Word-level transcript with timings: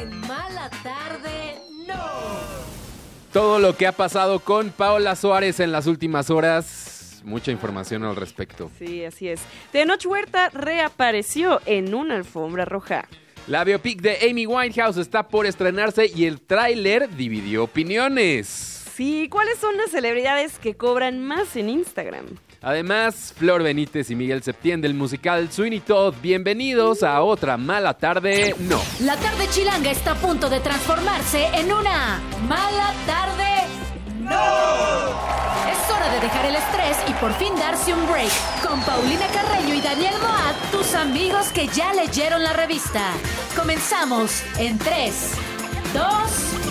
En 0.00 0.20
Mala 0.20 0.70
Tarde, 0.82 1.56
no. 1.86 1.94
Todo 3.32 3.58
lo 3.58 3.76
que 3.76 3.86
ha 3.86 3.92
pasado 3.92 4.38
con 4.38 4.70
Paola 4.70 5.16
Suárez 5.16 5.58
en 5.60 5.72
las 5.72 5.86
últimas 5.86 6.30
horas. 6.30 7.20
Mucha 7.24 7.50
información 7.50 8.04
al 8.04 8.14
respecto. 8.14 8.70
Sí, 8.78 9.04
así 9.04 9.28
es. 9.28 9.40
Tenoch 9.72 10.06
Huerta 10.06 10.50
reapareció 10.50 11.60
en 11.66 11.94
una 11.94 12.14
alfombra 12.14 12.64
roja. 12.64 13.08
La 13.48 13.64
biopic 13.64 14.00
de 14.00 14.30
Amy 14.30 14.46
Winehouse 14.46 14.98
está 14.98 15.26
por 15.26 15.46
estrenarse 15.46 16.10
y 16.14 16.26
el 16.26 16.40
tráiler 16.40 17.08
dividió 17.16 17.64
opiniones. 17.64 18.84
Sí, 18.94 19.28
¿cuáles 19.28 19.58
son 19.58 19.76
las 19.76 19.90
celebridades 19.90 20.58
que 20.58 20.76
cobran 20.76 21.18
más 21.18 21.56
en 21.56 21.70
Instagram? 21.70 22.26
Además, 22.60 23.32
Flor 23.36 23.62
Benítez 23.62 24.10
y 24.10 24.16
Miguel 24.16 24.42
Septién 24.42 24.80
del 24.80 24.94
musical 24.94 25.50
Sweeney 25.52 25.78
Todd, 25.78 26.14
bienvenidos 26.20 27.04
a 27.04 27.22
otra 27.22 27.56
mala 27.56 27.94
tarde, 27.94 28.54
no. 28.58 28.80
La 29.00 29.16
tarde 29.16 29.48
chilanga 29.50 29.92
está 29.92 30.12
a 30.12 30.14
punto 30.16 30.50
de 30.50 30.58
transformarse 30.58 31.46
en 31.54 31.72
una 31.72 32.20
mala 32.48 32.92
tarde, 33.06 33.44
no. 34.22 34.32
Es 35.70 35.90
hora 35.90 36.12
de 36.12 36.20
dejar 36.20 36.46
el 36.46 36.56
estrés 36.56 36.96
y 37.08 37.12
por 37.20 37.32
fin 37.34 37.54
darse 37.54 37.94
un 37.94 38.04
break. 38.08 38.32
Con 38.66 38.80
Paulina 38.80 39.26
Carreño 39.28 39.74
y 39.74 39.80
Daniel 39.80 40.14
Moat, 40.20 40.56
tus 40.72 40.94
amigos 40.96 41.52
que 41.52 41.68
ya 41.68 41.92
leyeron 41.94 42.42
la 42.42 42.54
revista. 42.54 43.12
Comenzamos 43.54 44.42
en 44.58 44.78
3, 44.78 45.14
2, 45.94 46.02
Ay, 46.02 46.67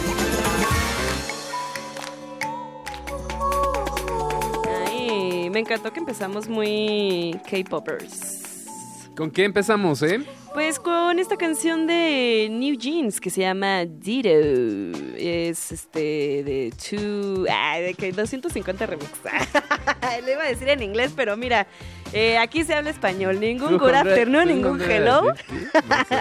me 5.57 5.61
encantó 5.61 5.91
que 5.91 5.99
empezamos 5.99 6.47
muy 6.47 7.35
K-popers. 7.49 9.07
¿Con 9.15 9.31
qué 9.31 9.43
empezamos, 9.43 10.03
eh? 10.03 10.23
Pues 10.53 10.77
con 10.77 11.17
esta 11.17 11.35
canción 11.35 11.87
de 11.87 12.47
New 12.51 12.77
Jeans 12.77 13.19
que 13.19 13.31
se 13.31 13.41
llama 13.41 13.83
Ditto. 13.85 14.29
Es 15.17 15.71
este 15.71 16.43
de 16.43 16.71
two, 16.77 17.47
ah, 17.49 17.79
de 17.79 17.95
que 17.95 18.11
250 18.11 18.85
remix. 18.85 19.09
Le 20.23 20.33
iba 20.33 20.43
a 20.43 20.47
decir 20.47 20.69
en 20.69 20.83
inglés, 20.83 21.13
pero 21.15 21.35
mira, 21.35 21.65
eh, 22.13 22.37
aquí 22.37 22.63
se 22.63 22.75
habla 22.75 22.91
español. 22.91 23.39
Ningún 23.39 23.79
good 23.79 23.95
afternoon, 23.95 24.49
ningún 24.49 24.79
hello. 24.79 25.33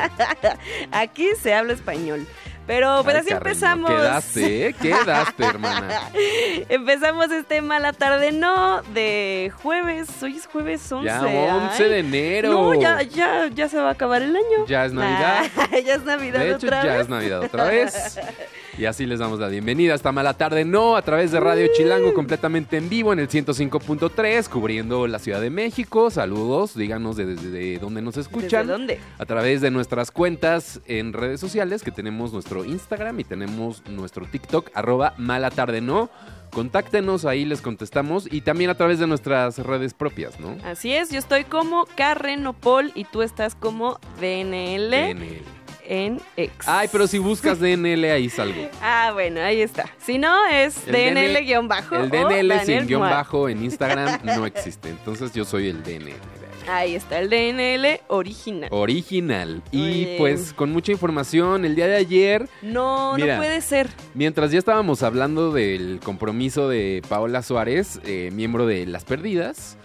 Aquí 0.92 1.28
se 1.38 1.52
habla 1.52 1.74
español. 1.74 2.26
Pero 2.66 3.02
pues 3.04 3.14
Ay, 3.14 3.20
así 3.22 3.32
empezamos. 3.32 3.90
Quedaste, 3.90 4.66
¿eh? 4.68 4.72
Quedaste, 4.74 5.44
hermana. 5.44 6.00
Empezamos 6.68 7.30
este 7.30 7.62
mala 7.62 7.92
tarde, 7.92 8.32
no, 8.32 8.82
de 8.92 9.52
jueves. 9.62 10.08
Hoy 10.22 10.36
es 10.36 10.46
jueves 10.46 10.90
11. 10.90 11.06
Ya 11.06 11.20
11 11.22 11.88
de 11.88 11.98
enero. 12.00 12.50
No, 12.50 12.74
ya, 12.74 13.02
ya, 13.02 13.46
ya 13.48 13.68
se 13.68 13.78
va 13.78 13.88
a 13.88 13.92
acabar 13.92 14.22
el 14.22 14.34
año. 14.34 14.66
Ya 14.66 14.84
es 14.84 14.92
Navidad. 14.92 15.44
Ya 15.86 15.94
es 15.94 16.04
Navidad 16.04 16.40
De 16.40 16.48
hecho, 16.50 16.66
otra 16.66 16.84
ya 16.84 16.92
vez. 16.92 17.00
es 17.02 17.08
Navidad 17.08 17.40
otra 17.42 17.64
vez. 17.64 18.18
Y 18.78 18.84
así 18.84 19.06
les 19.06 19.20
damos 19.20 19.40
la 19.40 19.48
bienvenida 19.48 19.94
a 19.94 19.96
esta 19.96 20.12
mala 20.12 20.34
tarde, 20.34 20.66
no, 20.66 20.96
a 20.96 21.02
través 21.02 21.32
de 21.32 21.40
Radio 21.40 21.66
Chilango, 21.74 22.12
completamente 22.12 22.76
en 22.76 22.90
vivo 22.90 23.10
en 23.14 23.18
el 23.20 23.28
105.3, 23.28 24.48
cubriendo 24.50 25.06
la 25.06 25.18
Ciudad 25.18 25.40
de 25.40 25.48
México. 25.48 26.10
Saludos, 26.10 26.76
díganos 26.76 27.16
de, 27.16 27.24
de- 27.36 27.50
de 27.50 27.78
dónde 27.78 28.02
nos 28.02 28.18
escuchan. 28.18 28.66
¿Desde 28.66 28.72
dónde? 28.72 29.00
A 29.18 29.24
través 29.24 29.62
de 29.62 29.70
nuestras 29.70 30.10
cuentas 30.10 30.82
en 30.84 31.14
redes 31.14 31.40
sociales, 31.40 31.82
que 31.82 31.90
tenemos 31.90 32.34
nuestro 32.34 32.66
Instagram 32.66 33.18
y 33.20 33.24
tenemos 33.24 33.82
nuestro 33.88 34.26
TikTok, 34.26 34.68
arroba 34.74 35.14
mala 35.16 35.50
tarde, 35.50 35.80
no. 35.80 36.10
Contáctenos, 36.50 37.24
ahí 37.24 37.46
les 37.46 37.62
contestamos. 37.62 38.28
Y 38.30 38.42
también 38.42 38.68
a 38.68 38.74
través 38.74 38.98
de 38.98 39.06
nuestras 39.06 39.58
redes 39.58 39.94
propias, 39.94 40.38
¿no? 40.38 40.54
Así 40.64 40.92
es, 40.92 41.10
yo 41.10 41.18
estoy 41.18 41.44
como 41.44 41.86
Carrenopol 41.96 42.92
y 42.94 43.04
tú 43.04 43.22
estás 43.22 43.54
como 43.54 43.98
DNL 44.20 44.90
DNL. 44.90 45.55
En 45.88 46.20
X. 46.36 46.52
Ay, 46.66 46.88
pero 46.90 47.06
si 47.06 47.18
buscas 47.18 47.58
DNL, 47.60 48.04
ahí 48.04 48.28
salgo. 48.28 48.68
Ah, 48.82 49.10
bueno, 49.14 49.40
ahí 49.40 49.60
está. 49.60 49.86
Si 50.04 50.18
no, 50.18 50.46
es 50.46 50.86
El 50.86 50.94
DNL-bajo. 50.94 51.96
El 51.96 52.10
DNL 52.10 52.60
sin 52.64 52.86
guion 52.86 53.00
bajo 53.00 53.48
en 53.48 53.62
Instagram 53.64 54.20
no 54.24 54.46
existe. 54.46 54.88
Entonces 54.90 55.32
yo 55.32 55.44
soy 55.44 55.68
el 55.68 55.82
DNL. 55.82 56.14
Ahí 56.68 56.96
está, 56.96 57.20
el 57.20 57.30
DNL 57.30 58.00
original. 58.08 58.68
Original. 58.72 59.62
Y 59.70 59.82
Oye. 59.82 60.14
pues 60.18 60.52
con 60.52 60.72
mucha 60.72 60.90
información. 60.90 61.64
El 61.64 61.76
día 61.76 61.86
de 61.86 61.94
ayer, 61.94 62.48
No, 62.60 63.14
Mira. 63.14 63.34
no 63.36 63.40
puede 63.42 63.60
ser. 63.60 63.88
mientras 64.14 64.50
ya 64.50 64.58
estábamos 64.58 65.04
hablando 65.04 65.52
del 65.52 66.00
compromiso 66.02 66.68
de 66.68 67.02
Paola 67.08 67.42
Suárez, 67.42 68.00
eh, 68.04 68.30
miembro 68.32 68.66
de 68.66 68.84
Las 68.84 69.04
Perdidas, 69.04 69.76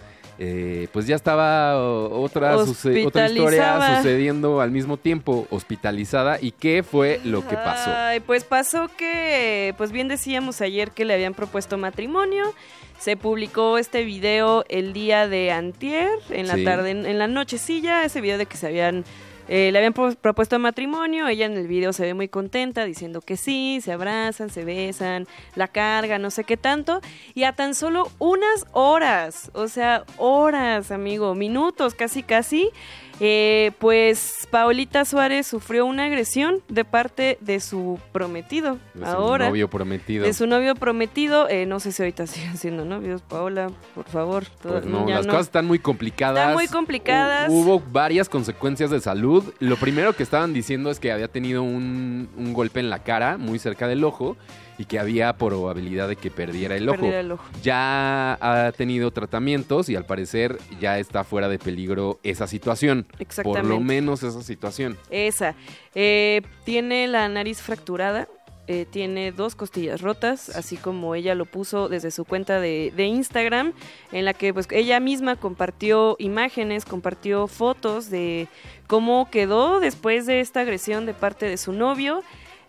eh, 0.43 0.87
pues 0.91 1.05
ya 1.05 1.15
estaba 1.15 1.77
otra, 1.77 2.57
otra 2.57 3.29
historia 3.29 3.95
sucediendo 3.97 4.59
al 4.59 4.71
mismo 4.71 4.97
tiempo, 4.97 5.45
hospitalizada. 5.51 6.39
¿Y 6.41 6.49
qué 6.51 6.81
fue 6.81 7.21
lo 7.23 7.47
que 7.47 7.55
pasó? 7.55 7.91
Ay, 7.95 8.21
pues 8.21 8.43
pasó 8.43 8.89
que, 8.97 9.75
pues 9.77 9.91
bien 9.91 10.07
decíamos 10.07 10.59
ayer 10.61 10.89
que 10.89 11.05
le 11.05 11.13
habían 11.13 11.35
propuesto 11.35 11.77
matrimonio. 11.77 12.55
Se 12.97 13.17
publicó 13.17 13.77
este 13.77 14.03
video 14.03 14.65
el 14.67 14.93
día 14.93 15.27
de 15.27 15.51
antier, 15.51 16.09
en 16.31 16.47
la 16.47 16.55
Sí. 16.55 16.63
tarde, 16.65 16.89
en, 16.89 17.05
en 17.05 17.19
la 17.19 17.27
nochecilla, 17.27 18.03
ese 18.03 18.19
video 18.19 18.39
de 18.39 18.47
que 18.47 18.57
se 18.57 18.65
habían, 18.65 19.05
eh, 19.47 19.69
le 19.71 19.77
habían 19.77 19.93
pro- 19.93 20.15
propuesto 20.15 20.57
matrimonio. 20.59 21.27
Ella 21.27 21.45
en 21.45 21.53
el 21.57 21.67
video 21.67 21.93
se 21.93 22.03
ve 22.03 22.13
muy 22.13 22.27
contenta, 22.27 22.85
diciendo 22.85 23.21
que 23.21 23.37
sí, 23.37 23.79
se 23.83 23.91
abrazan, 23.91 24.49
se 24.49 24.63
besan, 24.63 25.27
la 25.55 25.67
carga, 25.67 26.19
no 26.19 26.31
sé 26.31 26.43
qué 26.43 26.57
tanto. 26.57 27.01
Y 27.33 27.43
a 27.43 27.53
tan 27.53 27.75
solo 27.75 28.09
unas 28.19 28.65
horas, 28.71 29.51
o 29.53 29.67
sea, 29.67 30.03
horas, 30.17 30.91
amigo, 30.91 31.35
minutos, 31.35 31.95
casi, 31.95 32.23
casi. 32.23 32.69
Eh, 33.19 33.71
pues 33.79 34.47
Paolita 34.49 35.05
Suárez 35.05 35.45
sufrió 35.47 35.85
una 35.85 36.05
agresión 36.05 36.61
de 36.69 36.85
parte 36.85 37.37
de 37.41 37.59
su 37.59 37.99
prometido. 38.11 38.77
De 38.93 39.05
su 39.05 39.11
ahora, 39.11 39.47
novio 39.49 39.69
prometido. 39.69 40.25
de 40.25 40.33
su 40.33 40.47
novio 40.47 40.75
prometido. 40.75 41.47
eh, 41.49 41.65
no 41.65 41.79
sé 41.79 41.91
si 41.91 42.01
ahorita 42.01 42.25
siguen 42.27 42.57
siendo 42.57 42.85
novios, 42.85 43.21
Paola, 43.21 43.69
por 43.93 44.05
favor. 44.05 44.45
Pues 44.61 44.85
no, 44.85 45.05
las 45.07 45.25
no. 45.25 45.31
cosas 45.33 45.47
están 45.47 45.65
muy 45.67 45.79
complicadas. 45.79 46.37
Están 46.39 46.53
muy 46.55 46.67
complicadas. 46.67 47.49
Hu- 47.49 47.61
Hubo 47.63 47.79
varias 47.91 48.27
consecuencias 48.29 48.89
de 48.89 48.99
salud. 48.99 49.53
Lo 49.59 49.75
primero 49.77 50.13
que 50.15 50.23
estaban 50.23 50.53
diciendo 50.53 50.89
es 50.89 50.99
que 50.99 51.11
había 51.11 51.27
tenido 51.27 51.61
un, 51.63 52.29
un 52.37 52.53
golpe 52.53 52.79
en 52.79 52.89
la 52.89 52.99
cara, 53.03 53.37
muy 53.37 53.59
cerca 53.59 53.87
del 53.87 54.03
ojo, 54.03 54.35
y 54.77 54.85
que 54.85 54.99
había 54.99 55.33
probabilidad 55.33 56.07
de 56.07 56.15
que 56.15 56.31
perdiera 56.31 56.75
el 56.75 56.87
ojo. 56.89 56.97
Perdiera 56.97 57.19
el 57.19 57.31
ojo. 57.33 57.43
Ya 57.61 58.33
ha 58.41 58.71
tenido 58.71 59.11
tratamientos 59.11 59.89
y 59.89 59.95
al 59.95 60.05
parecer 60.05 60.57
ya 60.79 60.97
está 60.99 61.23
fuera 61.23 61.49
de 61.49 61.59
peligro 61.59 62.19
esa 62.23 62.47
situación. 62.47 63.03
Por 63.11 63.21
Exactamente. 63.21 63.69
lo 63.69 63.79
menos 63.79 64.23
esa 64.23 64.41
situación. 64.41 64.97
Esa. 65.09 65.55
Eh, 65.95 66.41
tiene 66.63 67.07
la 67.07 67.27
nariz 67.29 67.61
fracturada. 67.61 68.27
eh, 68.67 68.85
tiene 68.89 69.33
dos 69.33 69.55
costillas 69.55 70.01
rotas, 70.01 70.49
así 70.49 70.77
como 70.77 71.13
ella 71.15 71.35
lo 71.35 71.45
puso 71.45 71.89
desde 71.89 72.09
su 72.09 72.23
cuenta 72.23 72.61
de, 72.61 72.93
de 72.95 73.05
Instagram, 73.05 73.73
en 74.13 74.23
la 74.23 74.33
que 74.33 74.53
pues 74.53 74.67
ella 74.71 74.99
misma 75.01 75.35
compartió 75.35 76.15
imágenes, 76.19 76.85
compartió 76.85 77.47
fotos 77.47 78.09
de 78.09 78.47
cómo 78.87 79.29
quedó 79.29 79.79
después 79.81 80.25
de 80.25 80.39
esta 80.39 80.61
agresión 80.61 81.05
de 81.05 81.13
parte 81.13 81.47
de 81.47 81.57
su 81.57 81.73
novio. 81.73 82.23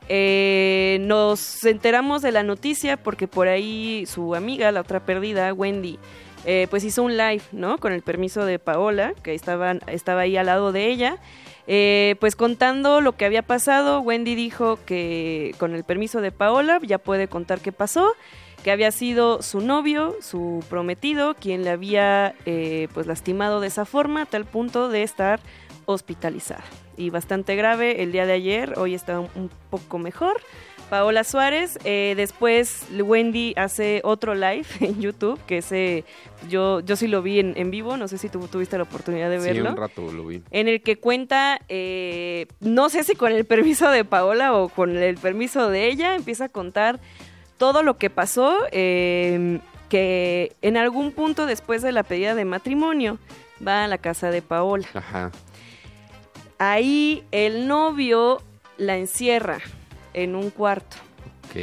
Eh, 0.09 0.99
nos 1.03 1.65
enteramos 1.65 2.23
de 2.23 2.33
la 2.33 2.43
noticia 2.43 2.97
porque 2.97 3.29
por 3.29 3.49
ahí 3.49 4.05
su 4.07 4.35
amiga, 4.35 4.73
la 4.73 4.81
otra 4.81 5.05
perdida, 5.05 5.53
Wendy, 5.53 5.99
eh, 6.45 6.67
pues 6.71 6.85
hizo 6.85 7.03
un 7.03 7.17
live, 7.17 7.43
¿no? 7.53 7.79
Con 7.79 7.93
el 7.93 8.03
permiso 8.03 8.45
de 8.45 8.59
Paola, 8.59 9.15
que 9.23 9.35
estaban, 9.35 9.81
estaba 9.87 10.23
ahí 10.23 10.37
al 10.37 10.47
lado 10.47 10.73
de 10.73 10.89
ella. 10.89 11.19
Eh, 11.69 12.17
pues 12.19 12.35
contando 12.35 13.01
lo 13.01 13.13
que 13.13 13.25
había 13.25 13.43
pasado, 13.43 14.01
Wendy 14.01 14.35
dijo 14.35 14.79
que 14.85 15.55
con 15.59 15.75
el 15.75 15.85
permiso 15.85 16.21
de 16.21 16.33
Paola 16.33 16.81
ya 16.83 16.99
puede 16.99 17.29
contar 17.29 17.61
qué 17.61 17.71
pasó, 17.71 18.15
que 18.65 18.73
había 18.73 18.91
sido 18.91 19.43
su 19.43 19.61
novio, 19.61 20.17
su 20.21 20.65
prometido, 20.69 21.35
quien 21.35 21.63
le 21.63 21.71
había 21.71 22.35
eh, 22.47 22.89
pues 22.95 23.07
lastimado 23.07 23.61
de 23.61 23.69
esa 23.69 23.85
forma, 23.85 24.23
a 24.23 24.27
tal 24.27 24.45
punto 24.45 24.89
de 24.89 25.05
estar 25.05 25.41
hospitalizada. 25.87 26.65
Y 26.97 27.11
bastante 27.11 27.57
grave 27.57 28.03
el 28.03 28.13
día 28.13 28.27
de 28.27 28.33
ayer, 28.33 28.75
hoy 28.79 28.95
está 28.95 29.21
un, 29.21 29.51
poco 29.71 29.99
mejor. 29.99 30.41
Paola 30.91 31.25
Suárez, 31.25 31.79
eh, 31.85 32.13
después 32.19 32.85
Wendy 32.93 33.55
hace 33.57 34.03
otro 34.05 34.35
live 34.35 34.67
en 34.81 35.01
YouTube, 35.01 35.41
que 35.47 35.59
ese 35.59 36.05
yo, 36.51 36.81
yo 36.81 36.97
sí 36.97 37.07
lo 37.09 37.23
vi 37.23 37.39
en, 37.39 37.55
en 37.57 37.71
vivo, 37.71 37.97
no 37.97 38.09
sé 38.09 38.19
si 38.19 38.29
tú 38.29 38.47
tuviste 38.47 38.77
la 38.77 38.83
oportunidad 38.83 39.31
de 39.31 39.41
Sí, 39.41 39.47
verlo 39.47 39.71
un 39.71 39.77
rato 39.79 40.13
lo 40.13 40.27
vi. 40.27 40.43
en 40.51 40.69
el 40.69 40.83
que 40.83 40.97
cuenta, 40.99 41.59
eh, 41.71 42.47
no 42.61 42.91
sé 42.91 43.05
si 43.05 43.15
con 43.15 43.33
el 43.33 43.47
permiso 43.47 43.91
de 43.91 44.05
Paola 44.05 44.55
o 44.55 44.69
con 44.69 44.95
el 44.95 45.17
permiso 45.17 45.71
de 45.71 45.87
ella, 45.89 46.15
empieza 46.15 46.45
a 46.45 46.49
contar 46.51 47.01
todo 47.57 47.83
lo 47.83 47.97
que 47.97 48.11
pasó, 48.11 48.59
eh, 48.71 49.61
que 49.89 50.53
en 50.61 50.77
algún 50.77 51.13
punto 51.13 51.47
después 51.47 51.81
de 51.81 51.93
la 51.93 52.03
pedida 52.03 52.35
de 52.35 52.45
matrimonio 52.45 53.19
va 53.67 53.85
a 53.85 53.89
la 53.89 53.99
casa 53.99 54.31
de 54.31 54.43
Paola. 54.43 54.87
Ajá. 54.95 55.31
Ahí 56.65 57.25
el 57.33 57.67
novio 57.67 58.41
la 58.77 58.97
encierra 58.97 59.59
en 60.15 60.37
un 60.37 60.51
cuarto. 60.51 60.97
Ok. 61.49 61.57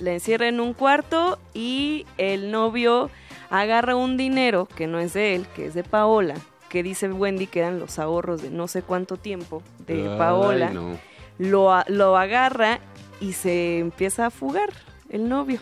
La 0.00 0.14
encierra 0.14 0.48
en 0.48 0.58
un 0.58 0.74
cuarto 0.74 1.38
y 1.54 2.06
el 2.18 2.50
novio 2.50 3.08
agarra 3.50 3.94
un 3.94 4.16
dinero 4.16 4.66
que 4.66 4.88
no 4.88 4.98
es 4.98 5.12
de 5.12 5.36
él, 5.36 5.46
que 5.54 5.66
es 5.66 5.74
de 5.74 5.84
Paola, 5.84 6.34
que 6.68 6.82
dice 6.82 7.08
Wendy 7.08 7.46
que 7.46 7.60
eran 7.60 7.78
los 7.78 8.00
ahorros 8.00 8.42
de 8.42 8.50
no 8.50 8.66
sé 8.66 8.82
cuánto 8.82 9.16
tiempo 9.16 9.62
de 9.86 10.08
Ay, 10.10 10.18
Paola. 10.18 10.70
no. 10.70 10.98
lo, 11.38 11.72
lo 11.86 12.16
agarra 12.16 12.80
y 13.20 13.34
se 13.34 13.78
empieza 13.78 14.26
a 14.26 14.30
fugar 14.30 14.70
el 15.08 15.28
novio. 15.28 15.60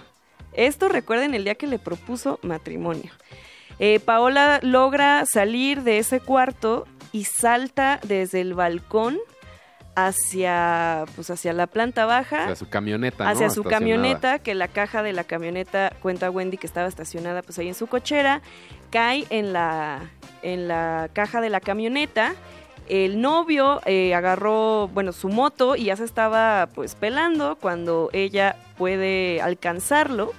Esto 0.55 0.89
recuerden 0.89 1.35
el 1.35 1.45
día 1.45 1.55
que 1.55 1.67
le 1.67 1.79
propuso 1.79 2.39
matrimonio. 2.41 3.13
Eh, 3.83 3.99
Paola 3.99 4.61
logra 4.63 5.25
salir 5.25 5.83
de 5.83 5.97
ese 5.99 6.21
cuarto 6.21 6.87
y 7.13 7.25
salta 7.25 7.99
desde 8.07 8.43
el 8.43 8.53
balcón 8.53 9.19
hacia, 9.95 11.07
pues 11.17 11.31
hacia 11.31 11.55
la 11.55 11.67
planta 11.67 12.05
baja 12.05 12.45
Hacia 12.45 12.57
su 12.57 12.69
camioneta, 12.69 13.25
¿no? 13.25 13.31
hacia 13.31 13.49
su 13.49 13.65
camioneta, 13.65 14.39
que 14.39 14.55
la 14.55 14.69
caja 14.69 15.03
de 15.03 15.15
la 15.15 15.25
camioneta, 15.25 15.95
cuenta 16.03 16.31
Wendy 16.31 16.59
que 16.59 16.67
estaba 16.67 16.89
estacionada 16.89 17.41
pues 17.41 17.59
ahí 17.59 17.69
en 17.69 17.75
su 17.75 17.87
cochera, 17.87 18.43
cae 18.91 19.27
en 19.31 19.55
la, 19.55 20.11
en 20.43 20.69
la 20.69 21.09
caja 21.15 21.41
de 21.41 21.49
la 21.49 21.61
camioneta. 21.61 22.35
El 22.87 23.23
novio 23.23 23.81
eh, 23.87 24.15
agarró, 24.15 24.89
bueno, 24.89 25.13
su 25.13 25.29
moto 25.29 25.75
y 25.75 25.85
ya 25.85 25.97
se 25.97 26.05
estaba 26.05 26.69
pues 26.75 26.97
pelando 26.97 27.57
cuando 27.57 28.11
ella 28.13 28.57
puede 28.77 29.41
alcanzarlo. 29.41 30.33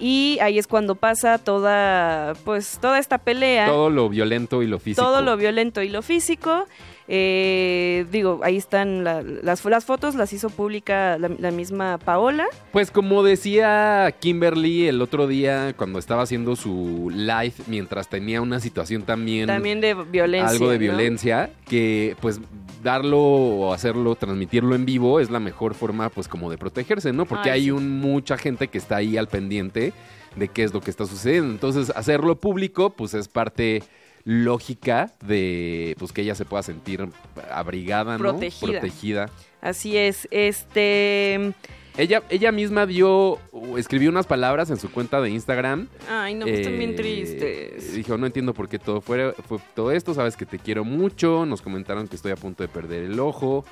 Y 0.00 0.38
ahí 0.40 0.58
es 0.58 0.66
cuando 0.66 0.94
pasa 0.94 1.36
toda, 1.38 2.32
pues, 2.44 2.78
toda 2.80 2.98
esta 2.98 3.18
pelea 3.18 3.66
Todo 3.66 3.90
lo 3.90 4.08
violento 4.08 4.62
y 4.62 4.66
lo 4.66 4.78
físico. 4.78 5.06
todo 5.06 5.20
lo 5.20 5.36
violento 5.36 5.82
y 5.82 5.90
lo 5.90 6.00
físico. 6.02 6.66
Eh, 7.08 8.06
digo, 8.12 8.40
ahí 8.44 8.56
están 8.56 9.02
la- 9.04 9.22
las, 9.22 9.64
las 9.64 9.84
fotos, 9.84 10.14
las 10.14 10.32
hizo 10.32 10.48
pública 10.50 11.18
la, 11.18 11.28
la 11.38 11.50
misma 11.50 11.98
Paola. 11.98 12.46
Pues 12.72 12.90
como 12.90 13.22
decía 13.22 14.14
Kimberly 14.20 14.86
el 14.86 15.02
otro 15.02 15.26
día 15.26 15.74
cuando 15.76 15.98
estaba 15.98 16.22
haciendo 16.22 16.54
su 16.56 17.10
live 17.12 17.52
mientras 17.66 18.08
tenía 18.08 18.40
una 18.40 18.60
situación 18.60 19.02
también, 19.02 19.46
También 19.48 19.80
de 19.80 19.94
violencia. 19.94 20.48
algo 20.50 20.68
de 20.68 20.76
¿no? 20.76 20.80
violencia, 20.82 21.50
que 21.68 22.16
pues 22.20 22.40
darlo 22.82 23.18
o 23.20 23.72
hacerlo, 23.74 24.14
transmitirlo 24.14 24.74
en 24.74 24.84
vivo 24.86 25.20
es 25.20 25.30
la 25.30 25.40
mejor 25.40 25.74
forma 25.74 26.08
pues 26.10 26.28
como 26.28 26.50
de 26.50 26.58
protegerse, 26.58 27.12
¿no? 27.12 27.26
Porque 27.26 27.50
Ay, 27.50 27.54
hay 27.60 27.64
sí. 27.64 27.70
un, 27.72 28.00
mucha 28.00 28.38
gente 28.38 28.68
que 28.68 28.78
está 28.78 28.96
ahí 28.96 29.16
al 29.16 29.26
pendiente 29.28 29.92
de 30.36 30.48
qué 30.48 30.62
es 30.62 30.72
lo 30.72 30.80
que 30.80 30.90
está 30.90 31.06
sucediendo. 31.06 31.52
Entonces 31.52 31.90
hacerlo 31.96 32.36
público 32.36 32.90
pues 32.90 33.14
es 33.14 33.26
parte 33.28 33.82
lógica 34.24 35.12
de 35.24 35.96
pues 35.98 36.12
que 36.12 36.22
ella 36.22 36.34
se 36.34 36.44
pueda 36.44 36.62
sentir 36.62 37.08
abrigada, 37.50 38.12
¿no? 38.12 38.18
Protegida. 38.18 38.80
Protegida. 38.80 39.30
Así 39.60 39.96
es. 39.96 40.28
Este. 40.30 41.52
Ella, 41.96 42.22
ella 42.30 42.52
misma 42.52 42.86
dio, 42.86 43.38
o 43.52 43.76
escribió 43.76 44.10
unas 44.10 44.26
palabras 44.26 44.70
en 44.70 44.78
su 44.78 44.90
cuenta 44.90 45.20
de 45.20 45.30
Instagram. 45.30 45.88
Ay, 46.08 46.34
no, 46.34 46.46
están 46.46 46.78
bien 46.78 46.90
Eh, 46.90 46.94
tristes. 46.94 47.94
Dijo, 47.94 48.16
no 48.16 48.26
entiendo 48.26 48.54
por 48.54 48.68
qué 48.68 48.78
todo 48.78 49.00
fue, 49.00 49.34
fue 49.48 49.58
todo 49.74 49.90
esto, 49.90 50.14
sabes 50.14 50.36
que 50.36 50.46
te 50.46 50.58
quiero 50.58 50.84
mucho, 50.84 51.44
nos 51.46 51.60
comentaron 51.60 52.06
que 52.06 52.16
estoy 52.16 52.30
a 52.30 52.36
punto 52.36 52.62
de 52.62 52.68
perder 52.68 53.04
el 53.04 53.18
ojo, 53.18 53.64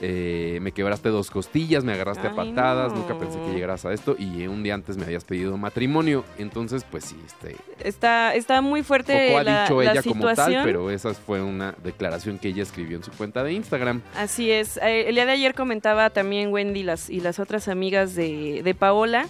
eh, 0.00 0.58
me 0.60 0.72
quebraste 0.72 1.08
dos 1.08 1.30
costillas, 1.30 1.84
me 1.84 1.92
agarraste 1.92 2.26
a 2.26 2.34
patadas, 2.34 2.92
no. 2.92 2.98
nunca 2.98 3.18
pensé 3.18 3.38
que 3.38 3.52
llegaras 3.52 3.84
a 3.84 3.92
esto 3.92 4.16
y 4.18 4.46
un 4.46 4.62
día 4.62 4.74
antes 4.74 4.96
me 4.96 5.04
habías 5.04 5.24
pedido 5.24 5.56
matrimonio, 5.56 6.24
entonces 6.38 6.84
pues 6.90 7.04
sí, 7.04 7.16
este, 7.24 7.56
Está, 7.78 8.34
está 8.34 8.60
muy 8.60 8.82
fuerte 8.82 9.28
poco 9.28 9.38
ha 9.38 9.62
dicho 9.62 9.82
la 9.82 9.92
ella 9.92 10.02
como 10.02 10.34
tal, 10.34 10.60
pero 10.64 10.90
esa 10.90 11.14
fue 11.14 11.42
una 11.42 11.74
declaración 11.82 12.38
que 12.38 12.48
ella 12.48 12.62
escribió 12.62 12.96
en 12.96 13.04
su 13.04 13.10
cuenta 13.12 13.42
de 13.42 13.52
Instagram. 13.52 14.02
Así 14.16 14.50
es. 14.50 14.78
Eh, 14.78 15.08
el 15.08 15.14
día 15.14 15.26
de 15.26 15.32
ayer 15.32 15.54
comentaba 15.54 16.10
también 16.10 16.52
Wendy 16.52 16.82
las, 16.82 17.10
y 17.10 17.20
las 17.20 17.38
otras 17.38 17.68
amigas 17.68 18.14
de, 18.14 18.62
de 18.62 18.74
Paola 18.74 19.26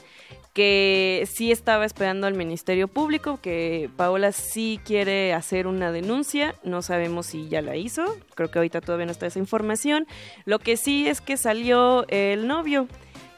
que 0.56 1.28
sí 1.31 1.52
estaba 1.52 1.84
esperando 1.84 2.26
al 2.26 2.32
Ministerio 2.32 2.88
Público, 2.88 3.38
que 3.43 3.90
Paola 3.96 4.32
sí 4.32 4.81
quiere 4.87 5.34
hacer 5.34 5.67
una 5.67 5.93
denuncia, 5.93 6.55
no 6.64 6.81
sabemos 6.81 7.26
si 7.26 7.49
ya 7.49 7.61
la 7.61 7.76
hizo, 7.76 8.17
creo 8.34 8.50
que 8.50 8.58
ahorita 8.61 8.81
todavía 8.81 9.05
no 9.05 9.12
está 9.12 9.26
esa 9.26 9.38
información. 9.38 10.06
Lo 10.46 10.58
que 10.58 10.78
sí 10.78 11.08
es 11.08 11.20
que 11.20 11.37
salió 11.37 12.06
el 12.08 12.46
novio 12.46 12.88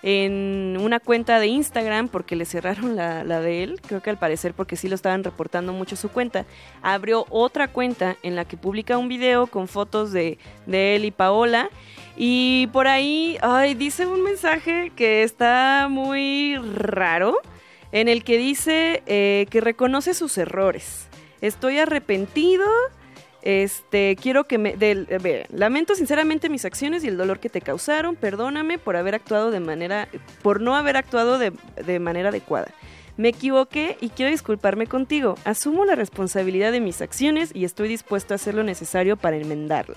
en 0.05 0.79
una 0.81 1.01
cuenta 1.01 1.41
de 1.41 1.49
Instagram 1.49 2.07
porque 2.07 2.37
le 2.37 2.45
cerraron 2.45 2.95
la, 2.95 3.25
la 3.25 3.41
de 3.41 3.65
él, 3.65 3.81
creo 3.85 4.01
que 4.01 4.11
al 4.11 4.19
parecer 4.19 4.55
porque 4.55 4.77
sí 4.77 4.89
lo 4.89 4.95
estaban 4.95 5.25
reportando 5.25 5.73
mucho 5.73 5.97
su 5.97 6.11
cuenta, 6.11 6.47
abrió 6.83 7.27
otra 7.31 7.69
cuenta 7.69 8.17
en 8.23 8.37
la 8.37 8.45
que 8.45 8.57
publica 8.57 8.97
un 8.97 9.09
video 9.09 9.49
con 9.49 9.67
fotos 9.67 10.13
de, 10.13 10.39
de 10.67 10.95
él 10.95 11.05
y 11.05 11.11
Paola 11.11 11.69
y 12.19 12.67
por 12.73 12.89
ahí, 12.89 13.39
dice 13.77 14.07
un 14.07 14.23
mensaje 14.23 14.91
que 14.97 15.23
está 15.23 15.87
muy 15.89 16.57
raro, 16.75 17.39
en 17.93 18.09
el 18.09 18.25
que 18.25 18.37
dice 18.37 19.03
eh, 19.07 19.47
que 19.51 19.61
reconoce 19.61 20.13
sus 20.15 20.37
errores. 20.37 21.07
Estoy 21.41 21.79
arrepentido. 21.79 22.67
Este, 23.43 24.17
quiero 24.21 24.45
que 24.45 24.59
me. 24.59 24.77
del- 24.77 25.07
eh, 25.09 25.19
ve, 25.19 25.47
lamento 25.51 25.95
sinceramente 25.95 26.49
mis 26.49 26.65
acciones 26.65 27.05
y 27.05 27.09
el 27.09 27.17
dolor 27.17 27.39
que 27.39 27.49
te 27.49 27.61
causaron. 27.61 28.17
Perdóname 28.17 28.79
por 28.79 28.97
haber 28.97 29.15
actuado 29.15 29.51
de 29.53 29.61
manera. 29.61 30.09
por 30.43 30.61
no 30.61 30.75
haber 30.75 30.97
actuado 30.97 31.39
de, 31.39 31.53
de 31.87 32.01
manera 32.01 32.31
adecuada. 32.31 32.75
Me 33.17 33.29
equivoqué 33.29 33.97
y 34.01 34.11
quiero 34.11 34.31
disculparme 34.31 34.87
contigo. 34.87 35.37
Asumo 35.45 35.85
la 35.85 35.95
responsabilidad 35.95 36.73
de 36.73 36.81
mis 36.81 37.01
acciones 37.01 37.51
y 37.55 37.65
estoy 37.65 37.89
dispuesto 37.89 38.35
a 38.35 38.37
hacer 38.37 38.55
lo 38.55 38.65
necesario 38.65 39.17
para 39.17 39.37
enmendarlo. 39.37 39.97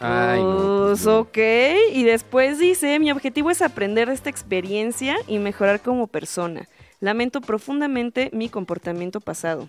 Ay, 0.00 0.42
no, 0.42 0.56
pues 0.86 1.02
Pues, 1.02 1.06
no. 1.06 1.18
ok. 1.20 1.38
Y 1.92 2.04
después 2.04 2.58
dice, 2.58 2.98
mi 2.98 3.10
objetivo 3.12 3.50
es 3.50 3.62
aprender 3.62 4.08
de 4.08 4.14
esta 4.14 4.30
experiencia 4.30 5.16
y 5.26 5.38
mejorar 5.38 5.80
como 5.80 6.06
persona. 6.06 6.68
Lamento 7.00 7.40
profundamente 7.40 8.30
mi 8.32 8.48
comportamiento 8.48 9.20
pasado. 9.20 9.68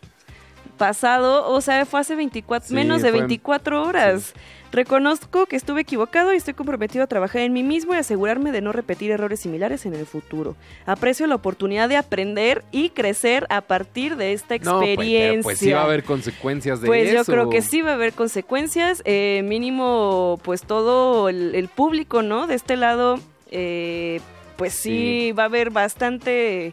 Pasado, 0.71 1.47
o 1.49 1.61
sea, 1.61 1.85
fue 1.85 1.99
hace 1.99 2.15
24, 2.15 2.67
Sí, 2.69 2.73
menos 2.73 3.01
de 3.01 3.09
fue- 3.11 3.19
24 3.19 3.83
horas. 3.83 4.33
Reconozco 4.71 5.47
que 5.47 5.57
estuve 5.57 5.81
equivocado 5.81 6.33
y 6.33 6.37
estoy 6.37 6.53
comprometido 6.53 7.03
a 7.03 7.07
trabajar 7.07 7.41
en 7.41 7.51
mí 7.51 7.61
mismo 7.61 7.93
y 7.93 7.97
asegurarme 7.97 8.53
de 8.53 8.61
no 8.61 8.71
repetir 8.71 9.11
errores 9.11 9.41
similares 9.41 9.85
en 9.85 9.93
el 9.93 10.05
futuro. 10.05 10.55
Aprecio 10.85 11.27
la 11.27 11.35
oportunidad 11.35 11.89
de 11.89 11.97
aprender 11.97 12.63
y 12.71 12.89
crecer 12.91 13.45
a 13.49 13.59
partir 13.59 14.15
de 14.15 14.31
esta 14.31 14.57
No, 14.59 14.77
pues, 14.79 14.89
experiencia. 14.91 15.29
pero 15.31 15.43
pues 15.43 15.57
sí 15.59 15.71
va 15.73 15.81
a 15.81 15.83
haber 15.83 16.03
consecuencias 16.05 16.79
de 16.79 16.87
Pues 16.87 17.09
eso. 17.09 17.17
yo 17.17 17.25
creo 17.25 17.49
que 17.49 17.61
sí 17.61 17.81
va 17.81 17.91
a 17.91 17.93
haber 17.95 18.13
consecuencias, 18.13 19.01
eh, 19.03 19.41
mínimo 19.43 20.39
pues 20.41 20.61
todo 20.61 21.27
el, 21.27 21.53
el 21.53 21.67
público, 21.67 22.21
¿no? 22.21 22.47
De 22.47 22.55
este 22.55 22.77
lado, 22.77 23.19
eh, 23.51 24.21
pues 24.55 24.71
sí, 24.73 25.27
Sí. 25.27 25.31
va 25.33 25.43
a 25.43 25.45
haber 25.47 25.69
bastante, 25.71 26.71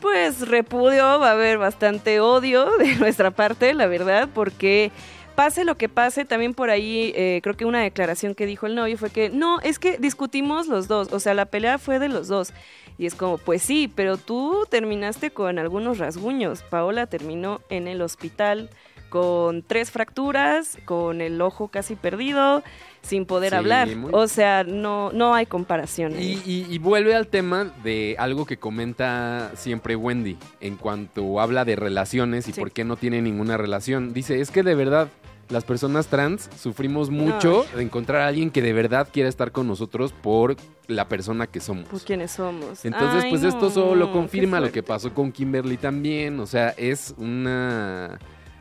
pues 0.00 0.48
repudio, 0.48 1.04
va 1.18 1.30
a 1.30 1.32
haber 1.32 1.58
bastante 1.58 2.20
odio 2.20 2.70
de 2.78 2.96
nuestra 2.96 3.30
parte, 3.30 3.74
la 3.74 3.86
verdad, 3.86 4.28
porque 4.32 4.90
pase 5.34 5.64
lo 5.64 5.76
que 5.76 5.88
pase, 5.88 6.24
también 6.24 6.52
por 6.52 6.70
ahí 6.70 7.12
eh, 7.14 7.40
creo 7.42 7.56
que 7.56 7.64
una 7.64 7.80
declaración 7.80 8.34
que 8.34 8.46
dijo 8.46 8.66
el 8.66 8.74
novio 8.74 8.98
fue 8.98 9.10
que 9.10 9.30
no, 9.30 9.60
es 9.60 9.78
que 9.78 9.98
discutimos 9.98 10.66
los 10.66 10.88
dos, 10.88 11.12
o 11.12 11.20
sea, 11.20 11.34
la 11.34 11.46
pelea 11.46 11.78
fue 11.78 11.98
de 11.98 12.08
los 12.08 12.28
dos. 12.28 12.52
Y 12.98 13.06
es 13.06 13.14
como, 13.14 13.38
pues 13.38 13.62
sí, 13.62 13.90
pero 13.94 14.16
tú 14.16 14.66
terminaste 14.68 15.30
con 15.30 15.60
algunos 15.60 15.98
rasguños. 15.98 16.64
Paola 16.64 17.06
terminó 17.06 17.60
en 17.70 17.86
el 17.86 18.02
hospital 18.02 18.70
con 19.08 19.62
tres 19.62 19.90
fracturas, 19.90 20.78
con 20.84 21.20
el 21.20 21.40
ojo 21.40 21.68
casi 21.68 21.94
perdido, 21.96 22.62
sin 23.02 23.24
poder 23.26 23.50
Sí, 23.50 23.56
hablar. 23.56 23.88
muy- 23.96 24.10
O 24.12 24.28
sea, 24.28 24.64
no, 24.64 25.10
no 25.12 25.34
hay 25.34 25.46
comparación. 25.46 26.12
Y, 26.20 26.40
y- 26.44 26.66
y 26.68 26.78
vuelve 26.78 27.14
al 27.14 27.26
tema 27.28 27.72
de 27.82 28.16
algo 28.18 28.44
que 28.44 28.58
comenta 28.58 29.52
siempre 29.54 29.96
Wendy 29.96 30.36
en 30.60 30.76
cuanto 30.76 31.40
habla 31.40 31.64
de 31.64 31.76
relaciones 31.76 32.48
y 32.48 32.52
Sí. 32.52 32.60
por 32.60 32.70
qué 32.72 32.84
no 32.84 32.96
tiene 32.96 33.22
ninguna 33.22 33.56
relación. 33.56 34.12
Dice, 34.12 34.40
es 34.40 34.50
que 34.50 34.62
de 34.62 34.74
verdad 34.74 35.08
las 35.48 35.64
personas 35.64 36.08
trans 36.08 36.50
sufrimos 36.58 37.08
mucho 37.08 37.64
de 37.74 37.82
encontrar 37.82 38.20
a 38.20 38.26
alguien 38.26 38.50
que 38.50 38.60
de 38.60 38.74
verdad 38.74 39.08
quiera 39.10 39.30
estar 39.30 39.50
con 39.50 39.66
nosotros 39.66 40.12
por 40.12 40.56
la 40.88 41.08
persona 41.08 41.46
que 41.46 41.60
somos. 41.60 41.86
Pues 41.88 42.02
quiénes 42.02 42.32
somos. 42.32 42.84
Entonces, 42.84 43.24
Ay, 43.24 43.30
pues 43.30 43.42
esto 43.44 43.70
solo 43.70 44.12
confirma 44.12 44.60
lo 44.60 44.70
que 44.70 44.82
pasó 44.82 45.14
con 45.14 45.32
Kimberly 45.32 45.78
también. 45.78 46.38
O 46.40 46.46
sea, 46.46 46.74
es 46.76 47.14
una... 47.16 48.18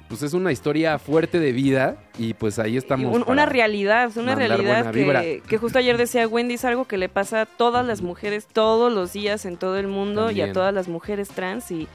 Pues 0.07 0.23
es 0.23 0.33
una 0.33 0.51
historia 0.53 0.97
fuerte 0.99 1.39
de 1.39 1.51
vida 1.51 1.97
y 2.17 2.33
pues 2.33 2.59
ahí 2.59 2.77
estamos. 2.77 3.13
Un- 3.13 3.25
una 3.27 3.45
realidad, 3.45 4.09
una 4.15 4.35
realidad 4.35 4.91
que, 4.93 5.41
que 5.47 5.57
justo 5.57 5.79
ayer 5.79 5.97
decía 5.97 6.27
Wendy, 6.27 6.53
es 6.55 6.63
algo 6.65 6.85
que 6.85 6.97
le 6.97 7.09
pasa 7.09 7.41
a 7.41 7.45
todas 7.45 7.85
las 7.85 8.01
mujeres 8.01 8.47
todos 8.47 8.91
los 8.93 9.11
días 9.13 9.45
en 9.45 9.57
todo 9.57 9.77
el 9.77 9.87
mundo 9.87 10.31
y 10.31 10.39
a 10.41 10.53
todas 10.53 10.73
las 10.73 10.87
mujeres 10.87 11.27
trans 11.27 11.71
y, 11.71 11.89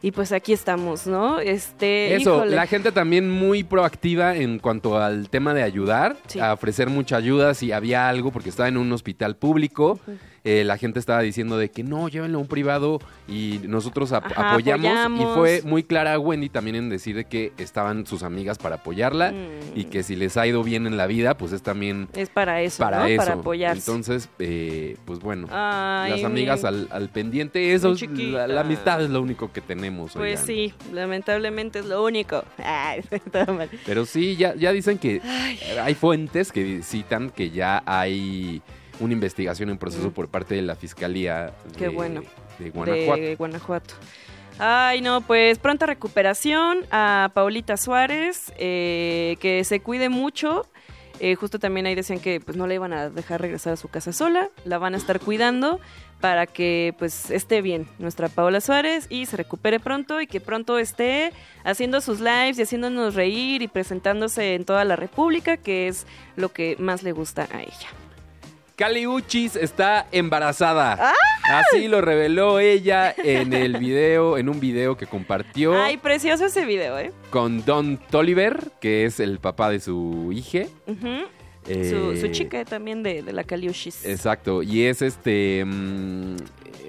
y 0.00 0.12
pues 0.12 0.32
aquí 0.32 0.52
estamos, 0.54 1.06
¿no? 1.06 1.40
Este, 1.40 2.14
Eso, 2.14 2.36
híjole. 2.36 2.56
la 2.56 2.66
gente 2.66 2.90
también 2.90 3.30
muy 3.30 3.64
proactiva 3.64 4.34
en 4.34 4.58
cuanto 4.58 4.98
al 4.98 5.28
tema 5.28 5.52
de 5.52 5.62
ayudar, 5.62 6.16
Sí. 6.28 6.40
a 6.40 6.54
ofrecer 6.54 6.88
mucha 6.88 7.16
ayuda 7.16 7.52
si 7.54 7.70
había 7.70 8.08
algo, 8.08 8.32
porque 8.32 8.48
estaba 8.48 8.68
en 8.68 8.78
un 8.78 8.90
hospital 8.92 9.36
público. 9.36 10.00
Eh, 10.44 10.64
la 10.64 10.76
gente 10.76 10.98
estaba 10.98 11.20
diciendo 11.22 11.56
de 11.56 11.70
que 11.70 11.82
no, 11.84 12.08
llévenlo 12.08 12.38
a 12.38 12.40
un 12.40 12.48
privado 12.48 12.98
y 13.28 13.60
nosotros 13.68 14.12
ap- 14.12 14.26
Ajá, 14.26 14.50
apoyamos. 14.52 14.86
apoyamos. 14.86 15.20
Y 15.20 15.34
fue 15.38 15.62
muy 15.64 15.82
clara 15.84 16.18
Wendy 16.18 16.48
también 16.48 16.76
en 16.76 16.88
decir 16.88 17.14
de 17.16 17.24
que 17.26 17.52
estaban 17.58 18.06
sus 18.06 18.22
amigas 18.22 18.58
para 18.58 18.76
apoyarla 18.76 19.32
Mm. 19.32 19.78
y 19.78 19.84
que 19.84 20.02
si 20.02 20.16
les 20.16 20.36
ha 20.36 20.46
ido 20.46 20.62
bien 20.64 20.86
en 20.86 20.96
la 20.96 21.06
vida, 21.06 21.36
pues 21.36 21.52
es 21.52 21.62
también 21.62 22.08
Es 22.14 22.28
para 22.28 22.60
eso, 22.62 22.78
para 22.82 22.98
¿no? 23.00 23.06
eso. 23.06 23.16
Para 23.18 23.34
apoyarse. 23.34 23.78
Entonces, 23.90 24.28
eh, 24.38 24.96
pues 25.04 25.20
bueno. 25.20 25.46
Ay, 25.50 26.10
las 26.12 26.24
amigas 26.24 26.62
mi- 26.62 26.68
al, 26.68 26.88
al 26.90 27.08
pendiente, 27.08 27.72
eso, 27.74 27.92
es- 27.92 28.02
la, 28.10 28.46
la 28.48 28.62
amistad 28.62 29.02
es 29.02 29.10
lo 29.10 29.22
único 29.22 29.52
que 29.52 29.60
tenemos. 29.60 30.12
Pues 30.14 30.40
sí, 30.40 30.74
lamentablemente 30.92 31.78
es 31.78 31.86
lo 31.86 32.02
único. 32.04 32.44
Ay, 32.58 33.02
todo 33.30 33.54
mal. 33.54 33.68
Pero 33.86 34.04
sí, 34.06 34.36
ya, 34.36 34.54
ya 34.54 34.72
dicen 34.72 34.98
que 34.98 35.20
hay 35.80 35.94
fuentes 35.94 36.50
que 36.52 36.82
citan 36.82 37.30
que 37.30 37.50
ya 37.50 37.82
hay 37.86 38.60
una 39.00 39.12
investigación 39.12 39.70
en 39.70 39.78
proceso 39.78 40.10
por 40.12 40.28
parte 40.28 40.54
de 40.54 40.62
la 40.62 40.76
Fiscalía 40.76 41.52
de, 41.78 41.88
bueno. 41.88 42.22
de 42.58 42.70
Guanajuato. 42.70 43.22
de 43.22 43.36
Guanajuato. 43.36 43.94
Ay, 44.58 45.00
no, 45.00 45.22
pues 45.22 45.58
pronta 45.58 45.86
recuperación 45.86 46.80
a 46.90 47.30
Paulita 47.34 47.76
Suárez, 47.76 48.52
eh, 48.58 49.36
que 49.40 49.64
se 49.64 49.80
cuide 49.80 50.08
mucho. 50.08 50.66
Eh, 51.20 51.36
justo 51.36 51.58
también 51.58 51.86
ahí 51.86 51.94
decían 51.94 52.18
que 52.18 52.40
pues 52.40 52.56
no 52.56 52.66
la 52.66 52.74
iban 52.74 52.92
a 52.92 53.08
dejar 53.08 53.40
regresar 53.40 53.74
a 53.74 53.76
su 53.76 53.88
casa 53.88 54.12
sola, 54.12 54.48
la 54.64 54.78
van 54.78 54.94
a 54.94 54.96
estar 54.96 55.20
cuidando 55.20 55.78
para 56.20 56.46
que 56.46 56.94
pues 56.98 57.30
esté 57.30 57.62
bien 57.62 57.86
nuestra 57.98 58.28
Paola 58.28 58.60
Suárez 58.60 59.06
y 59.08 59.26
se 59.26 59.36
recupere 59.36 59.78
pronto 59.78 60.20
y 60.20 60.26
que 60.26 60.40
pronto 60.40 60.78
esté 60.78 61.32
haciendo 61.64 62.00
sus 62.00 62.20
lives 62.20 62.58
y 62.58 62.62
haciéndonos 62.62 63.14
reír 63.14 63.62
y 63.62 63.68
presentándose 63.68 64.54
en 64.54 64.64
toda 64.64 64.84
la 64.84 64.96
República, 64.96 65.56
que 65.56 65.88
es 65.88 66.06
lo 66.36 66.50
que 66.50 66.76
más 66.78 67.02
le 67.02 67.12
gusta 67.12 67.48
a 67.52 67.62
ella. 67.62 67.88
Cali 68.82 69.06
Uchis 69.06 69.54
está 69.54 70.08
embarazada. 70.10 71.14
Así 71.44 71.86
lo 71.86 72.00
reveló 72.00 72.58
ella 72.58 73.14
en 73.16 73.52
el 73.52 73.76
video, 73.76 74.38
en 74.38 74.48
un 74.48 74.58
video 74.58 74.96
que 74.96 75.06
compartió 75.06 75.80
Ay, 75.80 75.98
precioso 75.98 76.46
ese 76.46 76.66
video, 76.66 76.98
¿eh? 76.98 77.12
con 77.30 77.64
Don 77.64 77.96
Toliver, 77.96 78.72
que 78.80 79.04
es 79.04 79.20
el 79.20 79.38
papá 79.38 79.70
de 79.70 79.78
su 79.78 80.32
hija. 80.32 80.66
Ujú. 80.88 81.28
Eh, 81.68 81.90
Su, 81.90 82.16
su 82.20 82.32
chica 82.32 82.64
también 82.64 83.04
de, 83.04 83.22
de 83.22 83.32
la 83.32 83.44
Caliushis. 83.44 84.04
Exacto, 84.04 84.64
y 84.64 84.82
es 84.82 85.00
este... 85.00 85.62
mm, 85.64 86.36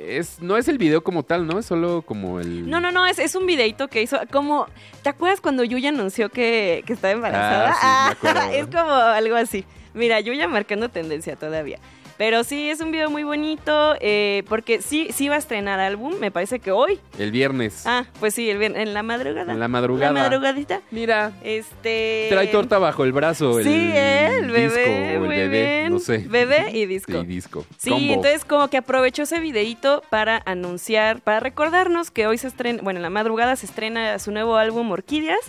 es, 0.07 0.41
no 0.41 0.57
es 0.57 0.67
el 0.69 0.79
video 0.79 1.03
como 1.03 1.21
tal, 1.21 1.45
¿no? 1.45 1.59
Es 1.59 1.67
solo 1.67 2.01
como 2.01 2.39
el... 2.39 2.67
No, 2.71 2.79
no, 2.81 2.91
no, 2.91 3.05
es, 3.05 3.19
es 3.19 3.35
un 3.35 3.45
videito 3.45 3.87
que 3.87 4.01
hizo 4.01 4.19
como... 4.31 4.65
¿Te 5.03 5.09
acuerdas 5.09 5.41
cuando 5.41 5.63
Yuya 5.63 5.89
anunció 5.89 6.29
que, 6.29 6.83
que 6.87 6.93
estaba 6.93 7.11
embarazada? 7.13 7.75
Ah, 7.79 8.15
sí, 8.19 8.25
me 8.25 8.29
acuerdo. 8.31 8.51
es 8.57 8.65
como 8.65 8.91
algo 8.91 9.35
así. 9.35 9.63
Mira, 9.93 10.19
Yuya 10.19 10.47
marcando 10.47 10.89
tendencia 10.89 11.35
todavía. 11.35 11.79
Pero 12.15 12.43
sí, 12.43 12.69
es 12.69 12.79
un 12.79 12.91
video 12.91 13.09
muy 13.09 13.23
bonito, 13.23 13.95
eh, 13.99 14.43
porque 14.47 14.83
sí, 14.83 15.09
sí 15.11 15.29
va 15.29 15.35
a 15.35 15.39
estrenar 15.39 15.79
álbum, 15.79 16.13
me 16.19 16.29
parece 16.29 16.59
que 16.59 16.71
hoy. 16.71 16.99
El 17.17 17.31
viernes. 17.31 17.83
Ah, 17.87 18.05
pues 18.19 18.35
sí, 18.35 18.51
el 18.51 18.59
vier- 18.59 18.77
en 18.77 18.93
la 18.93 19.01
madrugada. 19.01 19.51
En 19.51 19.59
la 19.59 19.67
madrugada. 19.67 20.13
La 20.13 20.19
madrugadita. 20.21 20.81
Mira, 20.91 21.31
Este... 21.43 22.27
trae 22.29 22.47
torta 22.47 22.77
bajo 22.77 23.03
el 23.03 23.13
brazo. 23.13 23.57
El 23.57 23.65
Sí, 23.65 23.71
¿eh? 23.93 24.12
El 24.45 24.51
bebé, 24.51 24.85
disco, 25.11 25.21
o 25.21 25.23
el 25.25 25.29
bebé, 25.29 25.47
bien. 25.81 25.91
no 25.93 25.99
sé. 25.99 26.17
Bebé 26.29 26.71
y 26.73 26.85
disco. 26.85 27.21
Sí, 27.21 27.25
disco. 27.27 27.65
Sí, 27.77 27.89
Combo. 27.89 28.13
entonces 28.13 28.45
como 28.45 28.67
que 28.69 28.77
aprovechó 28.77 29.23
ese 29.23 29.39
videíto 29.39 30.03
para 30.09 30.41
anunciar, 30.45 31.21
para 31.21 31.39
recordarnos 31.39 32.11
que 32.11 32.27
hoy 32.27 32.37
se 32.37 32.47
estrena, 32.47 32.81
bueno, 32.83 32.97
en 32.99 33.03
la 33.03 33.09
madrugada 33.09 33.55
se 33.55 33.65
estrena 33.65 34.17
su 34.19 34.31
nuevo 34.31 34.55
álbum 34.57 34.91
Orquídeas 34.91 35.39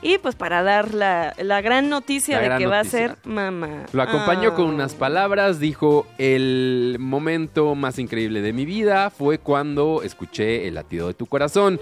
y 0.00 0.18
pues 0.18 0.34
para 0.34 0.62
dar 0.62 0.94
la, 0.94 1.32
la 1.38 1.60
gran 1.60 1.88
noticia 1.88 2.36
La 2.36 2.42
de 2.42 2.46
gran 2.48 2.58
que 2.58 2.66
va 2.66 2.80
a 2.80 2.84
ser 2.84 3.16
mamá. 3.24 3.84
Lo 3.92 4.02
acompañó 4.02 4.50
Ah. 4.50 4.54
con 4.54 4.66
unas 4.66 4.94
palabras, 4.94 5.60
dijo, 5.60 6.06
el 6.18 6.96
momento 6.98 7.74
más 7.74 7.98
increíble 7.98 8.40
de 8.42 8.52
mi 8.52 8.64
vida 8.66 9.10
fue 9.10 9.38
cuando 9.38 10.02
escuché 10.02 10.66
el 10.66 10.74
latido 10.74 11.06
de 11.08 11.14
tu 11.14 11.26
corazón. 11.26 11.80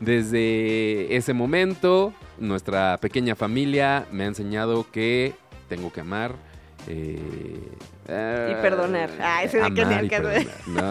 Desde 0.00 1.14
ese 1.16 1.34
momento, 1.34 2.12
nuestra 2.38 2.98
pequeña 2.98 3.34
familia 3.34 4.06
me 4.12 4.24
ha 4.24 4.26
enseñado 4.28 4.86
que 4.90 5.34
tengo 5.68 5.92
que 5.92 6.00
amar. 6.00 6.34
eh, 6.86 7.58
Y 8.50 8.62
perdonar. 8.62 9.10
Ay, 9.20 9.48
se 9.48 9.60
ve 9.60 9.74
que 9.74 9.82
amar 9.82 10.00
ni 10.00 10.06
y 10.06 10.10
perdonar. 10.10 10.46
No. 10.66 10.90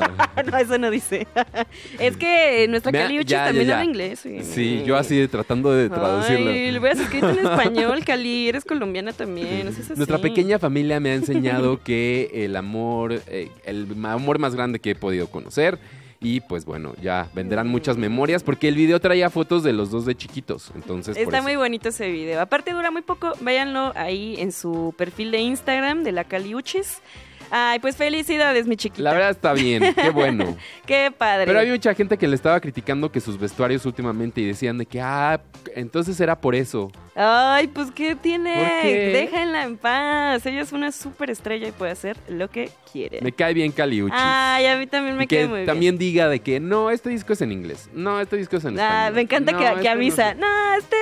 no, 0.52 0.58
eso 0.58 0.78
no 0.78 0.92
dice. 0.92 1.26
es 2.00 2.16
que 2.18 2.68
nuestra 2.70 2.92
Caliuchis 2.92 3.36
también 3.36 3.72
habla 3.72 3.84
inglés. 3.86 4.20
Sí, 4.20 4.40
Sí, 4.44 4.84
yo 4.86 4.96
así 4.98 5.18
de 5.18 5.28
tratando 5.28 5.72
de 5.72 5.90
traducirlo. 5.90 6.52
Ay, 6.52 6.72
lo 6.72 6.80
hubieras 6.80 7.00
escrito 7.00 7.30
en 7.30 7.40
español, 7.48 8.04
Cali. 8.06 8.50
Eres 8.50 8.64
colombiana 8.66 9.14
también. 9.14 9.66
no 9.66 9.72
seas 9.72 9.86
así. 9.92 9.98
Nuestra 9.98 10.20
pequeña 10.20 10.60
familia 10.60 11.00
me 11.00 11.10
ha 11.12 11.16
enseñado 11.16 11.82
que 11.84 12.30
el 12.34 12.56
amor, 12.56 13.20
eh, 13.28 13.50
el 13.66 13.88
amor 14.06 14.38
más 14.40 14.54
grande 14.56 14.80
que 14.80 14.92
he 14.92 14.96
podido 14.96 15.28
conocer. 15.28 15.80
Y 16.20 16.42
pues 16.42 16.66
bueno, 16.66 16.94
ya 17.02 17.30
vendrán 17.34 17.68
muchas 17.68 17.98
memorias 17.98 18.44
porque 18.44 18.68
el 18.68 18.76
video 18.76 19.00
traía 19.00 19.30
fotos 19.30 19.64
de 19.64 19.74
los 19.74 19.92
dos 19.92 20.06
de 20.06 20.16
chiquitos. 20.16 20.72
Entonces, 20.76 21.16
Está 21.16 21.42
muy 21.42 21.56
bonito 21.56 21.90
ese 21.90 22.10
video. 22.10 22.42
Aparte 22.42 22.72
dura 22.72 22.90
muy 22.90 23.04
poco. 23.04 23.34
Váyanlo 23.42 23.94
ahí 23.96 24.36
en 24.40 24.52
su 24.52 24.96
perfil 24.98 25.32
de 25.32 25.40
Instagram 25.40 26.04
de 26.04 26.12
la 26.12 26.24
Caliuchis. 26.24 27.02
Ay, 27.52 27.80
pues 27.80 27.96
felicidades, 27.96 28.68
mi 28.68 28.76
chiquita. 28.76 29.02
La 29.04 29.14
verdad 29.14 29.30
está 29.32 29.54
bien, 29.54 29.94
qué 29.94 30.10
bueno. 30.10 30.56
Qué 30.86 31.12
padre. 31.16 31.46
Pero 31.46 31.60
hay 31.60 31.70
mucha 31.70 31.94
gente 31.94 32.18
que 32.18 32.28
le 32.28 32.36
estaba 32.36 32.60
criticando 32.62 33.12
que 33.12 33.20
sus 33.20 33.38
vestuarios 33.38 33.86
últimamente 33.86 34.40
y 34.42 34.46
decían 34.46 34.78
de 34.78 34.86
que, 34.86 35.02
ah, 35.02 35.42
entonces 35.76 36.20
era 36.22 36.40
por 36.40 36.56
eso. 36.56 36.90
Ay, 37.16 37.68
pues 37.68 37.92
¿qué 37.92 38.16
tiene? 38.16 38.54
¿Por 38.56 38.82
qué? 38.84 39.10
Déjenla 39.14 39.64
en 39.64 39.76
paz. 39.78 40.46
Ella 40.46 40.62
es 40.62 40.72
una 40.72 40.92
súper 40.92 41.30
estrella 41.32 41.68
y 41.68 41.72
puede 41.72 41.92
hacer 41.92 42.16
lo 42.30 42.50
que 42.50 42.70
quiere. 42.92 43.20
Me 43.22 43.32
cae 43.32 43.54
bien 43.54 43.72
Caliuchis. 43.72 44.14
Ay, 44.18 44.68
a 44.68 44.78
mí 44.78 44.86
también 44.88 45.18
me 45.18 45.24
y 45.24 45.28
que 45.28 45.38
queda 45.38 45.48
muy 45.48 45.66
también 45.66 45.98
diga 45.98 46.30
de 46.30 46.40
que 46.40 46.60
no, 46.60 46.92
este 46.92 47.10
disco 47.10 47.34
es 47.34 47.42
en 47.42 47.52
inglés. 47.52 47.90
No, 47.94 48.22
este 48.22 48.38
disco 48.38 48.58
es 48.58 48.66
en. 48.66 48.80
Ah, 48.80 49.08
español. 49.08 49.14
me 49.16 49.22
encanta 49.22 49.52
No, 49.52 49.58
que, 49.58 49.66
este 49.66 49.80
que 49.82 49.88
no 49.88 49.92
avisa. 49.94 50.30
sé". 50.30 50.36
No, 50.36 50.74
este, 50.78 50.96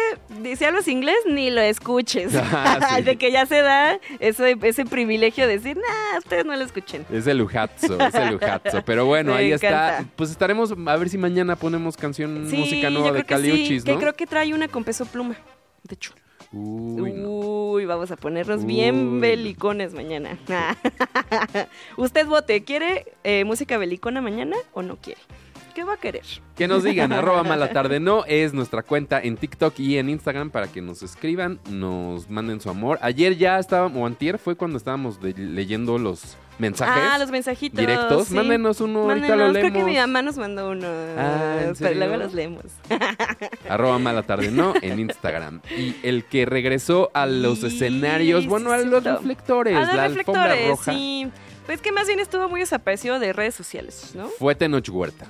si 0.55 0.65
hablas 0.65 0.87
inglés, 0.87 1.15
ni 1.27 1.49
lo 1.49 1.61
escuches. 1.61 2.33
Ah, 2.57 2.95
sí. 2.97 3.01
de 3.03 3.15
que 3.17 3.31
ya 3.31 3.45
se 3.45 3.61
da 3.61 3.99
ese, 4.19 4.57
ese 4.61 4.85
privilegio 4.85 5.47
de 5.47 5.57
decir, 5.57 5.77
nah, 5.77 6.17
ustedes 6.19 6.45
no 6.45 6.55
lo 6.55 6.63
escuchen. 6.63 7.05
Es 7.11 7.27
el 7.27 7.37
lujazo, 7.39 7.99
es 7.99 8.15
el 8.15 8.33
lujazo. 8.33 8.83
Pero 8.85 9.05
bueno, 9.05 9.33
Me 9.33 9.37
ahí 9.39 9.51
está. 9.51 10.05
Pues 10.15 10.31
estaremos, 10.31 10.71
a 10.71 10.95
ver 10.97 11.09
si 11.09 11.17
mañana 11.17 11.55
ponemos 11.55 11.97
canción, 11.97 12.47
Sí, 12.49 12.57
música 12.57 12.89
nueva 12.89 13.11
de 13.11 13.23
que 13.23 13.35
sí, 13.35 13.41
Caliuchis, 13.41 13.83
que 13.83 13.93
¿no? 13.93 13.99
creo 13.99 14.13
que 14.13 14.25
trae 14.25 14.53
una 14.53 14.67
con 14.67 14.83
peso 14.83 15.05
pluma. 15.05 15.35
De 15.83 15.95
hecho. 15.95 16.13
Uy, 16.51 17.11
no. 17.11 17.29
Uy, 17.29 17.85
vamos 17.85 18.11
a 18.11 18.15
ponernos 18.15 18.61
Uy, 18.61 18.65
bien 18.67 19.19
belicones 19.19 19.93
mañana. 19.93 20.37
Usted 21.97 22.25
vote, 22.27 22.63
¿quiere 22.63 23.05
eh, 23.23 23.43
música 23.43 23.77
belicona 23.77 24.21
mañana 24.21 24.55
o 24.73 24.81
no 24.81 24.95
quiere? 24.97 25.19
¿Qué 25.75 25.83
va 25.83 25.93
a 25.93 25.97
querer? 25.97 26.23
Que 26.55 26.67
nos 26.67 26.83
digan, 26.83 27.11
arroba 27.13 27.43
mala 27.43 27.69
tarde 27.71 27.99
no, 27.99 28.23
es 28.25 28.53
nuestra 28.53 28.81
cuenta 28.81 29.19
en 29.21 29.35
TikTok 29.37 29.77
y 29.79 29.97
en 29.97 30.09
Instagram 30.09 30.49
para 30.49 30.67
que 30.67 30.81
nos 30.81 31.03
escriban, 31.03 31.59
nos 31.69 32.29
manden 32.29 32.61
su 32.61 32.69
amor. 32.69 32.97
Ayer 33.01 33.35
ya 33.37 33.59
estábamos, 33.59 34.01
o 34.01 34.05
antier 34.05 34.39
fue 34.39 34.55
cuando 34.55 34.77
estábamos 34.77 35.19
de- 35.21 35.33
leyendo 35.33 35.97
los 35.97 36.37
mensajes 36.57 37.03
Ah, 37.05 37.17
los 37.19 37.29
mensajitos. 37.29 37.77
directos. 37.77 38.29
sí. 38.29 38.33
Mándenos 38.33 38.79
uno, 38.79 39.01
ahorita 39.09 39.35
lo 39.35 39.51
leemos. 39.51 39.71
Creo 39.71 39.85
que 39.85 39.91
mi 39.91 39.97
mamá 39.97 40.21
nos 40.21 40.37
mandó 40.37 40.69
uno. 40.71 40.87
Ah, 41.17 41.55
¿en 41.57 41.63
pero 41.63 41.75
serio? 41.75 41.97
luego 41.97 42.15
los 42.23 42.33
leemos. 42.33 42.63
Arroba 43.69 43.99
mala 43.99 44.23
tarde 44.23 44.51
no 44.51 44.73
en 44.81 44.99
Instagram. 44.99 45.59
Y 45.77 45.95
el 46.03 46.23
que 46.23 46.45
regresó 46.45 47.11
a 47.13 47.25
los 47.25 47.59
Sí, 47.59 47.67
escenarios, 47.67 48.47
bueno, 48.47 48.71
a 48.71 48.77
los 48.77 49.03
reflectores, 49.03 49.75
Ah, 49.75 49.81
los 49.81 49.93
la 49.95 50.03
alfombra 50.05 50.43
reflectores, 50.47 50.69
roja, 50.69 50.93
sí. 50.93 51.27
Pues 51.65 51.81
que 51.81 51.91
más 51.91 52.07
bien 52.07 52.19
estuvo 52.19 52.47
muy 52.47 52.59
desaparecido 52.59 53.19
de 53.19 53.33
redes 53.33 53.55
sociales, 53.55 54.11
¿no? 54.15 54.27
fue 54.39 54.55
Tenoch 54.55 54.87
Huerta. 54.89 55.25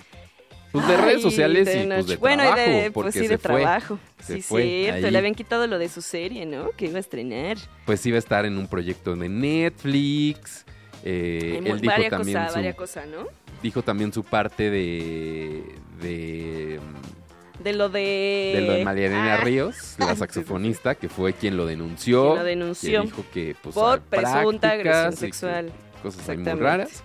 Pues 0.76 0.88
de 0.88 0.96
Ay, 0.96 1.02
redes 1.06 1.22
sociales 1.22 1.70
y 1.74 1.88
pues 1.88 2.08
de 2.08 2.16
bueno, 2.18 2.44
trabajo, 2.44 2.62
de, 2.62 2.92
porque 2.92 3.06
pues 3.12 3.14
sí, 3.14 3.20
se 3.22 3.28
de 3.30 3.38
fue. 3.38 3.62
trabajo. 3.62 4.00
Se 4.22 4.36
sí, 4.36 4.42
fue 4.42 4.62
cierto. 4.64 5.06
ahí. 5.08 5.12
Le 5.12 5.18
habían 5.18 5.36
quitado 5.36 5.68
lo 5.68 5.78
de 5.80 5.90
su 5.90 6.02
serie, 6.02 6.46
¿no? 6.46 6.72
Que 6.72 6.86
iba 6.86 6.98
a 6.98 7.00
estrenar. 7.00 7.58
Pues 7.86 8.06
iba 8.06 8.16
a 8.16 8.20
estar 8.20 8.46
en 8.46 8.58
un 8.58 8.68
proyecto 8.68 9.16
de 9.16 9.30
Netflix. 9.30 10.66
eh, 11.04 11.60
Hay 11.64 11.72
él 11.72 11.82
dijo 11.82 11.94
también, 12.10 12.38
cosas, 12.76 13.06
su, 13.06 13.28
dijo 13.62 13.82
también 13.84 14.14
su 14.14 14.24
parte 14.24 14.70
de 14.70 15.64
de, 16.02 16.80
De 17.64 17.74
lo 17.74 17.90
de... 17.90 18.52
de 18.56 18.62
lo 18.68 18.74
de 18.74 18.84
Mariana 18.86 19.36
Ah, 19.36 19.38
Ríos, 19.38 19.96
la 20.00 20.16
saxofonista, 20.16 20.96
que 20.96 21.08
fue 21.10 21.34
quien 21.34 21.56
lo 21.58 21.66
denunció. 21.66 22.24
Quien 22.34 22.38
lo 22.40 22.44
denunció. 22.44 23.02
que 23.02 23.08
dijo 23.08 23.26
que 23.34 23.56
pues, 23.62 23.76
Por 23.76 24.02
presunta 24.02 24.72
agresión 24.72 25.16
sexual. 25.16 25.72
Cosas 26.04 26.28
ahí 26.30 26.38
muy 26.38 26.52
raras. 26.54 27.04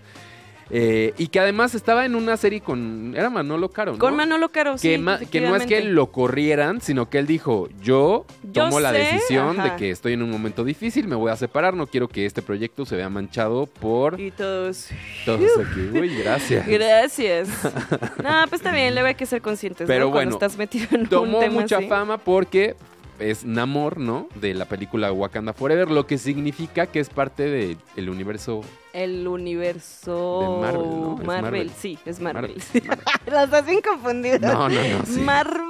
Eh, 0.73 1.15
y 1.19 1.27
que 1.29 1.41
además 1.41 1.75
estaba 1.75 2.05
en 2.05 2.15
una 2.15 2.37
serie 2.37 2.61
con. 2.61 3.13
Era 3.17 3.29
Manolo 3.29 3.71
Caro, 3.71 3.93
¿no? 3.93 3.99
Con 3.99 4.15
Manolo 4.15 4.51
Caro, 4.51 4.75
que, 4.75 4.79
sí, 4.79 4.99
ma- 4.99 5.19
que 5.19 5.41
no 5.41 5.57
es 5.57 5.67
que 5.67 5.83
lo 5.83 6.13
corrieran, 6.13 6.81
sino 6.81 7.11
que 7.11 7.19
él 7.19 7.27
dijo, 7.27 7.69
yo 7.83 8.25
Yo 8.45 8.65
tomo 8.65 8.79
la 8.79 8.93
sé, 8.93 8.99
decisión 8.99 9.57
de 9.61 9.75
que 9.77 9.91
estoy 9.91 10.13
en 10.13 10.23
un 10.23 10.31
momento 10.31 10.63
difícil, 10.63 11.09
me 11.09 11.17
voy 11.17 11.33
a 11.33 11.37
separar, 11.37 11.75
no 11.75 11.87
quiero 11.89 12.07
que 12.09 12.25
este 12.25 12.41
proyecto 12.41 12.87
se 12.87 12.95
vea 12.95 13.09
manchado 13.09 13.67
por 13.67 14.21
Y 14.21 14.31
todos... 14.31 14.89
todos 15.25 15.41
aquí. 15.59 15.99
Uy, 15.99 16.15
gracias. 16.23 16.67
Gracias. 16.67 17.49
no, 18.23 18.31
pues 18.49 18.61
está 18.61 18.71
bien, 18.73 18.95
luego 18.95 19.09
hay 19.09 19.15
que 19.17 19.27
ser 19.27 19.43
conscientes, 19.43 19.87
Pero 19.89 20.07
¿no? 20.07 20.11
Cuando 20.13 20.37
bueno, 20.37 20.47
estás 20.47 20.57
metido 20.57 20.87
en 20.93 21.01
un 21.01 21.07
Tomó 21.09 21.41
tema 21.41 21.61
mucha 21.63 21.79
así. 21.79 21.89
fama 21.89 22.17
porque 22.19 22.77
es 23.21 23.45
Namor, 23.45 23.99
¿no? 23.99 24.29
De 24.35 24.55
la 24.55 24.65
película 24.65 25.13
Wakanda 25.13 25.53
Forever, 25.53 25.91
lo 25.91 26.07
que 26.07 26.19
significa 26.19 26.87
que 26.87 27.01
es 27.01 27.09
parte 27.11 27.77
del 27.95 28.11
universo 28.11 28.63
El 28.93 29.27
universo 29.29 30.41
De 30.41 30.61
Marvel, 30.73 31.27
Marvel, 31.27 31.43
Marvel. 31.43 31.71
sí, 31.79 31.99
es 32.07 32.21
Marvel. 32.21 32.57
Mar- 32.87 32.99
Mar- 33.27 33.51
Los 33.51 33.67
bien 33.67 33.81
confundidos. 33.81 34.41
No, 34.41 34.69
no, 34.69 34.83
no, 34.83 35.07
sí. 35.07 35.21
Mar 35.21 35.61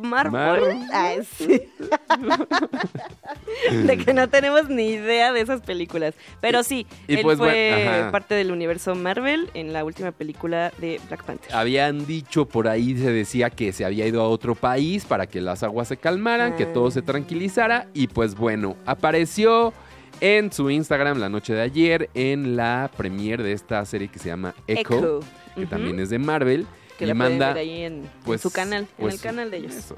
Marvel. 0.00 0.32
Mar- 0.32 0.60
Ay, 0.92 1.18
sí. 1.36 1.60
de 3.86 3.96
que 3.98 4.12
no 4.14 4.28
tenemos 4.28 4.68
ni 4.68 4.88
idea 4.90 5.32
de 5.32 5.40
esas 5.40 5.60
películas. 5.60 6.14
Pero 6.40 6.62
sí, 6.62 6.86
Y 7.08 7.14
él 7.16 7.20
pues, 7.22 7.38
fue 7.38 7.84
bueno, 7.86 8.10
parte 8.12 8.34
del 8.34 8.50
universo 8.52 8.94
Marvel 8.94 9.50
en 9.54 9.72
la 9.72 9.84
última 9.84 10.12
película 10.12 10.72
de 10.78 11.00
Black 11.08 11.24
Panther. 11.24 11.54
Habían 11.54 12.06
dicho 12.06 12.46
por 12.46 12.68
ahí, 12.68 12.96
se 12.96 13.10
decía 13.12 13.50
que 13.50 13.72
se 13.72 13.84
había 13.84 14.06
ido 14.06 14.22
a 14.22 14.28
otro 14.28 14.54
país 14.54 15.04
para 15.04 15.26
que 15.26 15.40
las 15.40 15.62
aguas 15.62 15.88
se 15.88 15.96
calmaran, 15.96 16.56
que 16.56 16.64
Ah. 16.64 16.72
todo 16.72 16.90
se 16.90 17.02
tranquilizara. 17.02 17.86
Y 17.94 18.06
pues 18.08 18.34
bueno, 18.34 18.76
apareció 18.86 19.72
en 20.20 20.52
su 20.52 20.70
Instagram 20.70 21.18
la 21.18 21.28
noche 21.28 21.54
de 21.54 21.62
ayer 21.62 22.10
en 22.14 22.56
la 22.56 22.90
premiere 22.96 23.42
de 23.42 23.52
esta 23.52 23.84
serie 23.86 24.08
que 24.08 24.18
se 24.18 24.28
llama 24.28 24.54
Echo, 24.66 24.98
Echo. 24.98 25.20
que 25.54 25.66
también 25.66 25.98
es 26.00 26.10
de 26.10 26.18
Marvel. 26.18 26.66
Que 27.00 27.06
y 27.06 27.08
la 27.08 27.14
pueden 27.14 27.32
manda 27.32 27.54
ver 27.54 27.56
ahí 27.56 27.82
en, 27.82 27.94
en 27.94 28.10
pues, 28.26 28.42
su 28.42 28.50
canal, 28.50 28.86
pues, 28.98 29.14
en 29.14 29.18
el 29.18 29.22
canal 29.22 29.50
de 29.50 29.56
ellos. 29.56 29.90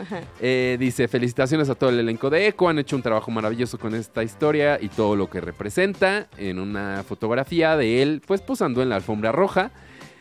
Ajá. 0.00 0.20
Eh, 0.40 0.76
dice, 0.78 1.08
felicitaciones 1.08 1.68
a 1.68 1.74
todo 1.74 1.90
el 1.90 1.98
elenco 1.98 2.30
de 2.30 2.46
Echo, 2.46 2.68
han 2.68 2.78
hecho 2.78 2.94
un 2.94 3.02
trabajo 3.02 3.32
maravilloso 3.32 3.76
con 3.76 3.92
esta 3.92 4.22
historia 4.22 4.78
y 4.80 4.88
todo 4.88 5.16
lo 5.16 5.28
que 5.28 5.40
representa 5.40 6.28
en 6.38 6.60
una 6.60 7.02
fotografía 7.02 7.76
de 7.76 8.02
él, 8.02 8.22
pues 8.24 8.40
posando 8.40 8.82
en 8.82 8.88
la 8.88 8.94
alfombra 8.96 9.32
roja. 9.32 9.72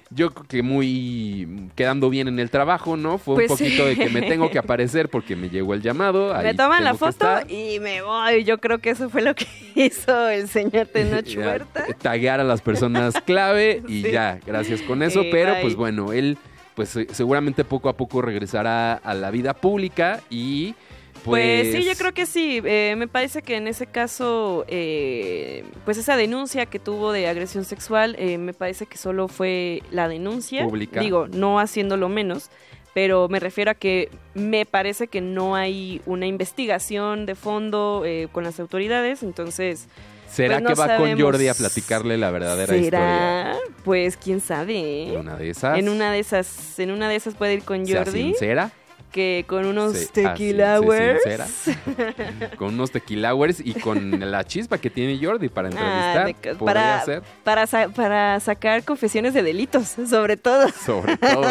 Yo 0.10 0.30
creo 0.32 0.46
que 0.48 0.62
muy 0.62 1.70
quedando 1.76 2.10
bien 2.10 2.28
en 2.28 2.40
el 2.40 2.50
trabajo, 2.50 2.98
¿no? 2.98 3.18
Fue 3.18 3.36
Pues 3.36 3.52
un 3.52 3.58
poquito 3.58 3.84
sí. 3.84 3.90
de 3.90 3.96
que 3.98 4.10
me 4.10 4.22
tengo 4.22 4.50
que 4.52 4.60
aparecer 4.60 5.10
porque 5.10 5.36
me 5.36 5.50
llegó 5.50 5.74
el 5.74 5.82
llamado. 5.82 6.34
Me 6.44 6.54
toman 6.54 6.84
la 6.84 6.94
foto 6.94 7.28
y 7.50 7.80
me 7.80 8.02
voy. 8.04 8.44
Yo 8.44 8.60
creo 8.60 8.78
que 8.80 8.92
eso 8.92 9.10
fue 9.10 9.22
lo 9.24 9.34
que 9.34 9.48
hizo 9.76 10.30
el 10.30 10.48
señor 10.48 10.88
Tenoch 10.88 11.26
Huerta. 11.38 11.86
Taguear 12.00 12.40
a 12.40 12.44
las 12.44 12.62
personas 12.62 13.16
clave 13.26 13.82
y 13.88 14.04
Sí. 14.04 14.12
ya, 14.12 14.40
gracias 14.46 14.82
con 14.84 15.02
eso. 15.02 15.22
Eh, 15.22 15.30
pero 15.32 15.54
bye. 15.54 15.62
pues 15.62 15.76
bueno, 15.76 16.14
él 16.14 16.38
pues 16.76 16.90
se- 16.90 17.08
seguramente 17.14 17.64
poco 17.64 17.90
a 17.90 17.98
poco 17.98 18.22
regresará 18.22 18.94
a 18.94 19.14
la 19.16 19.32
vida 19.32 19.54
pública 19.56 20.22
y 20.30 20.76
pues... 21.24 21.70
Pues, 21.70 21.76
sí, 21.76 21.84
yo 21.84 21.96
creo 21.96 22.14
que 22.14 22.26
sí. 22.26 22.62
Eh, 22.64 22.96
me 22.98 23.08
parece 23.08 23.42
que 23.42 23.56
en 23.56 23.68
ese 23.68 23.88
caso, 23.88 24.66
eh, 24.68 25.64
pues 25.86 25.98
esa 25.98 26.18
denuncia 26.18 26.66
que 26.66 26.80
tuvo 26.80 27.12
de 27.12 27.28
agresión 27.28 27.66
sexual, 27.66 28.16
eh, 28.20 28.38
me 28.38 28.54
parece 28.54 28.86
que 28.86 28.98
solo 28.98 29.28
fue 29.28 29.82
la 29.92 30.08
denuncia. 30.08 30.64
Pública. 30.64 31.00
Digo, 31.00 31.28
no 31.28 31.60
haciéndolo 31.60 32.10
menos, 32.10 32.50
pero 32.94 33.28
me 33.28 33.40
refiero 33.40 33.72
a 33.72 33.74
que 33.74 34.10
me 34.34 34.66
parece 34.66 35.08
que 35.08 35.22
no 35.22 35.56
hay 35.56 36.02
una 36.06 36.28
investigación 36.28 37.26
de 37.26 37.36
fondo 37.36 38.04
eh, 38.06 38.28
con 38.32 38.44
las 38.44 38.60
autoridades, 38.60 39.24
entonces... 39.24 39.88
¿Será 40.28 40.56
pues 40.56 40.64
no 40.64 40.70
que 40.70 40.76
va 40.76 40.98
con. 40.98 41.22
Jordi 41.22 41.48
a 41.48 41.54
platicarle 41.54 42.18
la 42.18 42.32
verdadera 42.32 42.74
¿Será? 42.74 43.56
Pues 43.84 44.18
quién 44.18 44.42
sabe. 44.42 45.04
historia? 45.04 45.14
En 45.14 45.20
una 45.20 45.38
de 45.38 45.50
esas. 45.52 45.78
En 45.78 45.90
una 45.90 46.12
de 46.12 46.20
esas, 46.20 46.80
en 46.80 46.90
una 46.90 47.08
de 47.08 47.16
esas 47.18 47.36
puede 47.36 47.54
ir 47.54 47.64
con 47.64 47.88
Jordi, 47.88 48.24
sincera, 48.24 48.72
que 49.14 49.46
con 49.48 49.66
unos 49.66 49.96
Sí, 49.96 50.08
tequila 50.12 50.76
así, 50.78 50.86
sé 51.24 51.36
hours. 51.38 52.56
con 52.58 52.74
unos 52.74 52.92
tequilawers 52.92 53.62
y 53.64 53.76
con 53.76 54.20
la 54.32 54.44
chispa 54.44 54.78
que 54.80 54.90
tiene 54.90 55.24
Jordi 55.24 55.48
para 55.50 55.70
entrevistar. 55.70 56.28
Ah, 56.28 56.34
ca- 56.42 56.54
podría 56.56 56.74
para, 56.82 57.06
ser, 57.06 57.22
para, 57.44 57.68
sa- 57.68 57.90
para 57.90 58.40
sacar 58.40 58.84
confesiones 58.84 59.34
de 59.34 59.44
delitos, 59.44 59.96
sobre 60.10 60.36
todo. 60.36 60.68
sobre 60.70 61.16
todo. 61.18 61.44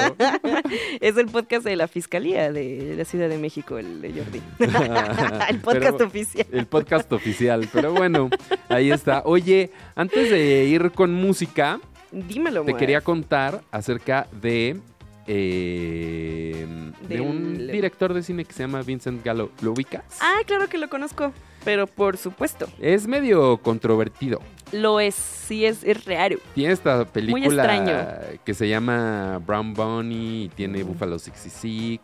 es 1.00 1.16
el 1.16 1.26
podcast 1.28 1.64
de 1.64 1.76
la 1.76 1.88
Fiscalía 1.88 2.50
de 2.52 2.94
la 2.98 3.04
Ciudad 3.04 3.28
de 3.28 3.38
México, 3.38 3.78
el 3.78 4.02
de 4.02 4.12
Jordi. 4.12 4.42
el 5.48 5.60
podcast 5.60 5.92
Pero- 5.96 6.06
oficial. 6.06 6.46
El 6.52 6.66
podcast 6.66 7.12
oficial. 7.12 7.68
Pero 7.72 7.92
bueno, 7.92 8.28
ahí 8.68 8.90
está. 8.90 9.22
Oye, 9.24 9.70
antes 9.94 10.30
de 10.30 10.64
ir 10.64 10.90
con 10.90 11.14
música, 11.14 11.78
Dímelo, 12.10 12.62
te 12.64 12.72
Moa. 12.72 12.78
quería 12.78 13.00
contar 13.00 13.62
acerca 13.70 14.26
de. 14.42 14.76
Eh, 15.26 16.66
de 17.08 17.20
un 17.20 17.66
director 17.68 18.14
de 18.14 18.22
cine 18.22 18.44
que 18.44 18.52
se 18.52 18.62
llama 18.62 18.82
Vincent 18.82 19.24
Gallo. 19.24 19.50
¿Lo 19.60 19.72
ubicas? 19.72 20.04
Ah, 20.20 20.40
claro 20.46 20.68
que 20.68 20.78
lo 20.78 20.88
conozco, 20.88 21.32
pero 21.64 21.86
por 21.86 22.16
supuesto. 22.16 22.66
Es 22.80 23.06
medio 23.06 23.58
controvertido. 23.58 24.40
Lo 24.72 25.00
es, 25.00 25.14
sí 25.14 25.66
es, 25.66 25.84
es 25.84 26.04
raro. 26.06 26.38
Tiene 26.54 26.72
esta 26.72 27.04
película 27.04 28.20
que 28.44 28.54
se 28.54 28.68
llama 28.68 29.38
Brown 29.46 29.74
Bunny 29.74 30.44
y 30.44 30.48
tiene 30.48 30.82
Buffalo 30.82 31.18
66. 31.18 32.00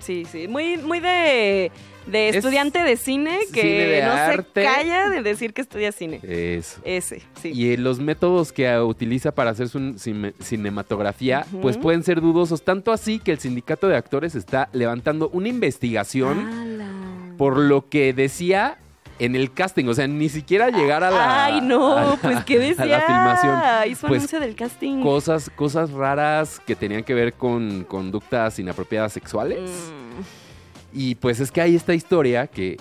Sí, 0.00 0.24
sí, 0.30 0.48
muy, 0.48 0.76
muy 0.78 1.00
de, 1.00 1.70
de 2.06 2.28
Es 2.28 2.36
estudiante 2.36 2.78
de 2.82 2.96
cine 2.96 3.38
que 3.52 3.60
cine 3.62 3.86
de 3.86 4.02
no 4.02 4.12
arte. 4.12 4.62
se 4.62 4.66
calla 4.66 5.08
de 5.10 5.22
decir 5.22 5.52
que 5.54 5.60
estudia 5.62 5.92
cine. 5.92 6.20
Eso. 6.22 6.80
Ese, 6.84 7.22
sí. 7.40 7.52
Y 7.54 7.72
eh, 7.72 7.78
los 7.78 7.98
métodos 7.98 8.52
que 8.52 8.68
ah, 8.68 8.84
utiliza 8.84 9.32
para 9.32 9.50
hacer 9.50 9.68
su 9.68 9.78
cine- 9.98 10.34
cinematografía, 10.40 11.46
pues 11.62 11.78
pueden 11.78 12.02
ser 12.02 12.20
dudosos. 12.20 12.62
Tanto 12.62 12.92
así 12.92 13.18
que 13.18 13.32
el 13.32 13.38
sindicato 13.38 13.88
de 13.88 13.96
actores 13.96 14.34
está 14.34 14.68
levantando 14.72 15.28
una 15.32 15.48
investigación 15.48 16.38
Ala. 16.46 16.90
por 17.38 17.56
lo 17.58 17.88
que 17.88 18.12
decía 18.12 18.78
en 19.18 19.34
el 19.36 19.52
casting. 19.52 19.86
O 19.86 19.94
sea, 19.94 20.06
ni 20.06 20.28
siquiera 20.28 20.70
llegar 20.70 21.02
a 21.04 21.10
la. 21.10 21.44
Ay, 21.46 21.60
no, 21.60 21.96
a 21.96 22.16
pues 22.16 22.44
qué 22.44 22.58
decía. 22.58 22.82
A 22.84 22.86
la 22.86 23.00
filmación. 23.02 23.90
Hizo 23.92 24.06
Pues, 24.08 24.18
anuncio 24.20 24.40
del 24.40 24.54
casting. 24.54 25.02
Cosas, 25.02 25.50
cosas 25.54 25.90
raras 25.90 26.60
que 26.66 26.74
tenían 26.76 27.02
que 27.04 27.14
ver 27.14 27.32
con 27.34 27.84
conductas 27.84 28.58
inapropiadas 28.58 29.12
sexuales. 29.12 29.70
Mm. 29.70 30.98
Y 30.98 31.14
pues 31.16 31.40
es 31.40 31.50
que 31.52 31.60
hay 31.60 31.76
esta 31.76 31.92
historia 31.94 32.46
que 32.46 32.76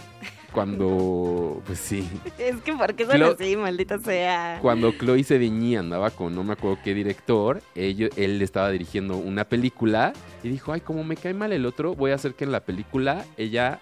cuando, 0.54 1.62
pues 1.66 1.80
sí, 1.80 2.08
Es 2.38 2.56
que 2.62 2.72
¿por 2.74 2.94
qué 2.96 3.06
son 3.06 3.16
Clo- 3.18 3.36
así, 3.38 3.58
maldita 3.58 4.00
sea? 4.00 4.60
cuando 4.62 4.92
Chloe 4.94 5.24
Sevigny 5.24 5.76
andaba 5.76 6.10
con 6.12 6.34
no 6.34 6.44
me 6.46 6.54
acuerdo 6.54 6.80
qué 6.82 6.94
director, 6.94 7.62
ello- 7.76 8.08
él 8.16 8.42
estaba 8.42 8.70
dirigiendo 8.72 9.18
una 9.18 9.44
película 9.44 10.14
y 10.44 10.50
dijo, 10.50 10.72
ay, 10.72 10.80
como 10.80 11.04
me 11.04 11.18
cae 11.18 11.34
mal 11.34 11.52
el 11.52 11.66
otro, 11.66 11.94
voy 11.94 12.12
a 12.12 12.16
hacer 12.16 12.36
que 12.36 12.46
en 12.46 12.54
la 12.54 12.62
película 12.62 13.26
ella 13.36 13.80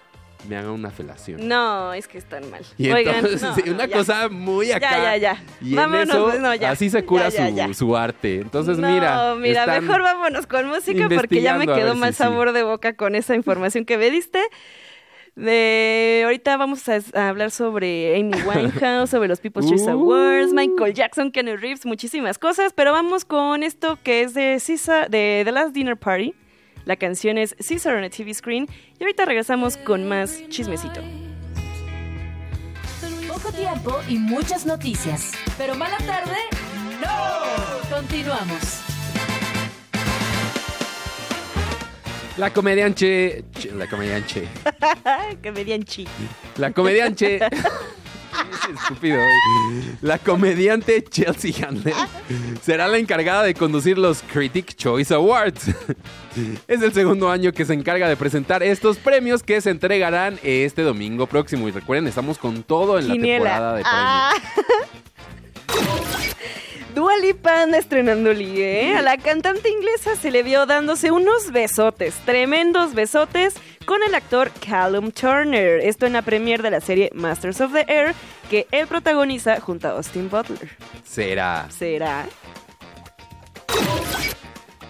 me 0.47 0.57
haga 0.57 0.71
una 0.71 0.91
felación. 0.91 1.47
No, 1.47 1.93
es 1.93 2.07
que 2.07 2.17
están 2.17 2.49
mal. 2.51 2.61
Y 2.77 2.91
Oigan, 2.91 3.15
entonces, 3.15 3.41
no, 3.41 3.55
sí, 3.55 3.63
no, 3.65 3.73
una 3.73 3.87
cosa 3.87 4.29
muy 4.29 4.71
acá. 4.71 4.91
Ya, 4.91 5.17
ya, 5.17 5.17
ya. 5.17 5.43
Y 5.61 5.69
en 5.71 5.75
Vámonos, 5.75 6.09
eso, 6.33 6.39
no, 6.39 6.55
ya. 6.55 6.71
así 6.71 6.89
se 6.89 7.05
cura 7.05 7.29
Ya, 7.29 7.49
ya, 7.49 7.67
su, 7.67 7.73
su 7.73 7.97
arte. 7.97 8.41
Entonces, 8.41 8.77
no, 8.77 8.89
mira. 8.89 9.35
mira, 9.35 9.61
están- 9.65 9.85
mejor 9.85 10.01
vámonos 10.01 10.45
con 10.47 10.67
música 10.67 11.07
porque 11.13 11.41
ya 11.41 11.55
me 11.55 11.65
quedó 11.67 11.95
mal 11.95 12.09
si 12.13 12.17
sí. 12.17 12.23
sabor 12.23 12.51
de 12.51 12.63
boca 12.63 12.95
con 12.95 13.15
esa 13.15 13.35
información 13.35 13.85
que 13.85 13.97
me 13.97 14.09
diste. 14.11 14.39
De 15.35 16.21
ahorita 16.25 16.57
vamos 16.57 16.87
a, 16.89 16.99
a 17.15 17.29
hablar 17.29 17.49
sobre 17.49 18.19
Amy 18.19 18.33
Winehouse, 18.45 19.09
sobre 19.09 19.27
los 19.27 19.39
People's 19.39 19.67
Choice 19.67 19.85
Uh. 19.85 19.91
Awards, 19.93 20.53
Michael 20.53 20.93
Jackson, 20.93 21.31
Kenny 21.31 21.55
Reeves, 21.55 21.85
muchísimas 21.87 22.37
cosas, 22.37 22.71
pero 22.73 22.91
vamos 22.91 23.25
con 23.25 23.63
esto 23.63 23.97
que 24.03 24.21
es 24.21 24.35
de 24.35 24.61
Caesar, 24.65 25.09
de 25.09 25.41
The 25.43 25.51
Last 25.51 25.73
Dinner 25.73 25.97
Party. 25.97 26.35
La 26.85 26.95
canción 26.97 27.37
es 27.37 27.55
Caesar 27.65 27.95
on 27.95 28.03
a 28.03 28.09
TV 28.09 28.33
Screen 28.33 28.67
y 28.99 29.03
ahorita 29.03 29.25
regresamos 29.25 29.77
con 29.77 30.07
más 30.07 30.41
chismecito. 30.49 30.99
Poco 33.27 33.51
tiempo 33.51 33.99
y 34.07 34.17
muchas 34.19 34.65
noticias. 34.65 35.31
Pero 35.57 35.75
mala 35.75 35.97
tarde, 35.99 36.35
no. 37.01 37.95
Continuamos. 37.95 38.81
La 42.37 42.51
comedianche. 42.51 43.43
ch- 43.53 43.71
La 43.73 43.87
comedianche. 43.87 44.47
que 45.41 45.51
me 45.51 45.63
dian 45.63 45.83
chi. 45.83 46.07
La 46.57 46.71
comedianche. 46.71 47.39
Es 48.51 48.81
estúpido. 48.81 49.19
La 50.01 50.17
comediante 50.17 51.03
Chelsea 51.03 51.53
Handler 51.67 51.93
será 52.61 52.87
la 52.87 52.97
encargada 52.97 53.43
de 53.43 53.53
conducir 53.53 53.97
los 53.97 54.21
Critic 54.23 54.75
Choice 54.75 55.13
Awards. 55.13 55.67
Es 56.67 56.81
el 56.81 56.93
segundo 56.93 57.29
año 57.29 57.51
que 57.51 57.63
se 57.63 57.73
encarga 57.73 58.09
de 58.09 58.17
presentar 58.17 58.63
estos 58.63 58.97
premios 58.97 59.43
que 59.43 59.61
se 59.61 59.69
entregarán 59.69 60.39
este 60.41 60.81
domingo 60.81 61.27
próximo. 61.27 61.67
Y 61.67 61.71
recuerden, 61.71 62.07
estamos 62.07 62.37
con 62.37 62.63
todo 62.63 62.97
en 62.97 63.07
la 63.07 63.13
temporada 63.13 63.75
de 63.75 63.83
premios. 63.83 63.93
Ah. 63.93 64.33
Dua 67.13 67.21
Lipa 67.21 67.61
anda 67.61 67.77
estrenando 67.77 68.33
ligue, 68.33 68.87
¿eh? 68.87 68.95
A 68.95 69.01
la 69.01 69.17
cantante 69.17 69.69
inglesa 69.69 70.15
se 70.15 70.31
le 70.31 70.41
vio 70.41 70.65
dándose 70.65 71.11
unos 71.11 71.51
besotes, 71.51 72.15
tremendos 72.25 72.95
besotes, 72.95 73.55
con 73.85 74.01
el 74.01 74.15
actor 74.15 74.51
Callum 74.65 75.11
Turner. 75.11 75.79
Esto 75.81 76.07
en 76.07 76.13
la 76.13 76.23
premiere 76.23 76.63
de 76.63 76.71
la 76.71 76.81
serie 76.81 77.11
Masters 77.13 77.61
of 77.61 77.73
the 77.73 77.85
Air, 77.87 78.15
que 78.49 78.65
él 78.71 78.87
protagoniza 78.87 79.59
junto 79.59 79.87
a 79.87 79.91
Austin 79.91 80.29
Butler. 80.29 80.69
Será. 81.03 81.67
¿Será? 81.69 82.25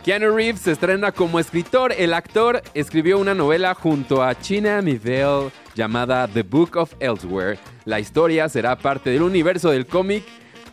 Keanu 0.06 0.34
Reeves 0.34 0.62
se 0.62 0.72
estrena 0.72 1.12
como 1.12 1.40
escritor. 1.40 1.94
El 1.98 2.14
actor 2.14 2.62
escribió 2.74 3.20
una 3.20 3.34
novela 3.34 3.74
junto 3.74 4.24
a 4.24 4.40
China 4.40 4.82
Mivel 4.82 5.52
llamada 5.76 6.30
The 6.30 6.44
Book 6.44 6.78
of 6.78 6.94
Elsewhere. 7.00 7.58
La 7.84 8.00
historia 8.00 8.48
será 8.48 8.78
parte 8.78 9.10
del 9.10 9.24
universo 9.24 9.72
del 9.72 9.88
cómic 9.88 10.24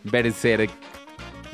Berserk. 0.03 0.71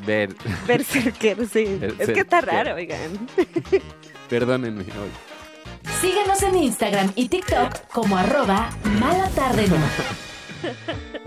Ber- 0.05 0.35
Berserker, 0.67 1.47
sí. 1.47 1.79
Es 1.99 2.09
que 2.11 2.19
está 2.21 2.41
Berserker. 2.41 2.45
raro, 2.45 2.75
oigan. 2.75 3.27
Perdónenme 4.29 4.83
hoy. 4.83 5.91
Síguenos 6.01 6.41
en 6.43 6.55
Instagram 6.57 7.11
y 7.15 7.29
TikTok 7.29 7.87
como 7.91 8.17
arroba 8.17 8.69
Mala 8.99 9.29
Tarde 9.29 9.67
No. 9.67 9.75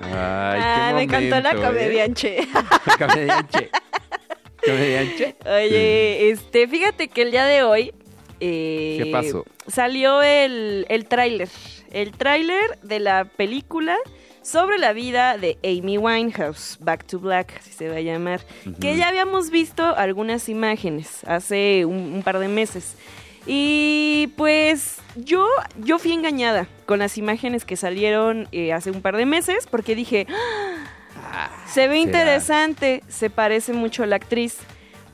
Ay, 0.03 0.61
ah, 0.63 0.93
me 0.95 1.03
encantó 1.03 1.41
la 1.41 1.53
¿eh? 1.53 1.57
comedianche. 1.57 2.49
Comedianche. 2.99 3.71
Comedianche. 4.65 5.37
Oye, 5.47 6.31
este, 6.31 6.69
fíjate 6.69 7.09
que 7.09 7.23
el 7.23 7.31
día 7.31 7.47
de 7.47 7.63
hoy. 7.63 7.93
eh, 8.41 9.01
¿Qué 9.03 9.11
pasó? 9.11 9.45
Salió 9.67 10.23
el, 10.23 10.87
el 10.89 11.07
tráiler. 11.07 11.49
El 11.91 12.13
tráiler 12.13 12.79
de 12.83 13.01
la 13.01 13.25
película 13.25 13.97
sobre 14.43 14.79
la 14.79 14.93
vida 14.93 15.37
de 15.39 15.59
Amy 15.65 15.99
Winehouse, 15.99 16.79
Back 16.81 17.05
to 17.07 17.19
Black, 17.19 17.59
así 17.61 17.73
se 17.73 17.89
va 17.89 17.97
a 17.97 18.01
llamar. 18.01 18.41
Que 18.81 18.97
ya 18.97 19.09
habíamos 19.09 19.51
visto 19.51 19.95
algunas 19.97 20.49
imágenes 20.49 21.23
hace 21.27 21.85
un, 21.85 22.15
un 22.15 22.23
par 22.23 22.39
de 22.39 22.49
meses. 22.49 22.95
Y 23.47 24.33
pues 24.37 24.99
yo, 25.17 25.47
yo 25.79 25.99
fui 25.99 26.13
engañada 26.13 26.67
con 26.87 26.99
las 26.99 27.17
imágenes 27.19 27.65
que 27.65 27.77
salieron 27.77 28.49
eh, 28.53 28.73
hace 28.73 28.91
un 28.91 29.01
par 29.03 29.17
de 29.17 29.25
meses 29.27 29.67
porque 29.67 29.95
dije, 29.95 30.27
"Ah, 31.17 31.51
se 31.67 31.89
ve 31.89 31.99
interesante, 31.99 33.03
se 33.09 33.31
parece 33.31 33.73
mucho 33.73 34.03
a 34.03 34.07
la 34.07 34.17
actriz. 34.17 34.59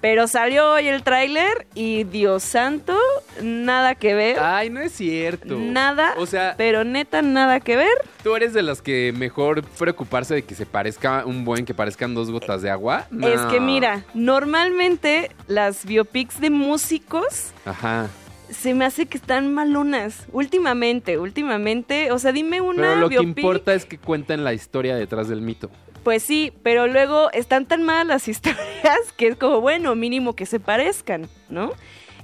Pero 0.01 0.29
salió 0.29 0.73
hoy 0.73 0.89
el 0.89 1.03
tráiler 1.03 1.67
y 1.75 2.05
Dios 2.05 2.43
santo, 2.43 2.97
nada 3.43 3.95
que 3.95 4.15
ver. 4.15 4.39
Ay, 4.41 4.71
no 4.71 4.81
es 4.81 4.93
cierto. 4.93 5.59
Nada, 5.59 6.15
O 6.19 6.27
sea, 6.27 6.55
pero 6.57 6.85
neta 6.85 7.23
nada 7.23 7.61
que 7.61 7.77
ver. 7.77 7.97
tú 8.23 8.35
eres 8.37 8.53
de 8.53 8.63
las 8.63 8.83
que 8.83 9.13
mejor 9.17 9.63
preocuparse 9.63 10.35
de 10.35 10.43
que 10.43 10.55
se 10.55 10.67
parezca 10.67 11.25
un 11.27 11.45
buen, 11.45 11.65
que 11.65 11.75
parezcan 11.75 12.15
dos 12.15 12.31
gotas 12.31 12.63
de 12.63 12.71
agua. 12.71 13.07
No. 13.11 13.29
Es 13.29 13.41
que 13.43 13.61
mira, 13.61 14.05
normalmente 14.15 15.31
las 15.47 15.85
biopics 15.85 16.41
de 16.41 16.51
músicos 16.51 17.53
Ajá. 17.65 18.09
se 18.51 18.75
me 18.75 18.85
hace 18.85 19.07
que 19.07 19.19
están 19.19 19.53
malonas. 19.53 20.25
Últimamente, 20.33 21.19
últimamente, 21.19 22.11
o 22.13 22.19
sea, 22.19 22.33
dime 22.33 22.61
una 22.61 22.83
Pero 22.83 22.97
lo 22.97 23.09
que 23.09 23.17
importa 23.17 23.75
es 23.75 23.85
que 23.85 23.99
cuenten 23.99 24.45
la 24.45 24.53
historia 24.55 24.97
detrás 24.97 25.29
del 25.29 25.41
mito. 25.41 25.71
Pues 26.05 26.23
sí, 26.23 26.53
pero 26.63 26.87
luego 26.87 27.33
están 27.33 27.67
tan 27.67 27.83
malas 27.83 28.07
las 28.07 28.29
historias 28.29 29.13
que 29.17 29.27
es 29.29 29.37
como, 29.37 29.61
bueno, 29.61 29.95
mínimo 29.97 30.35
que 30.37 30.47
se 30.47 30.61
parezcan, 30.61 31.29
¿no? 31.49 31.73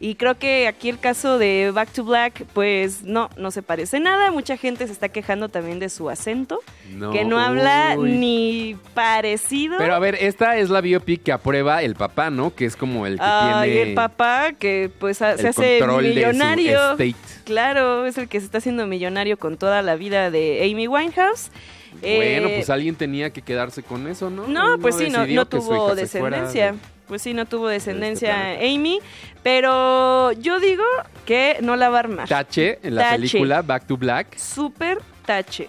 Y 0.05 0.17
creo 0.17 0.37
que 0.37 0.67
aquí 0.67 0.89
el 0.89 0.99
caso 0.99 1.39
de 1.39 1.71
Back 1.73 1.91
to 1.93 2.03
Black, 2.03 2.45
pues 2.55 3.05
no, 3.05 3.31
no 3.37 3.53
se 3.53 3.63
parece 3.63 4.01
nada. 4.01 4.33
Mucha 4.33 4.57
gente 4.57 4.85
se 4.89 4.93
está 4.93 5.09
quejando 5.11 5.49
también 5.49 5.79
de 5.79 5.89
su 5.89 6.11
acento, 6.11 6.59
No, 6.91 7.13
que 7.13 7.25
no 7.25 7.39
habla 7.39 7.95
uy. 7.97 8.11
ni 8.11 8.77
parecido. 8.95 9.77
Pero 9.79 9.95
a 9.95 10.01
ver, 10.01 10.17
esta 10.21 10.57
es 10.57 10.71
la 10.71 10.81
biopic 10.81 11.23
que 11.23 11.31
aprueba 11.31 11.83
el 11.85 11.95
papá, 11.95 12.31
¿no? 12.31 12.53
Que 12.53 12.65
es 12.65 12.75
como 12.75 13.07
el 13.07 13.17
que 13.17 13.25
tiene 13.65 13.83
el 13.83 13.95
papá 13.95 14.51
que 14.59 14.91
pues 14.99 15.23
a- 15.23 15.37
se 15.39 15.47
hace 15.47 15.81
millonario. 15.81 16.97
Claro, 17.45 18.05
es 18.05 18.19
el 18.19 18.27
que 18.29 18.41
se 18.41 18.47
está 18.47 18.59
haciendo 18.59 18.89
millonario 18.89 19.39
con 19.39 19.57
toda 19.57 19.83
la 19.83 19.95
vida 19.95 20.33
de 20.33 20.69
Amy 20.69 20.89
Winehouse. 20.89 21.53
Bueno, 22.01 22.49
Eh, 22.49 22.53
pues 22.57 22.71
alguien 22.71 22.95
tenía 22.97 23.31
que 23.31 23.43
quedarse 23.43 23.83
con 23.83 24.07
eso, 24.09 24.31
¿no? 24.31 24.47
No, 24.47 24.79
pues 24.79 24.97
sí, 24.97 25.09
no, 25.11 25.27
no 25.27 25.47
tuvo 25.47 25.95
descendencia. 25.95 26.73
de- 26.73 26.79
Pues 27.07 27.21
sí, 27.23 27.35
no 27.35 27.45
tuvo 27.47 27.69
descendencia 27.69 28.35
planeta. 28.35 28.65
Amy, 28.75 28.99
pero 29.43 30.33
yo 30.33 30.59
digo 30.61 30.85
que 31.27 31.59
no 31.61 31.77
la 31.77 31.91
va 31.91 31.97
a 31.97 32.01
armar. 32.01 32.29
Tache 32.29 32.79
en 32.83 32.95
la 32.95 33.03
Tache. 33.03 33.17
película 33.17 33.63
Back 33.63 33.87
to 33.87 33.97
Black. 33.97 34.37
Súper 34.39 34.99
tache. 35.27 35.69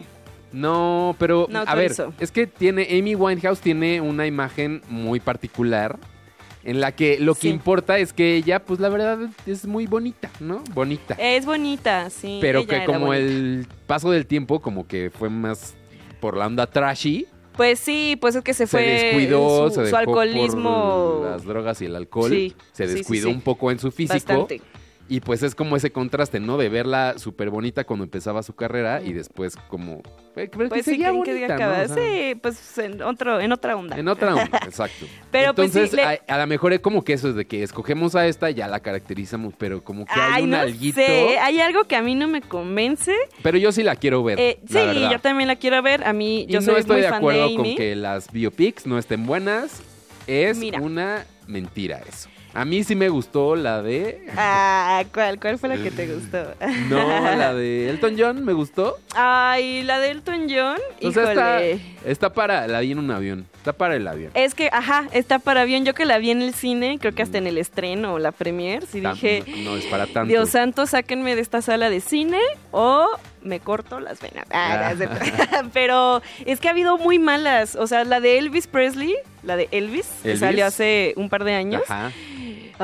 No, 0.51 1.15
pero 1.19 1.47
No 1.49 1.63
a 1.65 1.75
ver, 1.75 1.93
es 2.19 2.31
que 2.31 2.47
tiene 2.47 2.87
Amy 2.97 3.15
Winehouse 3.15 3.59
tiene 3.59 3.99
una 4.01 4.25
imagen 4.27 4.81
muy 4.87 5.19
particular 5.19 5.97
en 6.63 6.79
la 6.79 6.93
que 6.93 7.19
lo 7.19 7.33
que 7.35 7.41
Sí. 7.41 7.49
importa 7.49 7.97
es 7.97 8.13
que 8.13 8.35
ella, 8.35 8.59
pues 8.63 8.79
la 8.79 8.87
verdad 8.89 9.17
es 9.47 9.65
muy 9.65 9.85
bonita, 9.87 10.29
¿no? 10.39 10.63
Bonita. 10.73 11.15
Es 11.17 11.45
bonita, 11.45 12.09
sí. 12.09 12.37
pero 12.39 12.65
que 12.67 12.85
como 12.85 13.07
bonita. 13.07 13.25
el 13.25 13.67
paso 13.87 14.11
del 14.11 14.27
tiempo 14.27 14.61
como 14.61 14.87
que 14.87 15.09
fue 15.11 15.29
más 15.29 15.73
por 16.23 16.37
la 16.37 16.47
onda 16.47 16.65
trashy, 16.67 17.27
Pues 17.57 17.79
sí, 17.79 18.17
pues 18.21 18.33
es 18.35 18.43
que 18.45 18.53
se, 18.53 18.59
se, 18.65 18.67
fue 18.67 18.81
descuidó, 18.83 19.67
su, 19.67 19.71
se 19.71 19.75
su 19.75 19.81
dejó 19.87 19.97
alcoholismo 19.97 21.17
por 21.19 21.31
las 21.31 21.43
drogas 21.43 21.81
y 21.81 21.85
el 21.85 21.97
alcohol, 21.97 22.31
Sí, 22.31 22.55
se 22.71 22.87
sí, 22.87 22.93
descuidó 22.93 23.27
sí. 23.27 23.33
un 23.35 23.41
poco 23.41 23.69
en 23.71 23.77
su 23.79 23.91
físico 23.91 24.13
bastante. 24.13 24.61
Y 25.09 25.19
pues 25.19 25.43
es 25.43 25.53
como 25.53 25.75
ese 25.75 25.91
contraste, 25.91 26.39
¿no? 26.39 26.57
De 26.57 26.69
verla 26.69 27.15
súper 27.17 27.49
bonita 27.49 27.83
cuando 27.83 28.05
empezaba 28.05 28.41
su 28.41 28.55
carrera 28.55 29.01
y 29.01 29.13
después 29.13 29.55
como 29.67 30.01
eh, 30.35 30.49
pero 30.49 30.49
que 30.49 30.67
Pues 30.69 30.85
sí, 30.85 30.91
que 30.91 30.97
diga 30.97 31.11
bonita, 31.11 31.55
cada- 31.57 31.85
¿no? 31.87 31.91
O 31.93 31.95
sea, 31.95 32.03
Sí, 32.03 32.35
pues 32.41 32.77
en, 32.79 33.01
otro, 33.03 33.39
en 33.39 33.51
otra 33.51 33.75
onda. 33.75 33.97
En 33.97 34.07
otra 34.07 34.33
onda, 34.35 34.57
exacto. 34.65 35.05
Pero, 35.29 35.53
pues, 35.53 35.71
sí, 35.71 35.79
Entonces, 35.79 35.93
le- 35.97 36.03
a, 36.03 36.35
a 36.35 36.37
lo 36.39 36.47
mejor 36.47 36.73
es 36.73 36.79
como 36.79 37.03
que 37.03 37.13
eso 37.13 37.29
es 37.29 37.35
de 37.35 37.45
que 37.45 37.61
escogemos 37.63 38.15
a 38.15 38.25
esta 38.27 38.49
y 38.49 38.55
ya 38.55 38.67
la 38.67 38.79
caracterizamos, 38.79 39.53
pero 39.57 39.83
como 39.83 40.05
que 40.05 40.13
hay 40.19 40.31
Ay, 40.35 40.43
un 40.45 40.49
no 40.51 40.57
alguito. 40.57 40.95
sé, 40.95 41.37
hay 41.37 41.59
algo 41.59 41.83
que 41.83 41.95
a 41.95 42.01
mí 42.01 42.15
no 42.15 42.27
me 42.27 42.41
convence. 42.41 43.13
Pero 43.43 43.57
yo 43.57 43.71
sí 43.71 43.83
la 43.83 43.95
quiero 43.95 44.23
ver. 44.23 44.39
Eh, 44.39 44.59
la 44.63 44.67
sí, 44.67 44.87
verdad. 44.87 45.11
yo 45.11 45.19
también 45.19 45.47
la 45.47 45.57
quiero 45.57 45.81
ver. 45.83 46.03
A 46.05 46.13
mí, 46.13 46.43
Y 46.47 46.53
yo 46.53 46.59
no 46.61 46.65
soy 46.65 46.79
estoy 46.79 46.95
muy 46.95 47.01
de 47.03 47.09
fan 47.09 47.17
acuerdo 47.17 47.55
con 47.55 47.75
que 47.75 47.95
las 47.95 48.31
biopics 48.31 48.87
no 48.87 48.97
estén 48.97 49.25
buenas. 49.25 49.81
Es 50.25 50.57
Mira. 50.57 50.79
una 50.79 51.25
mentira 51.45 52.01
eso. 52.07 52.29
A 52.55 52.65
mí 52.65 52.83
sí 52.83 52.95
me 52.95 53.09
gustó 53.09 53.55
la 53.55 53.81
de... 53.81 54.27
Ah, 54.37 55.03
¿cuál? 55.11 55.39
¿Cuál 55.39 55.57
fue 55.57 55.69
la 55.69 55.77
que 55.77 55.89
te 55.89 56.05
gustó? 56.07 56.37
No, 56.87 56.97
la 57.35 57.53
de 57.53 57.89
Elton 57.91 58.15
John 58.17 58.45
me 58.45 58.53
gustó. 58.53 58.97
Ay, 59.15 59.81
la 59.81 59.99
de 59.99 60.11
Elton 60.11 60.47
John, 60.47 60.77
O 61.01 61.11
sea, 61.11 61.31
está, 61.31 61.65
híjole. 61.65 61.81
está 62.05 62.31
para... 62.31 62.67
La 62.67 62.81
vi 62.81 62.91
en 62.91 62.99
un 62.99 63.09
avión. 63.09 63.47
Está 63.57 63.73
para 63.73 63.95
el 63.95 64.07
avión. 64.07 64.29
Es 64.35 64.53
que, 64.53 64.69
ajá, 64.71 65.07
está 65.13 65.39
para 65.39 65.65
bien. 65.65 65.83
Yo 65.83 65.93
que 65.95 66.05
la 66.05 66.19
vi 66.19 66.29
en 66.29 66.41
el 66.43 66.53
cine, 66.53 66.99
creo 66.99 67.13
que 67.15 67.23
hasta 67.23 67.37
en 67.39 67.47
el 67.47 67.57
estreno 67.57 68.13
o 68.13 68.19
la 68.19 68.31
premier, 68.31 68.85
sí 68.85 68.99
dije, 68.99 69.43
no, 69.63 69.71
no 69.71 69.77
es 69.77 69.85
para 69.85 70.05
tanto. 70.05 70.27
Dios 70.29 70.49
santo, 70.49 70.85
sáquenme 70.85 71.35
de 71.35 71.41
esta 71.41 71.61
sala 71.63 71.89
de 71.89 72.01
cine 72.01 72.39
o 72.71 73.07
me 73.41 73.61
corto 73.61 73.99
las 73.99 74.19
venas. 74.21 74.45
Ah, 74.51 74.93
Ah. 74.93 75.63
Pero 75.73 76.21
es 76.45 76.59
que 76.59 76.67
ha 76.67 76.71
habido 76.71 76.97
muy 76.97 77.17
malas. 77.19 77.75
O 77.75 77.87
sea, 77.87 78.03
la 78.03 78.19
de 78.19 78.37
Elvis 78.37 78.67
Presley, 78.67 79.15
la 79.43 79.55
de 79.55 79.69
Elvis, 79.71 80.07
que 80.21 80.29
Elvis. 80.29 80.39
salió 80.39 80.65
hace 80.65 81.13
un 81.15 81.29
par 81.29 81.43
de 81.45 81.53
años. 81.55 81.81
Ajá. 81.87 82.11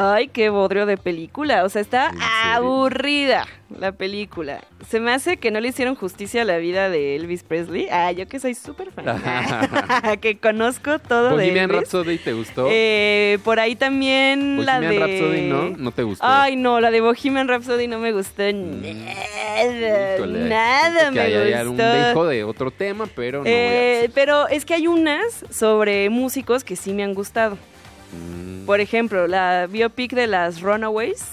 Ay, 0.01 0.29
qué 0.29 0.47
bodrio 0.47 0.85
de 0.85 0.95
película. 0.95 1.65
O 1.65 1.69
sea, 1.69 1.81
está 1.81 2.13
aburrida 2.53 3.45
la 3.77 3.91
película. 3.91 4.63
Se 4.88 5.01
me 5.01 5.12
hace 5.12 5.35
que 5.35 5.51
no 5.51 5.59
le 5.59 5.67
hicieron 5.67 5.95
justicia 5.95 6.43
a 6.43 6.45
la 6.45 6.57
vida 6.57 6.89
de 6.89 7.17
Elvis 7.17 7.43
Presley. 7.43 7.89
Ah, 7.91 8.13
yo 8.13 8.25
que 8.25 8.39
soy 8.39 8.55
súper 8.55 8.91
fan. 8.91 9.05
que 10.21 10.38
conozco 10.38 10.99
todo 10.99 11.35
de 11.35 11.47
Bohemian 11.47 11.69
Elvis. 11.69 11.79
Rhapsody 11.79 12.17
te 12.17 12.31
gustó. 12.31 12.67
Eh, 12.71 13.39
por 13.43 13.59
ahí 13.59 13.75
también 13.75 14.65
la 14.65 14.79
de... 14.79 14.99
Rhapsody 14.99 15.41
no, 15.49 15.69
no 15.71 15.91
te 15.91 16.03
gustó. 16.03 16.25
Ay, 16.25 16.55
no, 16.55 16.79
la 16.79 16.91
de 16.91 17.01
Bohemian 17.01 17.49
Rhapsody 17.49 17.88
no 17.89 17.99
me 17.99 18.13
gustó 18.13 18.43
nada. 18.53 20.15
Híjole, 20.15 20.47
nada 20.47 21.12
me 21.12 21.19
hay 21.19 21.51
gustó. 21.51 21.71
un 21.71 21.77
dejo 21.77 22.25
de 22.25 22.45
otro 22.45 22.71
tema, 22.71 23.05
pero 23.13 23.39
no 23.39 23.43
voy 23.43 23.51
a 23.51 24.03
Eh, 24.03 24.12
pero 24.13 24.47
es 24.47 24.63
que 24.63 24.75
hay 24.75 24.88
unas 24.88 25.43
sobre 25.49 26.09
músicos 26.09 26.63
que 26.63 26.77
sí 26.77 26.93
me 26.93 27.03
han 27.03 27.13
gustado. 27.13 27.57
Mm. 28.12 28.65
Por 28.65 28.80
ejemplo, 28.80 29.28
la 29.28 29.67
biopic 29.67 30.13
de 30.13 30.28
las 30.28 30.62
Runaways, 30.62 31.24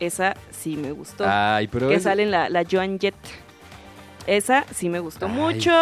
esa 0.00 0.34
sí 0.50 0.76
me 0.76 0.92
gustó. 0.92 1.24
Ay, 1.26 1.66
pero 1.68 1.88
que 1.88 1.94
es- 1.94 2.02
sale 2.04 2.22
en 2.22 2.30
la, 2.30 2.48
la 2.48 2.64
Joan 2.70 2.98
Jett. 2.98 3.14
Esa 4.26 4.64
sí 4.74 4.88
me 4.88 5.00
gustó 5.00 5.26
Ay. 5.26 5.32
mucho. 5.32 5.72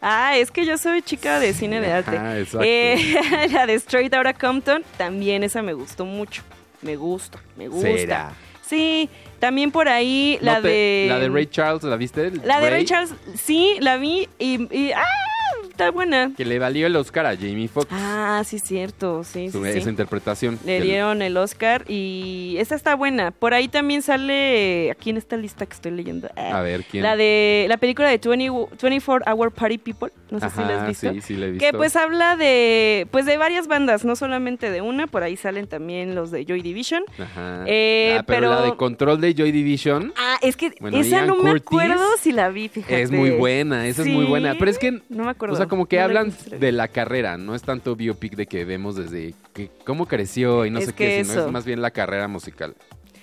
Ah, 0.00 0.36
es 0.36 0.50
que 0.50 0.64
yo 0.66 0.78
soy 0.78 1.00
chica 1.02 1.38
de 1.38 1.52
cine 1.52 1.80
de 1.80 1.92
arte. 1.92 2.16
Exacto. 2.40 2.60
Eh, 2.64 3.48
la 3.52 3.66
de 3.66 3.74
Straight 3.74 4.12
Outta 4.14 4.34
Compton, 4.34 4.82
también 4.96 5.42
esa 5.44 5.62
me 5.62 5.72
gustó 5.74 6.04
mucho. 6.04 6.42
Me 6.80 6.96
gusta, 6.96 7.38
me 7.56 7.68
gusta. 7.68 7.88
¿Será? 7.96 8.32
Sí, 8.66 9.08
también 9.38 9.70
por 9.70 9.88
ahí 9.88 10.38
la 10.40 10.60
te- 10.60 10.68
de... 10.68 11.06
La 11.08 11.18
de 11.20 11.28
Ray 11.28 11.46
Charles, 11.46 11.82
¿la 11.84 11.96
viste? 11.96 12.30
La 12.42 12.58
de 12.60 12.70
Ray 12.70 12.84
Charles, 12.84 13.14
sí, 13.36 13.76
la 13.80 13.96
vi 13.96 14.28
y... 14.38 14.66
y- 14.76 14.92
¡Ah! 14.92 15.02
Está 15.72 15.90
buena. 15.90 16.32
Que 16.36 16.44
le 16.44 16.58
valió 16.58 16.86
el 16.86 16.94
Oscar 16.96 17.24
a 17.26 17.34
Jamie 17.34 17.66
Foxx. 17.66 17.88
Ah, 17.90 18.42
sí, 18.44 18.58
cierto, 18.58 19.24
sí, 19.24 19.50
su- 19.50 19.62
sí, 19.64 19.70
esa 19.70 19.80
sí. 19.84 19.88
interpretación. 19.88 20.58
Le 20.66 20.80
dieron 20.82 21.22
el 21.22 21.36
Oscar 21.38 21.84
y 21.88 22.56
esa 22.58 22.74
está 22.74 22.94
buena. 22.94 23.30
Por 23.30 23.54
ahí 23.54 23.68
también 23.68 24.02
sale, 24.02 24.90
aquí 24.90 25.10
en 25.10 25.16
esta 25.16 25.36
lista 25.36 25.64
que 25.66 25.72
estoy 25.74 25.92
leyendo, 25.92 26.28
ah, 26.36 26.58
A 26.58 26.62
ver, 26.62 26.84
¿quién? 26.84 27.02
la 27.02 27.16
de 27.16 27.64
la 27.68 27.78
película 27.78 28.08
de 28.10 28.18
20 28.18 28.76
24 28.82 29.32
Hour 29.34 29.50
Party 29.52 29.78
People, 29.78 30.10
no 30.30 30.40
sé 30.40 30.50
si 30.50 30.60
la 30.60 30.82
has 30.82 30.88
visto. 30.88 31.10
sí, 31.12 31.20
sí 31.22 31.36
la 31.36 31.46
he 31.46 31.50
visto. 31.52 31.64
Que 31.66 31.72
pues 31.76 31.96
habla 31.96 32.36
de 32.36 33.06
pues 33.10 33.24
de 33.26 33.38
varias 33.38 33.66
bandas, 33.66 34.04
no 34.04 34.14
solamente 34.14 34.70
de 34.70 34.82
una, 34.82 35.06
por 35.06 35.22
ahí 35.22 35.36
salen 35.36 35.66
también 35.66 36.14
los 36.14 36.30
de 36.30 36.44
Joy 36.44 36.60
Division. 36.60 37.02
Ajá. 37.18 37.64
Eh, 37.66 38.16
Ah, 38.18 38.24
pero, 38.26 38.48
pero- 38.48 38.50
la 38.50 38.62
de 38.62 38.76
Control 38.76 39.20
de 39.20 39.34
Joy 39.34 39.52
Division 39.52 40.12
Ah, 40.18 40.36
es 40.42 40.56
que 40.56 40.72
Bueno, 40.80 40.98
esa 40.98 41.16
Ian 41.18 41.26
no 41.28 41.36
me 41.36 41.50
acuerdo 41.52 42.04
si 42.20 42.32
la 42.32 42.50
vi, 42.50 42.68
fíjate. 42.68 43.00
es 43.00 43.10
muy 43.10 43.30
buena, 43.30 43.86
esa 43.86 44.02
es 44.02 44.08
muy 44.08 44.26
buena. 44.26 44.54
Pero 44.58 44.70
es 44.70 44.78
que, 44.78 45.00
no 45.08 45.24
me 45.24 45.30
acuerdo. 45.30 45.54
o 45.54 45.56
sea, 45.56 45.61
como 45.68 45.86
que 45.86 45.96
No 45.98 46.04
hablan 46.04 46.32
de 46.50 46.72
la 46.72 46.88
carrera, 46.88 47.36
no 47.36 47.54
es 47.54 47.62
tanto 47.62 47.96
biopic 47.96 48.34
de 48.36 48.46
que 48.46 48.64
vemos 48.64 48.96
desde 48.96 49.34
que, 49.54 49.70
cómo 49.84 50.06
creció 50.06 50.64
y 50.66 50.70
no 50.70 50.78
Es 50.78 50.86
sé 50.86 50.92
qué, 50.92 51.22
sino 51.24 51.32
eso. 51.40 51.46
es 51.46 51.52
más 51.52 51.64
bien 51.64 51.82
la 51.82 51.90
carrera 51.90 52.28
musical. 52.28 52.74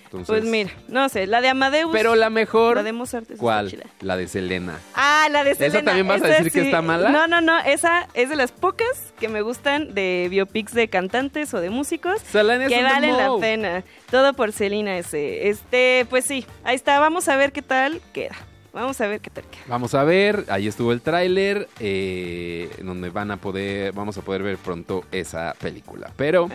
Entonces, 0.06 0.28
Pues 0.28 0.43
mira, 0.43 0.71
no 0.88 1.08
sé, 1.08 1.28
la 1.28 1.39
de 1.39 1.49
Amadeus. 1.49 1.91
Pero 1.93 2.15
la 2.15 2.32
mejor, 2.32 2.78
La 2.78 2.82
de 2.84 2.93
Mozart. 2.93 3.30
esa 3.30 3.39
¿cuál? 3.39 3.69
chida. 3.69 3.84
La 4.02 4.17
de 4.17 4.28
Selena. 4.28 4.80
Ah, 4.95 5.28
la 5.30 5.43
de 5.43 5.52
¿Esa 5.52 5.65
Selena. 5.65 5.86
también 5.86 6.08
vas 6.08 6.23
a 6.23 6.30
esa 6.30 6.38
decir 6.38 6.52
que 6.52 6.62
está 6.62 6.82
mala? 6.82 7.12
No, 7.12 7.28
no, 7.28 7.41
no. 7.41 7.60
Esa 7.60 8.08
es 8.15 8.28
de 8.30 8.36
las 8.36 8.52
pocas 8.52 9.13
que 9.19 9.28
me 9.30 9.43
gustan 9.43 9.93
de 9.93 10.25
biopics 10.32 10.73
de 10.73 10.88
cantantes 10.88 11.54
o 11.54 11.62
de 11.62 11.69
músicos. 11.69 12.21
Selena 12.21 12.65
que 12.67 12.82
valen 12.82 13.17
la 13.17 13.30
pena. 13.39 13.84
Todo 14.10 14.34
por 14.34 14.52
Selena 14.52 14.97
ese. 14.97 15.47
Este, 15.47 16.08
pues 16.10 16.25
sí, 16.25 16.43
ahí 16.63 16.75
está. 16.75 16.99
Vamos 16.99 17.28
a 17.28 17.36
ver 17.36 17.52
qué 17.52 17.62
tal 17.62 18.02
queda. 18.12 18.36
Vamos 18.71 19.01
a 19.01 19.08
ver 19.08 19.19
qué 19.19 19.29
tal. 19.32 19.43
Vamos 19.67 19.95
a 19.95 20.03
ver, 20.03 20.45
ahí 20.49 20.67
estuvo 20.67 20.91
el 20.91 21.01
tráiler, 21.01 21.67
eh, 21.79 22.69
donde 22.84 23.10
van 23.10 23.32
a 23.32 23.38
poder, 23.38 23.93
vamos 23.93 24.17
a 24.17 24.21
poder 24.21 24.43
ver 24.43 24.58
pronto 24.58 25.03
esa 25.12 25.55
película. 25.60 26.12
Pero 26.15 26.47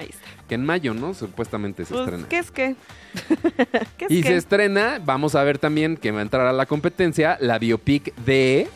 que 0.49 0.55
en 0.55 0.65
mayo, 0.65 0.95
¿no? 0.95 1.13
Supuestamente 1.13 1.85
se 1.85 1.93
Pues, 1.93 2.05
estrena. 2.05 2.29
¿qué 2.29 2.39
es 2.39 2.51
qué? 2.53 2.77
¿Qué 3.99 4.05
es 4.05 4.11
Y 4.11 4.23
qué? 4.23 4.29
se 4.29 4.37
estrena, 4.37 5.01
vamos 5.05 5.35
a 5.35 5.43
ver 5.43 5.59
también 5.59 5.97
que 5.97 6.13
va 6.13 6.21
a 6.21 6.23
entrar 6.23 6.47
a 6.47 6.53
la 6.53 6.67
competencia 6.67 7.37
la 7.41 7.59
biopic 7.59 8.15
de 8.17 8.69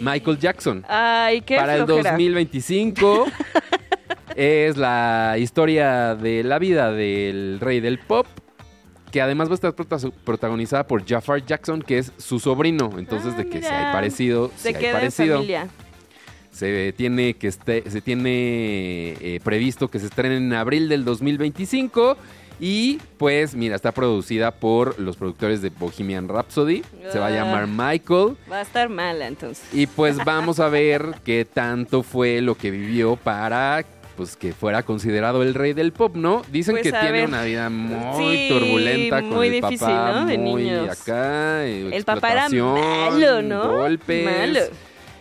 Michael 0.00 0.38
Jackson. 0.38 0.84
Ay, 0.88 1.42
qué 1.42 1.56
Para 1.56 1.76
el 1.76 1.84
flojera. 1.84 2.12
2025 2.12 3.26
es 4.36 4.76
la 4.78 5.36
historia 5.38 6.14
de 6.14 6.44
la 6.44 6.58
vida 6.58 6.92
del 6.92 7.58
rey 7.60 7.80
del 7.80 7.98
pop, 7.98 8.26
que 9.10 9.20
además 9.22 9.48
va 9.48 9.52
a 9.52 9.54
estar 9.54 9.74
prota- 9.74 10.10
protagonizada 10.24 10.86
por 10.86 11.04
Jafar 11.06 11.44
Jackson, 11.44 11.80
que 11.82 11.98
es 11.98 12.12
su 12.18 12.38
sobrino. 12.38 12.90
Entonces, 12.98 13.32
Ah, 13.34 13.38
de 13.38 13.44
que 13.46 13.58
si 13.58 13.64
mira. 13.64 13.88
hay 13.88 13.92
parecido, 13.94 14.50
Se 14.56 14.62
si 14.62 14.68
hay 14.68 14.74
queda 14.74 14.90
en 14.90 14.96
parecido. 14.96 15.34
familia. 15.36 15.68
Se 16.50 16.92
tiene 16.96 17.34
que 17.34 17.46
este, 17.46 17.88
se 17.88 18.00
tiene 18.00 19.12
eh, 19.20 19.40
previsto 19.44 19.88
que 19.88 19.98
se 20.00 20.06
estrene 20.06 20.36
en 20.38 20.52
abril 20.52 20.88
del 20.88 21.04
2025 21.04 22.16
y 22.60 22.98
pues 23.16 23.54
mira, 23.54 23.76
está 23.76 23.92
producida 23.92 24.50
por 24.50 24.98
los 24.98 25.16
productores 25.16 25.62
de 25.62 25.68
Bohemian 25.70 26.26
Rhapsody. 26.26 26.82
Se 27.12 27.20
va 27.20 27.26
a 27.26 27.28
Ah. 27.28 27.32
llamar 27.32 27.68
Michael 27.68 28.36
Va 28.50 28.56
a 28.58 28.62
estar 28.62 28.88
mala 28.88 29.28
entonces. 29.28 29.64
y 29.72 29.86
pues 29.86 30.16
vamos 30.24 30.58
a 30.58 30.68
ver 30.68 31.14
qué 31.24 31.44
tanto 31.44 32.02
fue 32.02 32.40
lo 32.40 32.56
que 32.56 32.72
vivió 32.72 33.14
para 33.14 33.84
pues 34.18 34.36
que 34.36 34.52
fuera 34.52 34.82
considerado 34.82 35.42
el 35.42 35.54
rey 35.54 35.72
del 35.72 35.92
pop, 35.92 36.14
¿no? 36.16 36.42
Dicen 36.52 36.74
Pues, 36.74 36.82
que 36.82 36.90
tiene 36.92 37.12
ver. 37.12 37.28
una 37.28 37.42
vida 37.44 37.70
muy 37.70 38.36
Sí, 38.36 38.48
turbulenta 38.50 39.20
con 39.22 39.30
muy 39.30 39.46
el 39.46 39.52
difícil, 39.54 39.78
papá, 39.78 40.12
¿no? 40.12 40.26
De 40.26 40.36
muy 40.36 40.64
niños. 40.64 41.00
acá, 41.00 41.64
El 41.64 42.04
papá 42.04 42.32
era 42.32 42.48
malo, 42.50 43.40
¿no? 43.42 43.68
Golpes 43.78 44.24
Malo. 44.26 44.60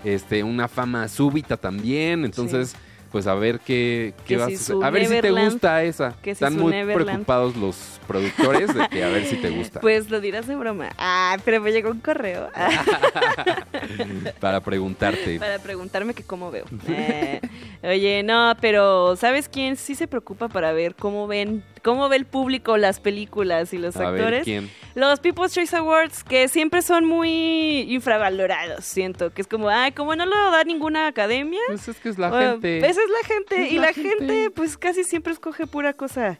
este, 0.04 0.44
una 0.44 0.68
fama 0.68 1.08
súbita 1.08 1.56
también. 1.58 2.26
Entonces, 2.26 2.76
pues 3.18 3.26
a 3.26 3.34
ver 3.34 3.60
qué, 3.62 4.14
qué 4.28 4.36
Que 4.36 4.38
va 4.38 4.46
si 4.46 4.54
a 4.54 4.58
suceder. 4.60 4.78
su 4.80 4.84
A 4.86 4.90
ver 4.92 5.06
si 5.08 5.22
te 5.22 5.32
gusta 5.32 5.84
esa. 5.84 6.12
que 6.22 6.36
si 6.36 6.44
Están 6.44 6.56
muy 6.62 6.72
Neverland. 6.72 7.06
preocupados 7.08 7.56
los 7.56 8.00
productores 8.08 8.76
de 8.76 8.88
que 8.90 9.04
a 9.04 9.08
ver 9.10 9.26
si 9.26 9.38
te 9.38 9.50
gusta. 9.50 9.80
Pues 9.82 10.12
lo 10.12 10.22
dirás 10.22 10.46
de 10.46 10.56
broma. 10.56 10.90
Ah, 11.00 11.36
pero 11.44 11.60
me 11.60 11.72
llegó 11.72 11.90
un 11.90 12.00
correo 12.00 12.52
para 14.40 14.62
preguntarte. 14.62 15.40
para 15.40 15.58
preguntarme 15.60 16.14
que 16.14 16.24
cómo 16.24 16.52
veo. 16.52 16.66
Eh, 16.88 17.42
oye, 17.84 18.22
no, 18.24 18.56
pero 18.62 19.16
¿sabes 19.16 19.50
quién 19.50 19.76
sí 19.78 19.96
se 19.96 20.08
preocupa 20.08 20.48
para 20.48 20.72
ver 20.74 20.94
cómo 20.96 21.26
ven, 21.28 21.64
cómo 21.84 22.10
ve 22.10 22.18
el 22.18 22.26
público 22.26 22.78
las 22.78 23.00
películas 23.00 23.74
y 23.74 23.78
los 23.78 23.96
A 23.98 24.10
ver 24.12 24.22
actores? 24.22 24.44
quién. 24.44 24.70
Los 24.96 25.20
People's 25.20 25.54
Choice 25.54 25.76
Awards, 25.76 26.24
que 26.24 26.48
siempre 26.48 26.82
son 26.82 27.06
muy 27.06 27.82
infravalorados, 27.94 28.84
siento. 28.86 29.32
Que 29.34 29.42
es 29.42 29.48
como, 29.48 29.70
ay, 29.70 29.92
como 29.92 30.16
no 30.16 30.26
lo 30.26 30.36
da 30.52 30.64
ninguna 30.64 31.08
academia. 31.08 31.60
Pues 31.68 31.88
es 31.88 31.98
que 32.00 32.10
es 32.10 32.18
la 32.18 32.32
gente. 32.32 32.78
Esa 32.80 32.88
es 33.02 33.10
la 33.10 33.28
gente. 33.28 33.64
Es 33.68 33.72
y 33.72 33.76
la 33.76 33.82
la 33.88 33.94
gente. 33.94 34.10
gente. 34.10 34.50
pues 34.52 34.78
casi 34.78 35.04
siempre 35.04 35.34
escoge 35.34 35.68
pura 35.68 35.94
cosa. 35.94 36.40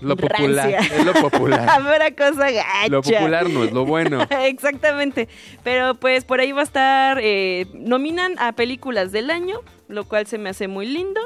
Lo 0.00 0.16
popular. 0.16 0.70
rancia. 0.70 0.96
Es 0.96 1.04
lo 1.04 1.12
popular. 1.14 1.68
pura 1.82 2.10
cosa 2.10 2.50
gacha. 2.50 2.88
lo 2.88 3.00
popular 3.00 3.48
no 3.48 3.62
es 3.64 3.72
lo 3.72 3.84
bueno. 3.84 4.26
Exactamente. 4.30 5.28
Pero 5.62 5.94
pues 5.94 6.24
por 6.24 6.40
ahí 6.40 6.52
va 6.52 6.62
a 6.62 6.64
estar. 6.64 7.18
eh, 7.22 7.66
nominan 7.74 8.34
a 8.38 8.52
películas 8.52 9.12
del 9.12 9.30
año, 9.30 9.60
lo 9.88 10.04
cual 10.04 10.26
se 10.26 10.36
me 10.38 10.50
hace 10.50 10.66
muy 10.68 10.86
lindo. 10.86 11.20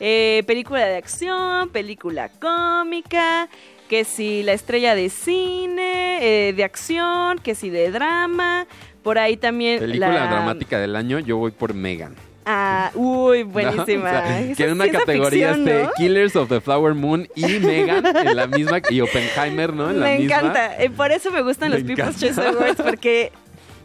Eh, 0.00 0.42
película 0.46 0.84
de 0.86 0.96
acción, 0.96 1.68
película 1.70 2.28
cómica. 2.28 3.48
Que 3.88 4.04
si 4.04 4.42
la 4.42 4.52
estrella 4.52 4.94
de 4.94 5.08
cine, 5.08 6.18
eh, 6.48 6.52
de 6.52 6.62
acción, 6.64 7.38
que 7.38 7.54
si 7.54 7.70
de 7.70 7.90
drama. 7.90 8.66
Por 9.02 9.18
ahí 9.18 9.36
también. 9.36 9.78
Película 9.80 10.08
la- 10.10 10.26
dramática 10.26 10.78
del 10.78 10.94
año, 10.94 11.18
yo 11.20 11.38
voy 11.38 11.50
por 11.52 11.72
Megan. 11.74 12.14
Ah, 12.50 12.90
uy, 12.94 13.44
¿no? 13.44 13.50
buenísima. 13.50 14.08
O 14.10 14.12
sea, 14.26 14.40
Esa 14.40 14.54
que 14.56 14.64
en 14.64 14.72
una 14.72 14.88
categoría 14.90 15.54
ficción. 15.54 15.90
Killers 15.96 16.36
of 16.36 16.48
the 16.48 16.60
Flower 16.60 16.94
Moon 16.94 17.28
y 17.34 17.44
Megan 17.58 18.04
en 18.26 18.36
la 18.36 18.46
misma. 18.46 18.80
Y 18.90 19.00
Oppenheimer, 19.00 19.72
¿no? 19.72 19.90
En 19.90 20.00
me 20.00 20.22
encanta. 20.22 20.82
Eh, 20.82 20.90
por 20.90 21.10
eso 21.10 21.30
me 21.30 21.40
gustan 21.42 21.70
Me 21.70 21.78
los 21.78 21.86
People's 21.86 22.22
encanta. 22.22 22.42
Choice 22.42 22.56
Awards, 22.58 22.82
porque 22.82 23.32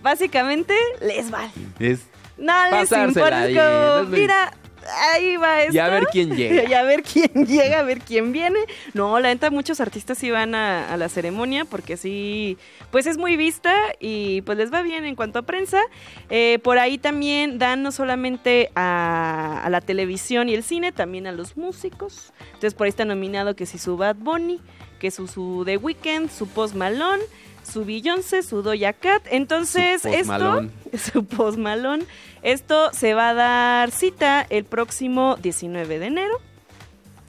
básicamente 0.02 0.74
les 1.02 1.30
vale. 1.32 1.50
Es 1.80 2.02
No 2.38 2.54
les 2.72 2.92
importa. 2.92 3.48
mira, 4.10 4.54
ahí 5.14 5.38
va 5.38 5.62
esto. 5.62 5.76
Y 5.76 5.80
a 5.80 5.90
ver 5.90 6.06
quién 6.12 6.36
llega. 6.36 6.64
y 6.70 6.74
a 6.74 6.84
ver 6.84 7.04
quién 7.04 7.46
llega, 7.46 7.80
a 7.80 7.84
ver 7.84 8.00
quién 8.00 8.32
viene. 8.32 8.60
No, 8.94 9.20
la 9.20 9.30
neta, 9.30 9.50
muchos 9.50 9.80
artistas 9.80 10.18
sí 10.18 10.32
van 10.32 10.56
a, 10.56 10.92
a 10.92 10.98
la 10.98 11.10
ceremonia 11.10 11.66
porque 11.66 11.98
sí, 11.98 12.58
pues 12.92 13.06
es 13.06 13.18
muy 13.18 13.38
vista 13.38 13.74
y 14.00 14.42
pues 14.42 14.58
les 14.58 14.74
va 14.74 14.82
bien 14.82 15.06
en 15.06 15.16
cuanto 15.16 15.40
a 15.40 15.42
prensa. 15.44 15.82
Eh, 16.30 16.60
por 16.64 16.78
ahí 16.80 16.98
también 16.98 17.60
dan 17.60 17.84
no 17.84 17.92
solamente 17.92 18.72
a, 18.76 19.62
a 19.64 19.70
la 19.70 19.82
televisión 19.82 20.50
y 20.50 20.54
el 20.54 20.64
cine, 20.64 20.92
también 20.92 21.28
a 21.28 21.32
los 21.32 21.58
músicos. 21.58 22.34
Entonces 22.48 22.74
por 22.74 22.86
ahí 22.86 22.90
está 22.90 23.06
nominado 23.06 23.56
que 23.56 23.66
si 23.66 23.78
su 23.78 23.98
Bad 23.98 24.16
Bunny, 24.18 24.60
que 25.00 25.12
su, 25.12 25.28
su 25.28 25.64
The 25.66 25.78
Weeknd, 25.78 26.30
su 26.30 26.48
Post 26.48 26.76
Malone, 26.76 27.24
su 27.64 27.86
Beyoncé, 27.86 28.44
su 28.44 28.62
Doja 28.62 28.94
Cat. 28.94 29.24
Entonces 29.30 30.02
Su 30.02 30.10
esto, 30.10 30.28
Malone. 30.28 30.70
su 30.98 31.26
Post 31.26 31.58
Malone, 31.58 32.06
esto 32.42 32.92
se 32.94 33.14
va 33.14 33.30
a 33.30 33.34
dar 33.34 33.92
cita 33.92 34.46
el 34.50 34.66
próximo 34.66 35.38
19 35.42 36.00
de 36.00 36.06
enero. 36.06 36.42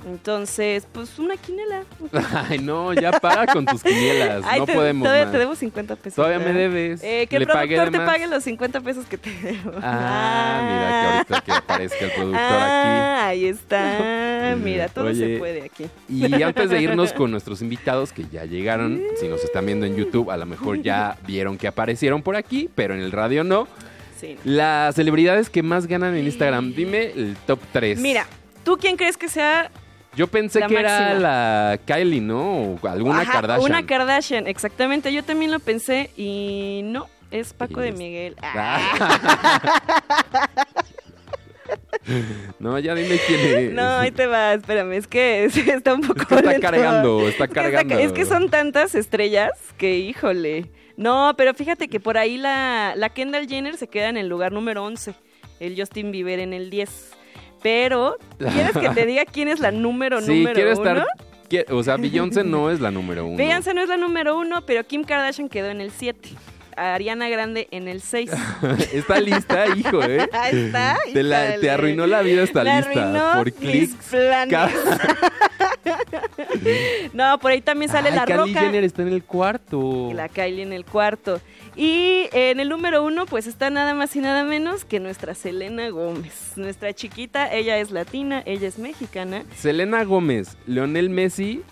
Entonces, 0.06 0.86
pues 0.92 1.18
una 1.18 1.36
quinela. 1.36 1.84
Ay, 2.48 2.58
no, 2.58 2.92
ya 2.92 3.12
para 3.12 3.46
con 3.46 3.64
tus 3.64 3.82
quinielas. 3.82 4.42
Ay, 4.46 4.60
no 4.60 4.66
te, 4.66 4.74
podemos 4.74 5.04
todavía 5.04 5.24
más. 5.24 5.32
te 5.32 5.38
debo 5.38 5.54
50 5.54 5.96
pesos. 5.96 6.16
Todavía 6.16 6.38
me 6.38 6.52
debes. 6.52 7.02
Eh, 7.02 7.26
que 7.28 7.36
el 7.36 7.40
Le 7.40 7.46
productor 7.46 7.90
te 7.90 7.98
pague 8.00 8.26
los 8.26 8.44
50 8.44 8.80
pesos 8.82 9.06
que 9.06 9.16
te 9.16 9.30
debo. 9.30 9.72
Ah, 9.82 10.60
mira 10.62 10.88
que 10.88 11.34
ahorita 11.34 11.40
que 11.40 11.52
aparezca 11.52 12.04
el 12.04 12.10
productor 12.12 12.40
Ah, 12.40 13.26
ahí 13.28 13.46
está. 13.46 14.56
Mira, 14.62 14.88
todo 14.88 15.06
Oye, 15.06 15.34
se 15.34 15.38
puede 15.38 15.62
aquí. 15.62 15.84
aquí. 15.84 15.92
Y 16.08 16.42
antes 16.42 16.70
de 16.70 16.82
irnos 16.82 17.12
con 17.12 17.30
nuestros 17.30 17.62
invitados 17.62 18.12
que 18.12 18.24
ya 18.30 18.44
llegaron, 18.44 19.02
si 19.20 19.28
nos 19.28 19.42
están 19.42 19.66
viendo 19.66 19.86
en 19.86 19.96
YouTube, 19.96 20.30
a 20.30 20.36
lo 20.36 20.46
mejor 20.46 20.82
ya 20.82 21.16
vieron 21.26 21.56
que 21.56 21.66
aparecieron 21.66 22.22
por 22.22 22.36
aquí, 22.36 22.68
pero 22.74 22.94
en 22.94 23.00
el 23.00 23.12
radio 23.12 23.42
no. 23.42 23.66
Sí. 24.20 24.36
Las 24.44 24.94
celebridades 24.94 25.50
que 25.50 25.62
más 25.62 25.86
ganan 25.86 26.14
en 26.14 26.24
Instagram, 26.26 26.72
dime 26.74 27.12
el 27.16 27.36
top 27.46 27.58
3. 27.72 27.98
Mira, 28.00 28.26
¿tú 28.64 28.76
quién 28.78 28.96
crees 28.96 29.16
que 29.16 29.28
sea 29.28 29.70
Yo 30.16 30.26
pensé 30.28 30.60
la 30.60 30.68
que 30.68 30.78
era 30.78 31.14
la 31.14 31.80
Kylie, 31.84 32.20
¿no? 32.20 32.78
O 32.80 32.88
alguna 32.88 33.20
Ajá, 33.20 33.32
Kardashian. 33.32 33.70
Una 33.70 33.86
Kardashian, 33.86 34.46
exactamente. 34.46 35.12
Yo 35.12 35.24
también 35.24 35.50
lo 35.50 35.58
pensé 35.58 36.10
y 36.16 36.82
no, 36.84 37.08
es 37.30 37.52
Paco 37.52 37.80
de 37.80 37.92
Miguel. 37.92 38.36
Ah. 38.42 39.18
no, 42.58 42.78
ya 42.78 42.94
dime 42.94 43.18
quién 43.26 43.40
es. 43.40 43.72
No, 43.72 43.98
ahí 43.98 44.10
te 44.10 44.26
va, 44.26 44.54
espérame, 44.54 44.92
es 44.92 45.06
que 45.06 45.44
está 45.66 45.94
un 45.94 46.02
poco 46.02 46.20
Es 46.20 46.26
que 46.26 46.34
está 46.34 46.50
lento. 46.50 46.60
cargando, 46.60 47.28
está 47.28 47.48
cargando. 47.48 47.98
es 47.98 48.12
que 48.12 48.24
son 48.24 48.50
tantas 48.50 48.94
estrellas 48.94 49.50
que, 49.78 49.98
híjole. 49.98 50.70
No, 50.96 51.34
pero 51.36 51.54
fíjate 51.54 51.88
que 51.88 51.98
por 51.98 52.16
ahí 52.18 52.36
la, 52.36 52.94
la 52.96 53.08
Kendall 53.08 53.48
Jenner 53.48 53.76
se 53.76 53.88
queda 53.88 54.08
en 54.08 54.16
el 54.16 54.28
lugar 54.28 54.52
número 54.52 54.84
11, 54.84 55.14
el 55.58 55.76
Justin 55.76 56.12
Bieber 56.12 56.38
en 56.38 56.52
el 56.52 56.70
10. 56.70 57.10
Pero, 57.64 58.18
¿quieres 58.38 58.76
que 58.76 58.90
te 58.90 59.06
diga 59.06 59.24
quién 59.24 59.48
es 59.48 59.58
la 59.58 59.70
número 59.70 60.20
Sí, 60.20 60.26
número 60.40 60.54
quiere 60.54 60.74
uno? 60.74 60.82
estar. 61.48 61.72
o 61.72 61.82
sea, 61.82 61.96
Beyoncé 61.96 62.44
no 62.44 62.70
es 62.70 62.78
la 62.78 62.90
número 62.90 63.24
uno. 63.26 63.38
Beyoncé 63.38 63.72
no 63.72 63.80
es 63.80 63.88
la 63.88 63.96
número 63.96 64.36
uno, 64.38 64.66
pero 64.66 64.84
Kim 64.84 65.02
Kardashian 65.02 65.48
quedó 65.48 65.70
en 65.70 65.80
el 65.80 65.90
7. 65.90 66.28
Ariana 66.76 67.28
Grande 67.30 67.68
en 67.70 67.88
el 67.88 68.02
6. 68.02 68.30
Está 68.92 69.18
lista, 69.20 69.66
hijo, 69.74 70.02
¿eh? 70.02 70.28
Ahí 70.32 70.66
está. 70.66 70.98
Te, 71.10 71.22
la- 71.22 71.44
híjole. 71.44 71.60
te 71.60 71.70
arruinó 71.70 72.06
la 72.06 72.20
vida 72.20 72.42
esta 72.42 72.64
lista. 72.64 72.90
arruinó 72.90 73.32
por 73.38 73.52
clics. 73.52 73.96
No, 77.12 77.38
por 77.38 77.52
ahí 77.52 77.60
también 77.60 77.90
sale 77.90 78.08
Ay, 78.10 78.16
la 78.16 78.24
Kylie 78.24 78.38
roca. 78.46 78.60
Jenner 78.60 78.84
está 78.84 79.02
en 79.02 79.08
el 79.08 79.22
cuarto. 79.22 80.10
La 80.14 80.28
Kylie 80.28 80.62
en 80.62 80.72
el 80.72 80.84
cuarto. 80.84 81.40
Y 81.76 82.28
en 82.32 82.60
el 82.60 82.68
número 82.68 83.02
uno, 83.02 83.26
pues 83.26 83.46
está 83.46 83.68
nada 83.70 83.94
más 83.94 84.14
y 84.14 84.20
nada 84.20 84.44
menos 84.44 84.84
que 84.84 85.00
nuestra 85.00 85.34
Selena 85.34 85.88
Gómez. 85.90 86.52
Nuestra 86.56 86.92
chiquita, 86.92 87.52
ella 87.52 87.78
es 87.78 87.90
latina, 87.90 88.42
ella 88.46 88.68
es 88.68 88.78
mexicana. 88.78 89.42
Selena 89.56 90.04
Gómez, 90.04 90.56
Leonel 90.66 91.10
Messi 91.10 91.62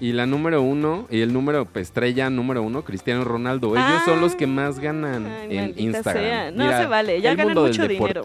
y 0.00 0.12
la 0.12 0.24
número 0.24 0.62
uno, 0.62 1.06
y 1.10 1.20
el 1.20 1.32
número 1.34 1.66
pues, 1.66 1.88
estrella 1.88 2.30
número 2.30 2.62
uno, 2.62 2.82
Cristiano 2.84 3.22
Ronaldo. 3.24 3.74
Ellos 3.76 3.84
Ah. 3.86 4.02
son 4.06 4.22
los 4.22 4.34
que 4.34 4.46
más 4.46 4.78
ganan 4.78 5.26
Ay, 5.26 5.58
en 5.58 5.74
Instagram. 5.76 6.24
sea. 6.24 6.50
No 6.52 6.68
se 6.70 6.86
vale, 6.86 7.20
ya 7.20 7.34
ganan 7.34 7.54
mucho 7.58 7.86
dinero. 7.86 8.22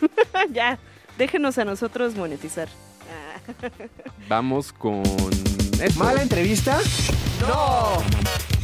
ya, 0.52 0.78
déjenos 1.18 1.58
a 1.58 1.64
nosotros 1.64 2.14
monetizar. 2.14 2.68
Ah. 3.10 3.68
Vamos 4.28 4.72
con... 4.72 5.02
esto. 5.82 5.98
¿Mala 5.98 6.22
entrevista? 6.22 6.78
¡No! 7.40 8.55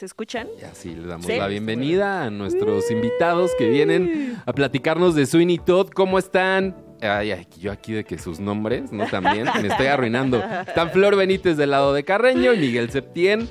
¿Se 0.00 0.06
escuchan? 0.06 0.46
Y 0.58 0.64
así 0.64 0.94
le 0.94 1.06
damos 1.06 1.26
Sí. 1.26 1.36
la 1.36 1.46
bienvenida 1.46 2.24
a 2.24 2.30
nuestros 2.30 2.90
invitados 2.90 3.50
que 3.58 3.68
vienen 3.68 4.38
a 4.46 4.52
platicarnos 4.54 5.14
de 5.14 5.26
Sweeney 5.26 5.58
Todd. 5.58 5.90
¿Cómo 5.90 6.18
están? 6.18 6.74
Ay, 7.02 7.32
ay, 7.32 7.46
yo 7.58 7.70
aquí 7.70 7.92
de 7.92 8.02
que 8.04 8.16
sus 8.16 8.40
nombres, 8.40 8.92
¿no? 8.92 9.04
También 9.08 9.44
me 9.60 9.68
estoy 9.68 9.88
arruinando. 9.88 10.42
Están 10.66 10.88
Flor 10.90 11.16
Benítez 11.16 11.58
del 11.58 11.72
lado 11.72 11.92
de 11.92 12.02
Carreño 12.02 12.54
y 12.54 12.58
Miguel 12.60 12.90
Septién 12.90 13.46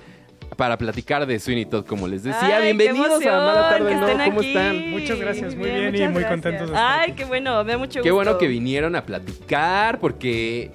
para 0.58 0.76
platicar 0.80 1.28
de 1.28 1.38
Sweeney 1.38 1.66
Todd, 1.68 1.86
como 1.86 2.08
les 2.08 2.24
decía. 2.24 2.58
Ay, 2.58 2.74
Bienvenidos 2.76 3.24
a 3.28 3.32
Mala 3.32 3.70
Tarde, 3.70 3.96
¿no? 3.96 4.08
¿Cómo 4.26 4.40
aquí. 4.40 4.48
están? 4.48 4.90
Muchas 4.90 5.20
gracias, 5.20 5.56
muy 5.56 5.70
bien 5.70 5.84
y 5.84 5.92
muchas 5.92 6.12
muy 6.14 6.22
gracias. 6.24 6.30
contentos 6.32 6.60
de 6.72 6.74
estar 6.74 7.00
Ay, 7.00 7.12
aquí. 7.12 7.14
qué 7.20 7.26
bueno, 7.26 7.64
me 7.64 7.72
da 7.74 7.78
mucho 7.78 8.00
gusto. 8.00 8.02
Qué 8.02 8.12
bueno 8.12 8.38
que 8.40 8.48
vinieron 8.48 8.96
a 8.96 9.06
platicar 9.06 10.00
porque... 10.00 10.72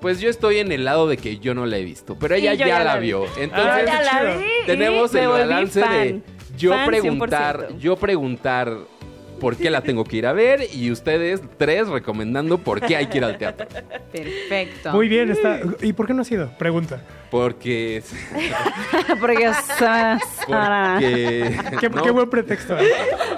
Pues 0.00 0.20
yo 0.20 0.28
estoy 0.30 0.58
en 0.58 0.72
el 0.72 0.84
lado 0.84 1.08
de 1.08 1.16
que 1.16 1.38
yo 1.38 1.54
no 1.54 1.66
la 1.66 1.78
he 1.78 1.84
visto, 1.84 2.16
pero 2.18 2.34
Sí, 2.36 2.42
ella 2.42 2.54
ya, 2.54 2.66
ya 2.66 2.78
la 2.78 2.84
la 2.84 2.96
vi. 2.96 3.06
vio. 3.08 3.24
Ah, 3.24 3.30
Entonces, 3.38 3.86
ya 3.86 4.02
la 4.02 4.36
vi 4.36 4.44
tenemos 4.66 5.12
me 5.12 5.20
el 5.22 5.28
balance 5.28 5.80
de 5.80 6.20
yo 6.56 6.72
Fan 6.72 6.86
preguntar, 6.86 7.68
100%. 7.70 7.78
yo 7.78 7.96
preguntar 7.96 8.72
por 9.40 9.54
qué 9.56 9.68
la 9.68 9.82
tengo 9.82 10.04
que 10.04 10.16
ir 10.16 10.26
a 10.26 10.32
ver 10.32 10.66
y 10.72 10.90
ustedes 10.90 11.42
tres 11.58 11.88
recomendando 11.88 12.56
por 12.56 12.80
qué 12.80 12.96
hay 12.96 13.06
que 13.08 13.18
ir 13.18 13.24
al 13.24 13.36
teatro. 13.36 13.66
Perfecto. 14.12 14.92
Muy 14.92 15.08
bien, 15.08 15.30
está. 15.30 15.60
¿Y 15.82 15.92
por 15.92 16.06
qué 16.06 16.14
no 16.14 16.22
has 16.22 16.30
ido? 16.30 16.48
Pregunta. 16.58 17.02
Porque 17.30 18.02
Porque 19.20 19.50
porque 20.46 21.78
Qué, 21.80 21.90
no, 21.90 22.02
qué 22.02 22.10
buen 22.10 22.30
pretexto. 22.30 22.76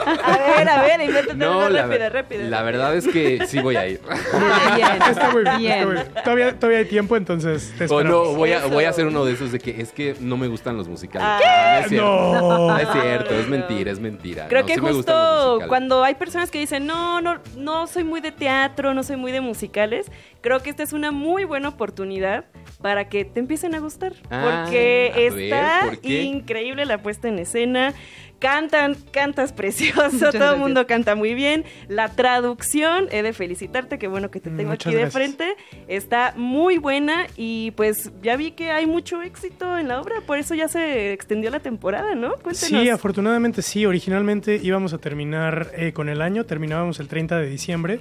A 0.08 0.38
ver, 0.56 0.68
a 0.68 0.82
ver, 0.82 1.00
invéntate 1.02 1.36
no, 1.36 1.58
una 1.58 1.70
la, 1.70 1.82
rápida, 1.86 2.08
rápida. 2.08 2.44
la 2.44 2.62
verdad 2.62 2.96
es 2.96 3.06
que 3.08 3.46
sí 3.46 3.60
voy 3.60 3.76
a 3.76 3.86
ir. 3.86 4.00
Bien. 4.76 5.02
Está 5.10 5.30
muy 5.30 5.42
bien. 5.44 5.58
Bien. 5.58 5.78
está 5.78 5.86
muy 5.86 5.94
bien. 5.94 6.08
Todavía, 6.24 6.54
todavía 6.58 6.78
hay 6.78 6.84
tiempo, 6.86 7.16
entonces 7.16 7.72
te 7.78 7.84
O 7.84 7.98
esperamos. 8.00 8.28
no, 8.28 8.34
voy 8.34 8.52
a, 8.52 8.66
voy 8.66 8.84
a 8.84 8.90
hacer 8.90 9.06
uno 9.06 9.24
de 9.24 9.32
esos 9.32 9.52
de 9.52 9.58
que 9.58 9.80
es 9.80 9.92
que 9.92 10.14
no 10.20 10.36
me 10.36 10.48
gustan 10.48 10.76
los 10.76 10.88
musicales. 10.88 11.26
Ah, 11.28 11.78
No, 11.78 11.80
es 11.84 11.88
cierto. 11.88 12.06
No. 12.06 12.68
No 12.68 12.78
es 12.78 12.88
cierto, 12.92 13.34
es 13.34 13.48
mentira, 13.48 13.90
es 13.90 14.00
mentira. 14.00 14.46
Creo 14.48 14.62
No, 14.62 14.66
que 14.66 14.74
sí 14.74 14.80
justo 14.80 15.58
cuando 15.68 16.04
hay 16.04 16.14
personas 16.14 16.50
que 16.50 16.58
dicen, 16.58 16.86
no, 16.86 17.20
no, 17.20 17.38
no 17.56 17.86
soy 17.86 18.04
muy 18.04 18.20
de 18.20 18.32
teatro, 18.32 18.94
no 18.94 19.02
soy 19.02 19.16
muy 19.16 19.32
de 19.32 19.40
musicales, 19.40 20.10
creo 20.40 20.60
que 20.60 20.70
esta 20.70 20.82
es 20.82 20.92
una 20.92 21.10
muy 21.10 21.44
buena 21.44 21.68
oportunidad 21.68 22.44
para 22.80 23.08
que 23.08 23.24
te 23.24 23.40
empiecen 23.40 23.74
a 23.74 23.80
gustar. 23.80 24.12
Ah, 24.30 24.62
porque 24.64 25.12
a 25.12 25.18
ver, 25.18 25.32
está 25.42 25.80
¿por 25.84 26.00
qué? 26.00 26.22
increíble 26.22 26.84
la 26.86 26.98
puesta 26.98 27.28
en 27.28 27.38
escena. 27.38 27.92
Cantan, 28.38 28.96
cantas 29.10 29.52
precioso, 29.52 30.10
Muchas 30.12 30.32
todo 30.32 30.54
el 30.54 30.60
mundo 30.60 30.86
canta 30.86 31.14
muy 31.14 31.34
bien. 31.34 31.64
La 31.88 32.08
traducción, 32.10 33.08
he 33.10 33.22
de 33.22 33.32
felicitarte, 33.32 33.98
qué 33.98 34.06
bueno 34.06 34.30
que 34.30 34.40
te 34.40 34.50
tengo 34.50 34.70
Muchas 34.70 34.92
aquí 34.92 35.02
de 35.02 35.10
frente. 35.10 35.56
Está 35.88 36.34
muy 36.36 36.78
buena 36.78 37.26
y 37.36 37.72
pues 37.72 38.12
ya 38.22 38.36
vi 38.36 38.52
que 38.52 38.70
hay 38.70 38.86
mucho 38.86 39.22
éxito 39.22 39.76
en 39.76 39.88
la 39.88 40.00
obra, 40.00 40.20
por 40.26 40.38
eso 40.38 40.54
ya 40.54 40.68
se 40.68 41.12
extendió 41.12 41.50
la 41.50 41.60
temporada, 41.60 42.14
¿no? 42.14 42.34
Sí, 42.52 42.88
afortunadamente 42.88 43.62
sí. 43.62 43.86
Originalmente 43.86 44.60
íbamos 44.62 44.92
a 44.92 44.98
terminar 44.98 45.72
eh, 45.74 45.92
con 45.92 46.08
el 46.08 46.22
año, 46.22 46.46
terminábamos 46.46 47.00
el 47.00 47.08
30 47.08 47.38
de 47.38 47.48
diciembre, 47.48 48.00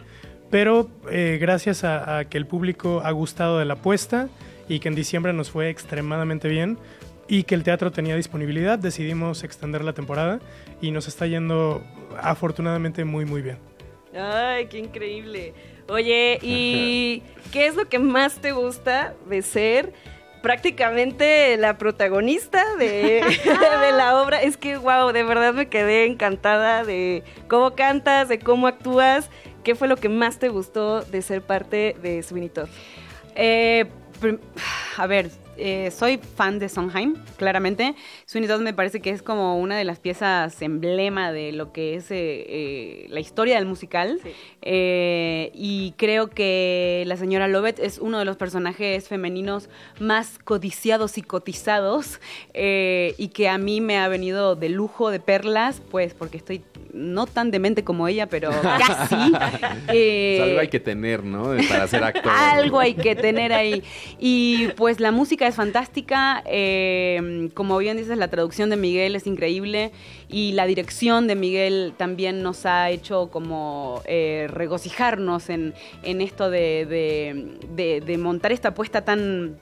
pero 0.52 0.90
eh, 1.10 1.38
gracias 1.42 1.84
a, 1.84 2.20
a 2.20 2.26
que 2.26 2.38
el 2.38 2.46
público 2.46 3.02
ha 3.04 3.12
gustado 3.12 3.58
de 3.58 3.66
la 3.66 3.74
apuesta 3.74 4.30
y 4.70 4.80
que 4.80 4.90
en 4.90 4.96
diciembre 4.96 5.34
nos 5.34 5.50
fue 5.50 5.70
extremadamente 5.70 6.48
bien 6.48 6.78
y 7.28 7.44
que 7.44 7.56
el 7.56 7.64
teatro 7.64 7.92
tenía 7.92 8.16
disponibilidad, 8.16 8.80
decidimos 8.80 9.44
extender 9.44 9.84
la 9.84 9.94
temporada 9.94 10.40
y 10.82 10.92
nos 10.92 11.08
está 11.08 11.28
yendo 11.28 11.84
afortunadamente 12.22 13.06
muy 13.06 13.26
muy 13.26 13.42
bien. 13.42 13.58
Ay, 14.16 14.68
qué 14.68 14.80
increíble. 14.80 15.54
Oye, 15.90 16.40
¿y 16.42 17.24
qué 17.52 17.68
es 17.68 17.76
lo 17.76 17.88
que 17.88 18.00
más 18.00 18.40
te 18.40 18.52
gusta 18.52 19.14
de 19.30 19.42
ser 19.42 19.94
prácticamente 20.42 21.58
la 21.58 21.78
protagonista 21.78 22.64
de, 22.78 23.24
de 23.82 23.92
la 23.92 24.22
obra? 24.22 24.42
Es 24.42 24.58
que, 24.58 24.78
wow, 24.78 25.12
de 25.12 25.24
verdad 25.24 25.54
me 25.54 25.68
quedé 25.68 26.06
encantada 26.06 26.84
de 26.84 27.24
cómo 27.48 27.76
cantas, 27.76 28.30
de 28.30 28.40
cómo 28.40 28.68
actúas. 28.68 29.30
¿Qué 29.64 29.76
fue 29.76 29.88
lo 29.88 29.98
que 29.98 30.10
más 30.10 30.40
te 30.40 30.48
gustó 30.48 31.02
de 31.02 31.22
ser 31.22 31.42
parte 31.42 31.96
de 32.02 32.24
Sweeney 32.24 32.50
Todd? 32.50 32.70
Eh, 33.36 33.86
a 34.98 35.08
ver, 35.08 35.30
eh, 35.58 35.92
soy 35.92 36.18
fan 36.18 36.60
de 36.60 36.70
Sondheim, 36.70 37.16
claramente. 37.38 37.96
Sweeney 38.26 38.48
Todd 38.48 38.62
me 38.62 38.74
parece 38.74 39.00
que 39.00 39.10
es 39.10 39.22
como 39.22 39.60
una 39.60 39.78
de 39.78 39.84
las 39.84 40.00
piezas 40.00 40.62
emblema 40.62 41.32
de 41.32 41.52
lo 41.52 41.72
que 41.74 41.96
es 41.96 42.12
eh, 42.12 42.16
eh, 42.48 43.06
la 43.10 43.20
historia 43.20 43.56
del 43.56 43.66
musical. 43.66 44.20
Sí. 44.22 44.32
Y 45.54 45.94
creo 45.98 46.30
que 46.30 47.04
la 47.08 47.18
señora 47.18 47.48
Lovett 47.48 47.80
es 47.80 48.00
uno 48.00 48.20
de 48.20 48.26
los 48.26 48.38
personajes 48.38 49.08
femeninos 49.08 49.70
más 50.00 50.40
codiciados 50.40 51.18
y 51.18 51.22
cotizados 51.22 52.20
y 52.54 53.28
que 53.30 53.50
a 53.50 53.58
mí 53.58 53.82
me 53.82 53.98
ha 53.98 54.08
venido 54.08 54.56
de 54.56 54.70
lujo, 54.70 55.10
de 55.10 55.20
perlas, 55.20 55.82
pues 55.90 56.14
porque 56.14 56.38
estoy 56.38 56.62
no 56.94 57.26
tan 57.28 57.52
demente 57.52 57.84
como 57.84 58.08
ella, 58.08 58.28
pero 58.28 58.50
casi. 58.62 59.16
Eh, 59.90 60.38
Pues 60.40 60.50
algo 60.50 60.60
hay 60.62 60.68
que 60.68 60.80
tener, 60.80 61.24
¿no? 61.24 61.52
Para 61.70 61.88
ser 61.88 62.04
actor. 62.04 62.32
algo 62.36 62.80
hay 62.80 62.94
que 62.94 63.16
tener 63.16 63.54
ahí. 63.54 63.84
Y 64.20 64.70
pues 64.78 65.00
la 65.00 65.12
música 65.12 65.48
es 65.48 65.56
fantástica. 65.56 66.44
eh, 66.46 67.50
como 67.54 67.78
bien 67.78 67.98
dices, 67.98 68.18
la 68.18 68.28
traducción 68.30 68.70
de 68.70 68.78
Miguel 68.78 69.16
es 69.16 69.28
increíble. 69.28 69.92
Y 70.30 70.52
la 70.54 70.66
dirección 70.66 71.28
de 71.28 71.36
Miguel 71.36 71.94
también 71.98 72.44
nos 72.44 72.66
ha 72.66 72.90
hecho 72.90 73.30
como 73.32 74.02
eh, 74.06 74.48
regocijarnos 74.50 75.50
en, 75.50 75.74
en 76.04 76.22
esto 76.22 76.50
de, 76.50 76.86
de- 76.86 77.58
de- 77.76 78.02
de 78.02 78.18
montar 78.18 78.52
esta 78.52 78.70
apuesta 78.70 79.06
tan 79.06 79.58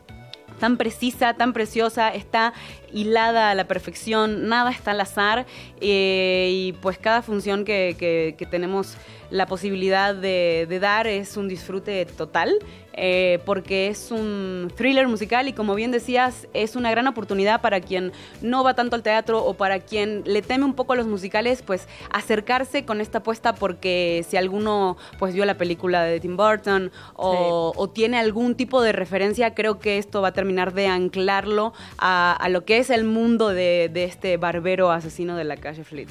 tan 0.60 0.78
precisa, 0.78 1.34
tan 1.34 1.52
preciosa, 1.52 2.10
está 2.16 2.54
hilada 2.96 3.52
a 3.52 3.56
la 3.56 3.66
perfección, 3.68 4.48
nada 4.48 4.72
está 4.72 4.92
al 4.92 5.02
azar 5.02 5.46
eh, 5.82 6.50
y 6.52 6.72
pues 6.82 6.98
cada 6.98 7.22
función 7.22 7.66
que, 7.66 7.96
que- 8.00 8.36
que 8.38 8.46
tenemos 8.46 8.98
la 9.32 9.48
posibilidad 9.48 10.14
de, 10.16 10.66
de 10.70 10.80
dar 10.80 11.08
es 11.08 11.36
un 11.36 11.48
disfrute 11.48 12.06
total 12.06 12.54
eh, 12.94 13.40
porque 13.44 13.88
es 13.88 14.12
un 14.12 14.72
thriller 14.78 15.08
musical 15.08 15.48
y 15.48 15.54
como 15.54 15.74
bien 15.76 15.92
decías 15.92 16.48
es 16.54 16.76
una 16.76 16.92
gran 16.92 17.08
oportunidad 17.08 17.60
para 17.60 17.82
quien 17.82 18.14
no 18.42 18.64
va 18.64 18.76
tanto 18.76 18.96
al 18.96 19.02
teatro 19.04 19.44
o 19.44 19.56
para 19.56 19.80
quien 19.80 20.22
le 20.26 20.42
teme 20.44 20.64
un 20.64 20.76
poco 20.76 20.94
a 20.94 20.96
los 20.96 21.08
musicales 21.08 21.64
pues 21.64 21.88
acercarse 22.12 22.86
con 22.86 23.02
esta 23.02 23.18
apuesta 23.18 23.54
porque 23.56 24.24
si 24.30 24.38
alguno 24.38 24.96
pues 25.20 25.34
vio 25.34 25.44
la 25.46 25.58
película 25.58 26.04
de 26.04 26.20
Tim 26.20 26.38
Burton 26.38 26.92
o, 27.16 27.74
o 27.76 27.90
tiene 27.90 28.18
algún 28.20 28.56
tipo 28.56 28.82
de 28.82 28.92
referencia, 28.94 29.54
creo 29.56 29.80
que 29.80 29.98
esto 29.98 30.22
va 30.22 30.30
a 30.30 30.34
terminar 30.34 30.74
de 30.74 30.88
anclarlo 30.88 31.74
a, 31.98 32.32
a 32.34 32.48
lo 32.50 32.64
que 32.64 32.78
es 32.78 32.85
el 32.90 33.04
mundo 33.06 33.50
de, 33.50 33.90
de 33.94 34.06
este 34.06 34.38
barbero 34.38 34.92
asesino 34.92 35.36
de 35.36 35.44
la 35.44 35.58
calle 35.58 35.84
Fleet. 35.84 36.08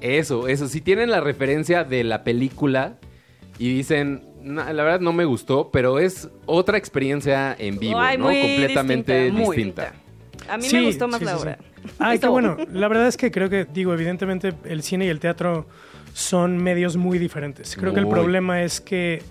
Eso, 0.00 0.48
eso. 0.48 0.68
Si 0.68 0.80
tienen 0.80 1.10
la 1.10 1.20
referencia 1.20 1.84
de 1.84 2.04
la 2.04 2.24
película 2.24 2.98
y 3.58 3.74
dicen, 3.74 4.22
"No, 4.42 4.64
la 4.72 4.82
verdad 4.82 5.00
no 5.00 5.12
me 5.12 5.24
gustó, 5.24 5.70
pero 5.70 5.98
es 5.98 6.28
otra 6.46 6.76
experiencia 6.78 7.54
en 7.58 7.78
vivo, 7.78 7.98
Ay, 8.00 8.18
¿no? 8.18 8.24
muy 8.24 8.40
Completamente 8.40 9.14
distinta, 9.24 9.42
muy 9.44 9.56
distinta. 9.56 9.92
A 10.48 10.56
mí 10.58 10.64
Sí, 10.64 10.76
me 10.76 10.86
gustó 10.86 11.08
más 11.08 11.20
sí, 11.20 11.24
la 11.24 11.30
sí, 11.32 11.36
sí. 11.38 11.42
obra. 11.42 11.58
Ay, 11.98 12.18
qué 12.18 12.26
bueno. 12.28 12.56
La 12.72 12.88
verdad 12.88 13.06
es 13.06 13.16
que 13.16 13.30
creo 13.30 13.48
que, 13.48 13.64
digo, 13.64 13.94
evidentemente 13.94 14.52
el 14.64 14.82
cine 14.82 15.06
y 15.06 15.08
el 15.08 15.20
teatro 15.20 15.66
son 16.12 16.58
medios 16.62 16.96
muy 16.96 17.18
diferentes. 17.18 17.76
Creo 17.76 17.94
que 17.94 18.00
el 18.00 18.08
problema 18.08 18.62
es 18.62 18.80
que, 18.80 19.22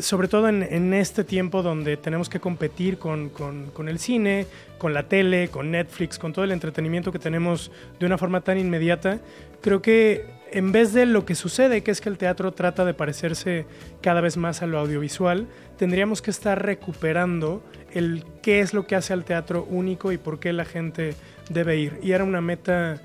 sobre 0.00 0.28
todo 0.28 0.48
en, 0.48 0.94
este 0.94 1.24
tiempo 1.24 1.62
donde 1.62 1.96
tenemos 1.96 2.28
que 2.28 2.40
competir 2.40 2.98
con 2.98 3.88
el 3.88 3.98
cine, 3.98 4.46
con 4.78 4.92
la 4.92 5.08
tele, 5.08 5.48
con 5.48 5.70
Netflix, 5.70 6.18
con 6.18 6.32
todo 6.32 6.44
el 6.44 6.52
entretenimiento 6.52 7.10
que 7.10 7.18
tenemos 7.18 7.70
de 7.98 8.06
una 8.06 8.18
forma 8.18 8.42
tan 8.42 8.58
inmediata, 8.58 9.18
creo 9.62 9.80
que 9.80 10.26
en 10.52 10.72
vez 10.72 10.92
de 10.92 11.06
lo 11.06 11.24
que 11.24 11.34
sucede, 11.34 11.82
que 11.82 11.90
es 11.90 12.00
que 12.00 12.08
el 12.08 12.18
teatro 12.18 12.52
trata 12.52 12.84
de 12.84 12.94
parecerse 12.94 13.64
cada 14.02 14.20
vez 14.20 14.36
más 14.36 14.62
a 14.62 14.66
lo 14.66 14.78
audiovisual, 14.78 15.48
tendríamos 15.78 16.22
que 16.22 16.30
estar 16.30 16.62
recuperando 16.62 17.62
el 17.92 18.24
qué 18.42 18.60
es 18.60 18.74
lo 18.74 18.86
que 18.86 18.94
hace 18.94 19.12
al 19.14 19.24
teatro 19.24 19.64
único 19.64 20.12
y 20.12 20.18
por 20.18 20.38
qué 20.38 20.52
la 20.52 20.64
gente 20.64 21.14
debe 21.48 21.78
ir. 21.78 21.98
Y 22.02 22.12
era 22.12 22.24
una 22.24 22.40
meta 22.40 23.00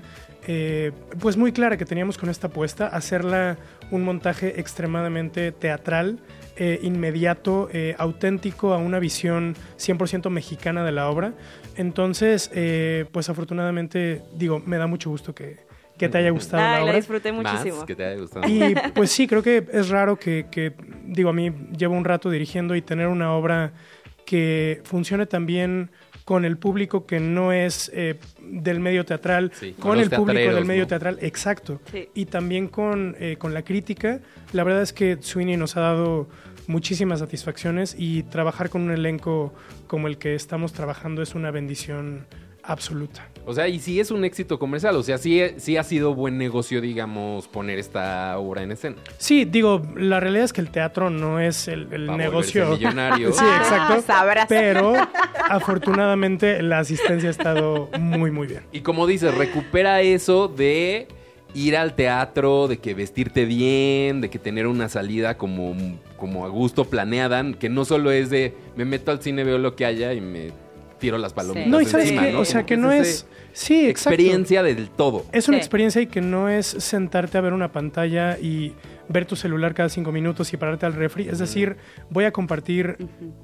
eh, 0.46 0.92
pues 1.18 1.36
muy 1.36 1.50
clara 1.50 1.76
que 1.76 1.84
teníamos 1.84 2.18
con 2.18 2.28
esta 2.28 2.48
apuesta, 2.48 2.86
hacerla 2.86 3.56
un 3.90 4.04
montaje 4.04 4.60
extremadamente 4.60 5.50
teatral, 5.50 6.18
eh, 6.62 6.78
inmediato, 6.82 7.68
eh, 7.72 7.94
auténtico, 7.98 8.74
a 8.74 8.76
una 8.76 8.98
visión 8.98 9.56
100% 9.78 10.28
mexicana 10.30 10.84
de 10.84 10.92
la 10.92 11.08
obra. 11.08 11.32
Entonces, 11.76 12.50
eh, 12.54 13.06
pues 13.12 13.30
afortunadamente, 13.30 14.20
digo, 14.34 14.62
me 14.66 14.76
da 14.76 14.86
mucho 14.86 15.08
gusto 15.08 15.34
que, 15.34 15.56
que 15.96 16.10
te 16.10 16.18
haya 16.18 16.30
gustado 16.30 16.62
la 16.62 16.70
Ay, 16.72 16.76
la 16.80 16.84
obra. 16.84 16.96
disfruté 16.96 17.32
Más 17.32 17.50
muchísimo. 17.52 17.86
que 17.86 17.96
te 17.96 18.04
haya 18.04 18.20
gustado. 18.20 18.46
Y 18.46 18.74
pues 18.94 19.10
sí, 19.10 19.26
creo 19.26 19.42
que 19.42 19.66
es 19.72 19.88
raro 19.88 20.16
que, 20.18 20.46
que, 20.50 20.74
digo, 21.06 21.30
a 21.30 21.32
mí 21.32 21.50
llevo 21.76 21.94
un 21.96 22.04
rato 22.04 22.28
dirigiendo 22.30 22.76
y 22.76 22.82
tener 22.82 23.08
una 23.08 23.32
obra 23.34 23.72
que 24.26 24.82
funcione 24.84 25.24
también 25.26 25.90
con 26.24 26.44
el 26.44 26.58
público 26.58 27.06
que 27.06 27.18
no 27.18 27.52
es 27.52 27.90
eh, 27.92 28.16
del 28.40 28.78
medio 28.78 29.04
teatral, 29.04 29.50
Sí, 29.52 29.72
con 29.72 29.98
el 29.98 30.10
público 30.10 30.54
del 30.54 30.64
medio 30.64 30.82
¿no? 30.82 30.86
teatral, 30.88 31.18
exacto. 31.22 31.80
Sí. 31.90 32.08
Y 32.14 32.26
también 32.26 32.68
con, 32.68 33.16
eh, 33.18 33.36
con 33.36 33.52
la 33.52 33.62
crítica. 33.62 34.20
La 34.52 34.62
verdad 34.62 34.82
es 34.82 34.92
que 34.92 35.18
Sweeney 35.20 35.56
nos 35.56 35.76
ha 35.76 35.80
dado 35.80 36.28
muchísimas 36.70 37.18
satisfacciones 37.18 37.94
y 37.98 38.22
trabajar 38.22 38.70
con 38.70 38.82
un 38.82 38.92
elenco 38.92 39.52
como 39.86 40.06
el 40.08 40.16
que 40.18 40.34
estamos 40.34 40.72
trabajando 40.72 41.20
es 41.20 41.34
una 41.34 41.50
bendición 41.50 42.26
absoluta. 42.62 43.26
O 43.46 43.54
sea, 43.54 43.68
y 43.68 43.80
sí 43.80 43.98
es 43.98 44.10
un 44.10 44.24
éxito 44.24 44.58
comercial, 44.58 44.94
o 44.96 45.02
sea, 45.02 45.18
sí, 45.18 45.42
sí 45.56 45.76
ha 45.76 45.82
sido 45.82 46.14
buen 46.14 46.38
negocio, 46.38 46.80
digamos, 46.80 47.48
poner 47.48 47.78
esta 47.78 48.38
obra 48.38 48.62
en 48.62 48.72
escena. 48.72 48.96
Sí, 49.18 49.44
digo, 49.44 49.82
la 49.96 50.20
realidad 50.20 50.44
es 50.44 50.52
que 50.52 50.60
el 50.60 50.70
teatro 50.70 51.10
no 51.10 51.40
es 51.40 51.66
el, 51.68 51.92
el 51.92 52.16
negocio. 52.16 52.70
millonario. 52.70 53.32
Sí, 53.40 53.44
exacto. 53.44 54.02
Sabrás. 54.02 54.46
Pero 54.48 54.94
afortunadamente 55.48 56.62
la 56.62 56.78
asistencia 56.80 57.28
ha 57.28 57.32
estado 57.32 57.88
muy, 57.98 58.30
muy 58.30 58.46
bien. 58.46 58.62
Y 58.72 58.80
como 58.80 59.06
dices, 59.06 59.34
recupera 59.34 60.02
eso 60.02 60.48
de 60.48 61.08
ir 61.54 61.76
al 61.76 61.94
teatro, 61.94 62.68
de 62.68 62.78
que 62.78 62.94
vestirte 62.94 63.44
bien, 63.44 64.20
de 64.20 64.30
que 64.30 64.38
tener 64.38 64.66
una 64.66 64.88
salida 64.88 65.36
como, 65.36 65.74
como 66.16 66.44
a 66.44 66.48
gusto 66.48 66.84
planeada, 66.84 67.44
que 67.58 67.68
no 67.68 67.84
solo 67.84 68.10
es 68.10 68.30
de 68.30 68.54
me 68.76 68.84
meto 68.84 69.10
al 69.10 69.22
cine, 69.22 69.44
veo 69.44 69.58
lo 69.58 69.74
que 69.76 69.84
haya 69.84 70.12
y 70.12 70.20
me 70.20 70.50
tiro 70.98 71.16
las 71.18 71.32
palomitas 71.32 71.64
Sí. 71.64 71.70
No, 71.70 71.80
y 71.80 71.86
sabes 71.86 72.06
encima, 72.10 72.26
que, 72.26 72.32
¿no? 72.32 72.40
o 72.40 72.44
sea, 72.44 72.66
que 72.66 72.76
no 72.76 72.92
es. 72.92 73.26
Sí, 73.52 73.88
exacto. 73.88 74.10
experiencia 74.14 74.62
del 74.62 74.90
todo. 74.90 75.24
Es 75.32 75.48
una 75.48 75.56
Sí. 75.56 75.60
experiencia 75.62 76.02
y 76.02 76.06
que 76.06 76.20
no 76.20 76.48
es 76.48 76.66
sentarte 76.66 77.38
a 77.38 77.40
ver 77.40 77.52
una 77.52 77.72
pantalla 77.72 78.38
y 78.38 78.74
ver 79.12 79.26
tu 79.26 79.34
celular 79.34 79.74
cada 79.74 79.88
cinco 79.88 80.12
minutos 80.12 80.52
y 80.52 80.56
pararte 80.56 80.86
al 80.86 80.92
refri. 80.94 81.28
Es 81.28 81.40
decir, 81.40 81.76
voy 82.10 82.24
a 82.24 82.30
compartir 82.30 82.96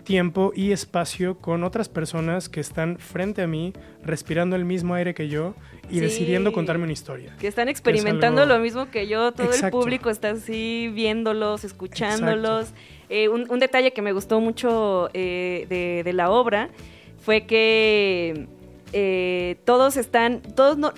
tiempo 0.04 0.52
y 0.54 0.70
espacio 0.70 1.38
con 1.38 1.64
otras 1.64 1.88
personas 1.88 2.48
que 2.48 2.60
están 2.60 2.98
frente 2.98 3.42
a 3.42 3.48
mí, 3.48 3.72
respirando 4.04 4.54
el 4.54 4.64
mismo 4.64 4.94
aire 4.94 5.12
que 5.12 5.28
yo 5.28 5.54
y 5.90 5.94
Sí. 5.94 6.00
decidiendo 6.00 6.52
contarme 6.52 6.84
una 6.84 6.92
historia. 6.92 7.34
Que 7.40 7.48
están 7.48 7.68
experimentando 7.68 8.42
algo- 8.42 8.54
lo 8.54 8.60
mismo 8.60 8.90
que 8.92 9.08
yo, 9.08 9.32
todo 9.32 9.50
el 9.52 9.70
público 9.72 10.08
está 10.08 10.30
así 10.30 10.88
viéndolos, 10.94 11.64
escuchándolos. 11.64 12.68
Eh, 13.08 13.28
un, 13.28 13.50
un 13.50 13.58
detalle 13.58 13.92
que 13.92 14.02
me 14.02 14.12
gustó 14.12 14.40
mucho 14.40 15.10
eh, 15.14 15.66
de, 15.68 16.02
de 16.04 16.12
la 16.12 16.30
obra 16.30 16.68
fue 17.20 17.44
que 17.46 18.46
eh, 18.92 19.56
todos 19.64 19.96
están, 19.96 20.42
todos 20.42 20.78
no, 20.78 20.92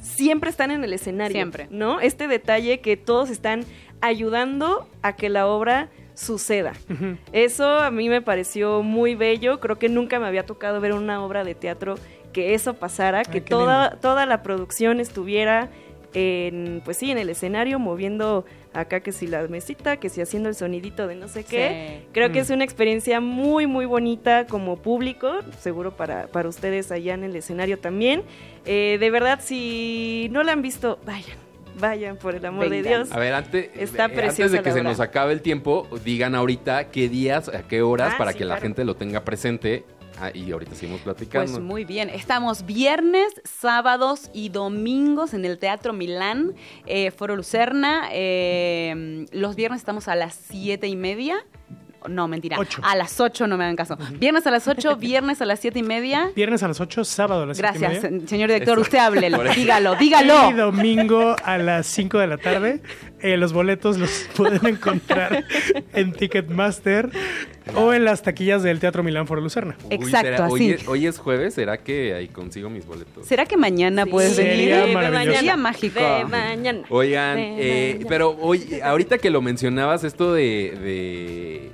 siempre 0.00 0.50
están 0.50 0.70
en 0.70 0.84
el 0.84 0.92
escenario. 0.92 1.34
Siempre. 1.34 1.66
¿No? 1.70 1.98
Este 2.00 2.28
detalle 2.28 2.78
que 2.80 2.96
todos 2.96 3.30
están 3.30 3.64
ayudando 4.06 4.88
a 5.02 5.14
que 5.16 5.28
la 5.28 5.46
obra 5.46 5.88
suceda. 6.14 6.72
Eso 7.32 7.66
a 7.80 7.90
mí 7.90 8.08
me 8.08 8.22
pareció 8.22 8.82
muy 8.82 9.14
bello. 9.14 9.58
Creo 9.60 9.78
que 9.78 9.88
nunca 9.88 10.18
me 10.20 10.26
había 10.26 10.46
tocado 10.46 10.80
ver 10.80 10.92
una 10.92 11.24
obra 11.24 11.42
de 11.44 11.54
teatro 11.54 11.96
que 12.32 12.54
eso 12.54 12.74
pasara, 12.74 13.22
que 13.24 13.40
toda, 13.40 13.84
lindo. 13.90 13.98
toda 14.00 14.26
la 14.26 14.42
producción 14.42 15.00
estuviera 15.00 15.70
en, 16.12 16.80
pues 16.84 16.96
sí, 16.98 17.10
en 17.10 17.18
el 17.18 17.28
escenario, 17.30 17.78
moviendo 17.80 18.44
acá 18.72 19.00
que 19.00 19.10
si 19.12 19.26
la 19.26 19.42
mesita, 19.48 19.96
que 19.98 20.08
si 20.08 20.20
haciendo 20.20 20.48
el 20.48 20.54
sonidito 20.54 21.06
de 21.08 21.16
no 21.16 21.26
sé 21.28 21.42
qué. 21.44 22.00
Sí. 22.02 22.08
Creo 22.12 22.30
que 22.30 22.38
Mm. 22.38 22.42
es 22.42 22.50
una 22.50 22.64
experiencia 22.64 23.20
muy, 23.20 23.66
muy 23.66 23.84
bonita 23.86 24.46
como 24.46 24.76
público, 24.76 25.32
seguro 25.58 25.96
para, 25.96 26.28
para 26.28 26.48
ustedes 26.48 26.92
allá 26.92 27.14
en 27.14 27.24
el 27.24 27.34
escenario 27.34 27.78
también. 27.80 28.22
Eh, 28.64 28.96
de 29.00 29.10
verdad, 29.10 29.40
si 29.42 30.28
no 30.30 30.42
la 30.44 30.52
han 30.52 30.62
visto, 30.62 30.98
vayan, 31.04 31.36
vayan, 31.78 32.16
por 32.16 32.34
el 32.34 32.44
amor 32.44 32.68
de. 32.68 32.82
Dios. 32.82 33.12
A 33.12 33.18
ver, 33.18 33.34
antes, 33.34 33.70
Está 33.74 34.06
eh, 34.06 34.08
preciosa 34.10 34.44
antes 34.44 34.52
de 34.52 34.62
que 34.62 34.72
se 34.72 34.82
nos 34.82 35.00
acabe 35.00 35.32
el 35.32 35.42
tiempo, 35.42 35.88
digan 36.04 36.34
ahorita 36.34 36.90
qué 36.90 37.08
días, 37.08 37.48
a 37.48 37.62
qué 37.66 37.82
horas, 37.82 38.12
Ah, 38.14 38.18
para 38.18 38.32
sí, 38.32 38.38
que 38.38 38.44
la 38.44 38.58
gente 38.58 38.84
lo 38.84 38.96
tenga 38.96 39.24
presente. 39.24 39.84
Ah, 40.20 40.30
y 40.32 40.52
ahorita 40.52 40.76
seguimos 40.76 41.00
platicando. 41.00 41.50
Pues 41.50 41.62
muy 41.62 41.84
bien. 41.84 42.08
Estamos 42.08 42.64
viernes, 42.64 43.32
sábados 43.42 44.30
y 44.32 44.48
domingos 44.48 45.34
en 45.34 45.44
el 45.44 45.58
Teatro 45.58 45.92
Milán, 45.92 46.54
eh, 46.86 47.10
Foro 47.10 47.34
Lucerna. 47.34 48.08
Eh, 48.12 49.26
los 49.32 49.56
viernes 49.56 49.80
estamos 49.80 50.06
a 50.06 50.14
las 50.14 50.34
siete 50.34 50.86
y 50.86 50.94
media. 50.94 51.44
No, 52.08 52.28
mentira. 52.28 52.58
Ocho. 52.58 52.80
A 52.84 52.94
las 52.96 53.18
8, 53.20 53.46
no 53.46 53.56
me 53.56 53.64
hagan 53.64 53.76
caso. 53.76 53.96
Viernes 54.18 54.46
a 54.46 54.50
las 54.50 54.68
8, 54.68 54.96
viernes 54.96 55.40
a 55.40 55.46
las 55.46 55.60
siete 55.60 55.78
y 55.78 55.82
media. 55.82 56.30
Viernes 56.36 56.62
a 56.62 56.68
las 56.68 56.80
8, 56.80 57.04
sábado 57.04 57.42
a 57.42 57.46
las 57.46 57.56
siete 57.56 57.76
y 57.76 57.80
Gracias, 57.80 58.12
media. 58.12 58.28
señor 58.28 58.48
director. 58.50 58.74
Eso. 58.74 58.82
Usted 58.82 58.98
háblelo. 58.98 59.42
Eso. 59.42 59.54
Dígalo, 59.54 59.94
Y 59.94 59.98
dígalo. 59.98 60.52
domingo 60.66 61.36
a 61.44 61.58
las 61.58 61.86
5 61.86 62.18
de 62.18 62.26
la 62.26 62.36
tarde. 62.38 62.80
Eh, 63.20 63.38
los 63.38 63.52
boletos 63.54 63.96
los 63.98 64.28
pueden 64.36 64.66
encontrar 64.66 65.44
en 65.94 66.12
Ticketmaster 66.12 67.08
o 67.74 67.94
en 67.94 68.04
las 68.04 68.22
taquillas 68.22 68.62
del 68.62 68.80
Teatro 68.80 69.02
Milán 69.02 69.26
Foro 69.26 69.40
Lucerna. 69.40 69.76
Uy, 69.84 69.94
Exacto, 69.94 70.28
¿será- 70.28 70.44
así. 70.44 70.52
Hoy 70.52 70.70
es, 70.72 70.88
hoy 70.88 71.06
es 71.06 71.18
jueves, 71.18 71.54
¿será 71.54 71.78
que 71.78 72.12
ahí 72.14 72.28
consigo 72.28 72.68
mis 72.68 72.84
boletos? 72.84 73.26
¿Será 73.26 73.46
que 73.46 73.56
mañana 73.56 74.04
Sí, 74.04 74.10
puedes 74.10 74.36
venir? 74.36 74.52
Sería 74.56 74.84
de 74.86 74.92
maravilloso. 74.92 75.56
mágico. 75.56 76.00
De 76.00 76.24
mañana. 76.26 76.80
Oigan, 76.90 77.36
De 77.36 77.54
eh, 77.60 77.92
mañana. 77.94 78.06
pero 78.10 78.36
hoy, 78.38 78.80
ahorita 78.84 79.16
que 79.16 79.30
lo 79.30 79.40
mencionabas, 79.40 80.04
esto 80.04 80.34
de, 80.34 80.76
de 80.82 81.72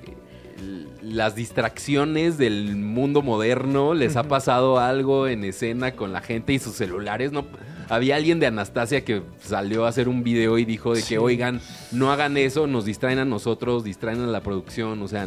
las 1.11 1.35
distracciones 1.35 2.39
del 2.39 2.77
mundo 2.77 3.23
moderno, 3.23 3.95
¿les 3.95 4.17
ha 4.17 4.23
pasado 4.25 4.79
algo 4.79 5.27
en 5.27 5.45
escena 5.45 5.93
con 5.93 6.13
la 6.13 6.21
gente 6.21 6.53
y 6.53 6.59
sus 6.59 6.77
celulares? 6.77 7.33
No, 7.33 7.45
había 7.89 8.17
alguien 8.17 8.39
de 8.41 8.47
Anastasia 8.47 9.05
que 9.05 9.23
salió 9.41 9.85
a 9.85 9.89
hacer 9.89 10.09
un 10.09 10.23
video 10.23 10.59
y 10.59 10.65
dijo 10.65 10.95
de 10.95 11.01
que, 11.01 11.07
Sí. 11.07 11.17
oigan, 11.17 11.61
no 11.93 12.13
hagan 12.13 12.37
eso, 12.37 12.67
nos 12.67 12.85
distraen 12.85 13.19
a 13.19 13.25
nosotros, 13.25 13.83
distraen 13.85 14.21
a 14.23 14.27
la 14.27 14.41
producción, 14.41 15.03
o 15.03 15.09
sea, 15.09 15.27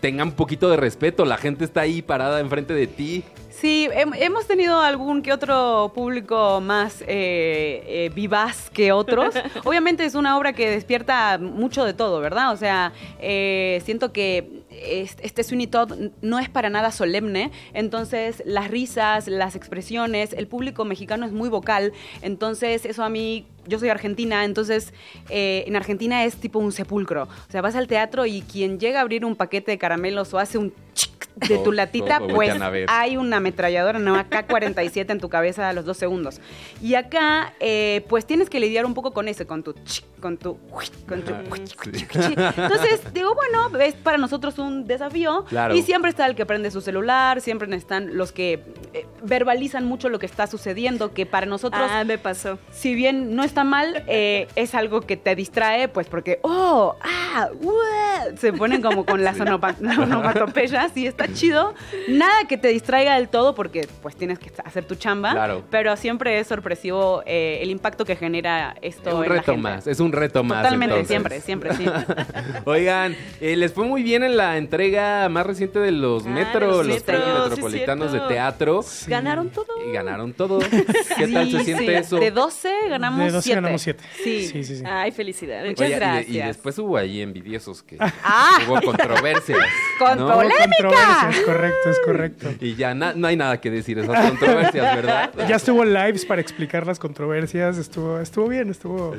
tengan 0.00 0.28
un 0.28 0.34
poquito 0.34 0.70
de 0.70 0.76
respeto, 0.76 1.24
la 1.24 1.36
gente 1.36 1.64
está 1.64 1.82
ahí 1.82 2.00
parada 2.02 2.40
enfrente 2.40 2.72
de 2.72 2.86
ti. 2.86 3.24
Sí, 3.50 3.88
hem- 3.92 4.14
hemos 4.18 4.46
tenido 4.46 4.80
algún 4.80 5.20
que 5.20 5.32
otro 5.32 5.92
público 5.94 6.62
más 6.62 7.02
eh, 7.02 7.82
eh, 7.86 8.10
vivaz 8.14 8.70
que 8.70 8.92
otros. 8.92 9.34
Obviamente 9.64 10.04
es 10.06 10.14
una 10.14 10.38
obra 10.38 10.54
que 10.54 10.70
despierta 10.70 11.36
mucho 11.36 11.84
de 11.84 11.92
todo, 11.92 12.20
¿verdad? 12.20 12.52
O 12.52 12.56
sea, 12.56 12.92
eh, 13.18 13.82
siento 13.84 14.12
que 14.12 14.59
este 14.70 15.66
Todd 15.66 15.92
no 16.22 16.38
es 16.38 16.48
para 16.48 16.70
nada 16.70 16.90
solemne, 16.92 17.50
entonces 17.74 18.42
las 18.46 18.70
risas, 18.70 19.26
las 19.28 19.56
expresiones, 19.56 20.32
el 20.32 20.46
público 20.46 20.84
mexicano 20.84 21.26
es 21.26 21.32
muy 21.32 21.48
vocal, 21.48 21.92
entonces 22.22 22.84
eso 22.84 23.02
a 23.02 23.08
mí, 23.08 23.46
yo 23.66 23.78
soy 23.78 23.88
argentina, 23.88 24.44
entonces 24.44 24.92
eh, 25.28 25.64
en 25.66 25.76
Argentina 25.76 26.24
es 26.24 26.36
tipo 26.36 26.58
un 26.58 26.72
sepulcro. 26.72 27.24
O 27.24 27.50
sea, 27.50 27.60
vas 27.62 27.76
al 27.76 27.86
teatro 27.86 28.26
y 28.26 28.42
quien 28.42 28.78
llega 28.78 28.98
a 28.98 29.02
abrir 29.02 29.24
un 29.24 29.36
paquete 29.36 29.70
de 29.72 29.78
caramelos 29.78 30.32
o 30.34 30.38
hace 30.38 30.58
un 30.58 30.72
chic 30.94 31.10
de 31.36 31.58
tu 31.58 31.72
latita, 31.72 32.18
todo 32.18 32.34
pues 32.34 32.52
hay 32.88 33.16
una 33.16 33.38
ametralladora, 33.38 33.98
una 33.98 34.24
K-47 34.28 35.10
en 35.10 35.20
tu 35.20 35.28
cabeza 35.28 35.68
a 35.68 35.72
los 35.72 35.84
dos 35.84 35.96
segundos. 35.96 36.40
Y 36.82 36.94
acá, 36.94 37.54
eh, 37.60 38.04
pues 38.08 38.26
tienes 38.26 38.50
que 38.50 38.60
lidiar 38.60 38.84
un 38.84 38.94
poco 38.94 39.12
con 39.12 39.28
eso, 39.28 39.46
con 39.46 39.62
tu 39.62 39.72
chic, 39.84 40.04
con 40.20 40.36
tu 40.36 40.58
con 41.06 41.22
tu 41.22 41.32
sí. 41.54 41.76
chic. 42.00 42.38
Entonces, 42.38 43.00
digo, 43.14 43.34
bueno, 43.34 43.78
es 43.78 43.94
para 43.94 44.18
nosotros 44.18 44.58
un 44.58 44.86
desafío. 44.86 45.44
Claro. 45.48 45.74
Y 45.74 45.82
siempre 45.82 46.10
está 46.10 46.26
el 46.26 46.34
que 46.34 46.44
prende 46.44 46.70
su 46.70 46.80
celular, 46.80 47.40
siempre 47.40 47.74
están 47.74 48.16
los 48.18 48.32
que 48.32 48.62
eh, 48.92 49.06
verbalizan 49.22 49.86
mucho 49.86 50.08
lo 50.08 50.18
que 50.18 50.26
está 50.26 50.46
sucediendo, 50.46 51.14
que 51.14 51.26
para 51.26 51.46
nosotros 51.46 51.80
Ah, 51.90 52.04
me 52.04 52.18
pasó. 52.18 52.58
si 52.70 52.94
bien 52.94 53.34
no 53.34 53.44
está 53.50 53.64
mal, 53.64 54.04
eh, 54.06 54.46
es 54.56 54.74
algo 54.74 55.00
que 55.02 55.16
te 55.16 55.34
distrae, 55.34 55.88
pues 55.88 56.06
porque, 56.08 56.38
oh, 56.42 56.96
ah, 57.02 57.48
ué", 57.60 58.36
se 58.38 58.52
ponen 58.52 58.80
como 58.80 59.04
con 59.04 59.22
las 59.24 59.38
onomatopeyas 59.40 60.96
y 60.96 61.06
está 61.06 61.32
chido. 61.32 61.74
Nada 62.08 62.32
que 62.48 62.56
te 62.56 62.68
distraiga 62.68 63.16
del 63.16 63.28
todo 63.28 63.54
porque 63.54 63.88
pues 64.02 64.16
tienes 64.16 64.38
que 64.38 64.50
hacer 64.64 64.84
tu 64.84 64.94
chamba, 64.94 65.32
Claro. 65.32 65.62
pero 65.70 65.96
siempre 65.96 66.38
es 66.38 66.46
sorpresivo 66.46 67.22
eh, 67.26 67.58
el 67.62 67.70
impacto 67.70 68.04
que 68.04 68.16
genera 68.16 68.76
esto 68.82 69.10
Es 69.10 69.14
un 69.16 69.22
en 69.24 69.28
la 69.28 69.34
reto 69.36 69.52
gente. 69.52 69.62
más, 69.62 69.86
es 69.86 70.00
un 70.00 70.12
reto 70.12 70.44
más. 70.44 70.62
Totalmente, 70.62 70.94
entonces. 71.00 71.08
siempre, 71.08 71.40
siempre, 71.40 71.74
sí. 71.74 71.84
Oigan, 72.64 73.16
eh, 73.40 73.56
les 73.56 73.72
fue 73.72 73.84
muy 73.84 74.02
bien 74.02 74.22
en 74.22 74.36
la 74.36 74.56
entrega 74.56 75.28
más 75.28 75.46
reciente 75.46 75.78
de 75.78 75.90
los 75.92 76.26
Ah, 76.26 76.30
Metro, 76.30 76.66
los 76.66 76.76
los 76.78 76.86
Metro, 76.88 77.04
premios 77.06 77.44
sí, 77.44 77.50
metropolitanos 77.50 78.12
de 78.12 78.20
teatro. 78.20 78.80
Ganaron 79.06 79.50
todo. 79.50 79.66
Y 79.88 79.92
ganaron 79.92 80.32
todo. 80.32 80.58
¿Qué 80.60 81.26
tal 81.28 81.50
se 81.50 81.64
siente 81.64 81.86
sí. 81.86 81.92
eso? 81.94 82.16
De 82.18 82.30
12 82.30 82.70
ganamos 82.88 83.39
12 83.40 83.44
7. 83.48 83.54
ganamos 83.60 83.82
7. 83.82 84.04
Sí. 84.22 84.46
sí, 84.48 84.64
sí. 84.64 84.76
sí. 84.76 84.82
Ay, 84.86 85.10
felicidades. 85.12 85.70
Muchas 85.70 85.86
Oye, 85.86 85.90
y- 85.90 85.96
Y, 85.96 85.98
gracias. 86.00 86.46
después 86.48 86.78
hubo 86.78 86.96
ahí 86.96 87.20
envidiosos 87.22 87.82
que 87.82 87.96
Ah. 88.00 88.58
hubo 88.68 88.80
controversias. 88.80 89.58
Con 89.98 90.18
¿no? 90.18 90.32
polémica. 90.32 90.64
Controversias, 90.64 91.44
correcto, 91.44 91.90
es 91.90 91.98
correcto. 92.04 92.48
Y 92.60 92.74
ya 92.74 92.94
na- 92.94 93.12
no 93.14 93.26
hay 93.26 93.36
nada 93.36 93.60
que 93.60 93.70
decir 93.70 93.98
esas 93.98 94.28
controversias, 94.30 94.96
¿verdad? 94.96 95.30
Ya 95.48 95.56
estuvo 95.56 95.84
lives 95.84 96.24
para 96.24 96.40
explicar 96.40 96.86
las 96.86 96.98
controversias, 96.98 97.76
estuvo, 97.78 98.20
estuvo 98.20 98.48
bien, 98.48 98.70
estuvo... 98.70 99.14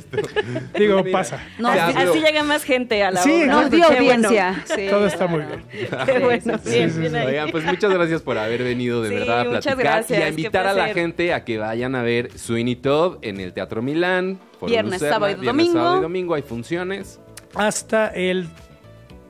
Digo, 0.77 1.03
Mira, 1.03 1.17
pasa. 1.17 1.39
No, 1.59 1.69
así, 1.69 2.19
llega 2.19 2.43
más 2.43 2.63
gente 2.63 3.03
a 3.03 3.11
la 3.11 3.21
Sí, 3.21 3.43
obra. 3.43 3.45
Nos 3.53 3.71
dio 3.71 3.85
bueno. 3.87 3.97
audiencia. 3.99 4.63
Sí. 4.65 4.87
Todo 4.89 5.05
está 5.07 5.27
muy 5.27 5.43
bien. 5.43 5.63
Qué 6.05 6.19
bueno. 6.19 6.59
Sí, 6.63 6.69
bien, 6.71 6.91
sí, 6.91 6.99
bien 6.99 7.11
sí. 7.11 7.17
ahí. 7.17 7.27
Oigan, 7.27 7.49
pues 7.51 7.63
muchas 7.65 7.93
gracias 7.93 8.21
por 8.21 8.37
haber 8.37 8.63
venido 8.63 9.01
de 9.01 9.09
Sí, 9.09 9.15
verdad 9.15 9.41
a 9.41 9.43
muchas 9.45 9.63
platicar 9.75 9.93
gracias, 9.97 10.19
y 10.19 10.21
a 10.23 10.29
invitar 10.29 10.67
a 10.67 10.73
la 10.73 10.87
gente 10.93 11.33
a 11.33 11.43
que 11.43 11.57
vayan 11.57 11.95
a 11.95 12.01
ver 12.03 12.37
Sweeney 12.37 12.75
Todd 12.75 13.17
en 13.21 13.39
el 13.39 13.53
Teatro 13.53 13.81
Milán. 13.81 14.10
Viernes, 14.61 14.93
Lucerna, 14.93 15.13
sábado 15.15 15.31
y 15.31 15.35
viernes, 15.35 15.45
domingo. 15.65 15.73
sábado 15.79 15.97
y 15.97 16.01
domingo 16.01 16.33
hay 16.35 16.41
funciones. 16.41 17.19
Hasta 17.55 18.07
el 18.09 18.47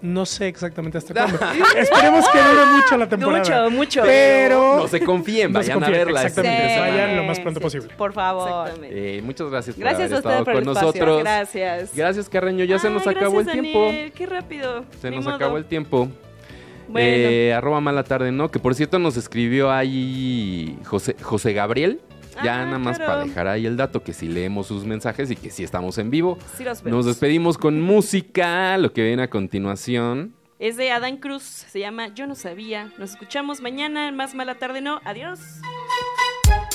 No 0.01 0.25
sé 0.25 0.47
exactamente 0.47 0.97
hasta 0.97 1.13
cuándo. 1.13 1.38
Esperemos 1.77 2.27
que 2.29 2.38
dure 2.39 2.65
mucho 2.75 2.97
la 2.97 3.07
temporada. 3.07 3.69
Mucho, 3.69 3.77
mucho. 3.77 4.01
Pero 4.03 4.77
No 4.77 4.88
se 4.88 4.99
confíen, 5.01 5.51
No 5.51 5.61
se 5.61 5.69
vayan 5.75 5.84
a 5.84 5.89
verla. 5.89 6.23
exactamente. 6.23 6.73
semana. 6.73 6.91
Vayan 6.91 7.15
lo 7.17 7.23
más 7.23 7.39
pronto 7.39 7.59
Sí, 7.59 7.63
posible. 7.63 7.89
Por 7.95 8.11
favor. 8.13 8.49
Exactamente. 8.67 9.17
Eh, 9.17 9.21
muchas 9.21 9.49
gracias 9.49 9.75
por 9.75 9.84
Gracias 9.84 10.01
a 10.01 10.05
haber 10.05 10.17
ustedes 10.17 10.36
estado 10.39 10.45
por 10.45 10.53
con 10.53 10.63
el 10.63 10.69
espacio. 10.69 10.88
nosotros. 10.88 11.19
Gracias. 11.19 11.95
Gracias, 11.95 12.29
Carreño. 12.29 12.65
Ya 12.65 12.79
se 12.79 12.89
nos 12.89 13.05
acabó 13.07 13.39
el 13.41 13.47
tiempo. 13.51 13.89
Qué 14.15 14.25
rápido. 14.25 14.86
Se 15.01 15.09
Ni 15.09 15.15
nos 15.17 15.25
modo. 15.25 15.36
acabó 15.36 15.57
el 15.57 15.65
tiempo. 15.65 16.09
Bueno. 16.88 17.07
Eh, 17.09 17.53
arroba 17.53 17.79
mala 17.79 18.03
tarde, 18.03 18.32
¿no? 18.34 18.51
Que 18.51 18.59
por 18.59 18.75
cierto 18.75 18.99
nos 18.99 19.15
escribió 19.17 19.71
ahí 19.71 20.77
José, 20.84 21.15
José 21.21 21.53
Gabriel. 21.53 22.01
Ya 22.43 22.61
Ah, 22.61 22.65
nada 22.65 22.79
más 22.79 22.97
claro. 22.97 23.11
para 23.13 23.23
dejar 23.25 23.47
ahí 23.47 23.65
el 23.65 23.77
dato 23.77 24.03
que 24.03 24.13
si 24.13 24.27
leemos 24.27 24.67
sus 24.67 24.86
mensajes 24.86 25.29
y 25.32 25.36
que 25.36 25.49
si 25.51 25.63
estamos 25.63 25.97
en 25.97 26.09
vivo. 26.09 26.38
Sí 26.57 26.63
los 26.63 26.82
vemos. 26.84 26.97
Nos 26.97 27.05
despedimos 27.05 27.57
con 27.57 27.82
música, 27.82 28.77
lo 28.77 28.93
que 28.93 29.03
viene 29.03 29.23
a 29.23 29.29
continuación. 29.29 30.34
Es 30.59 30.77
de 30.77 30.91
Adán 30.91 31.17
Cruz. 31.17 31.43
Se 31.43 31.79
llama 31.79 32.09
Yo 32.13 32.27
no 32.27 32.36
sabía. 32.36 32.91
Nos 32.99 33.11
escuchamos 33.11 33.61
mañana 33.61 34.07
en 34.07 34.15
Más 34.15 34.36
Mala 34.36 34.55
Tarde 34.55 34.82
No. 34.82 35.01
Adiós. 35.05 35.39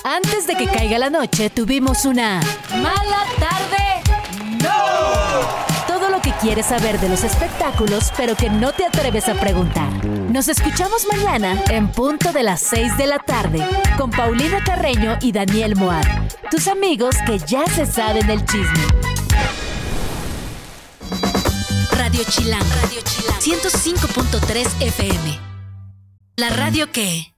Antes 0.04 0.46
de 0.46 0.54
que 0.57 0.66
caiga 0.66 0.98
la 0.98 1.11
noche, 1.11 1.50
tuvimos 1.50 2.04
una 2.04 2.40
mala 2.70 3.24
tarde. 3.38 4.62
¡No! 4.62 5.76
Lo 6.17 6.23
que 6.23 6.33
quieres 6.41 6.64
saber 6.64 6.99
de 6.99 7.11
los 7.11 7.25
espectáculos, 7.25 8.11
pero 8.17 8.35
que 8.35 8.49
no 8.49 8.73
te 8.73 8.87
atreves 8.87 9.29
a 9.29 9.35
preguntar. 9.35 9.93
Nos 10.07 10.49
escuchamos 10.49 11.07
mañana 11.12 11.62
en 11.69 11.89
punto 11.89 12.33
de 12.33 12.43
las 12.43 12.62
6 12.62 12.97
de 12.97 13.07
la 13.07 13.19
tarde 13.19 13.62
con 13.99 14.11
Paulina 14.11 14.64
Carreño 14.64 15.19
y 15.21 15.33
Daniel 15.33 15.77
Moab, 15.77 16.07
tus 16.51 16.69
amigos 16.69 17.17
que 17.27 17.39
ya 17.41 17.67
se 17.67 17.85
saben 17.85 18.31
el 18.31 18.43
chisme. 18.47 18.87
Radio 21.91 22.23
Chilán, 22.31 22.64
Radio 22.81 23.01
Chilán, 23.05 23.61
105.3 23.61 24.87
FM. 24.87 25.39
La 26.37 26.49
radio 26.49 26.91
que... 26.91 27.35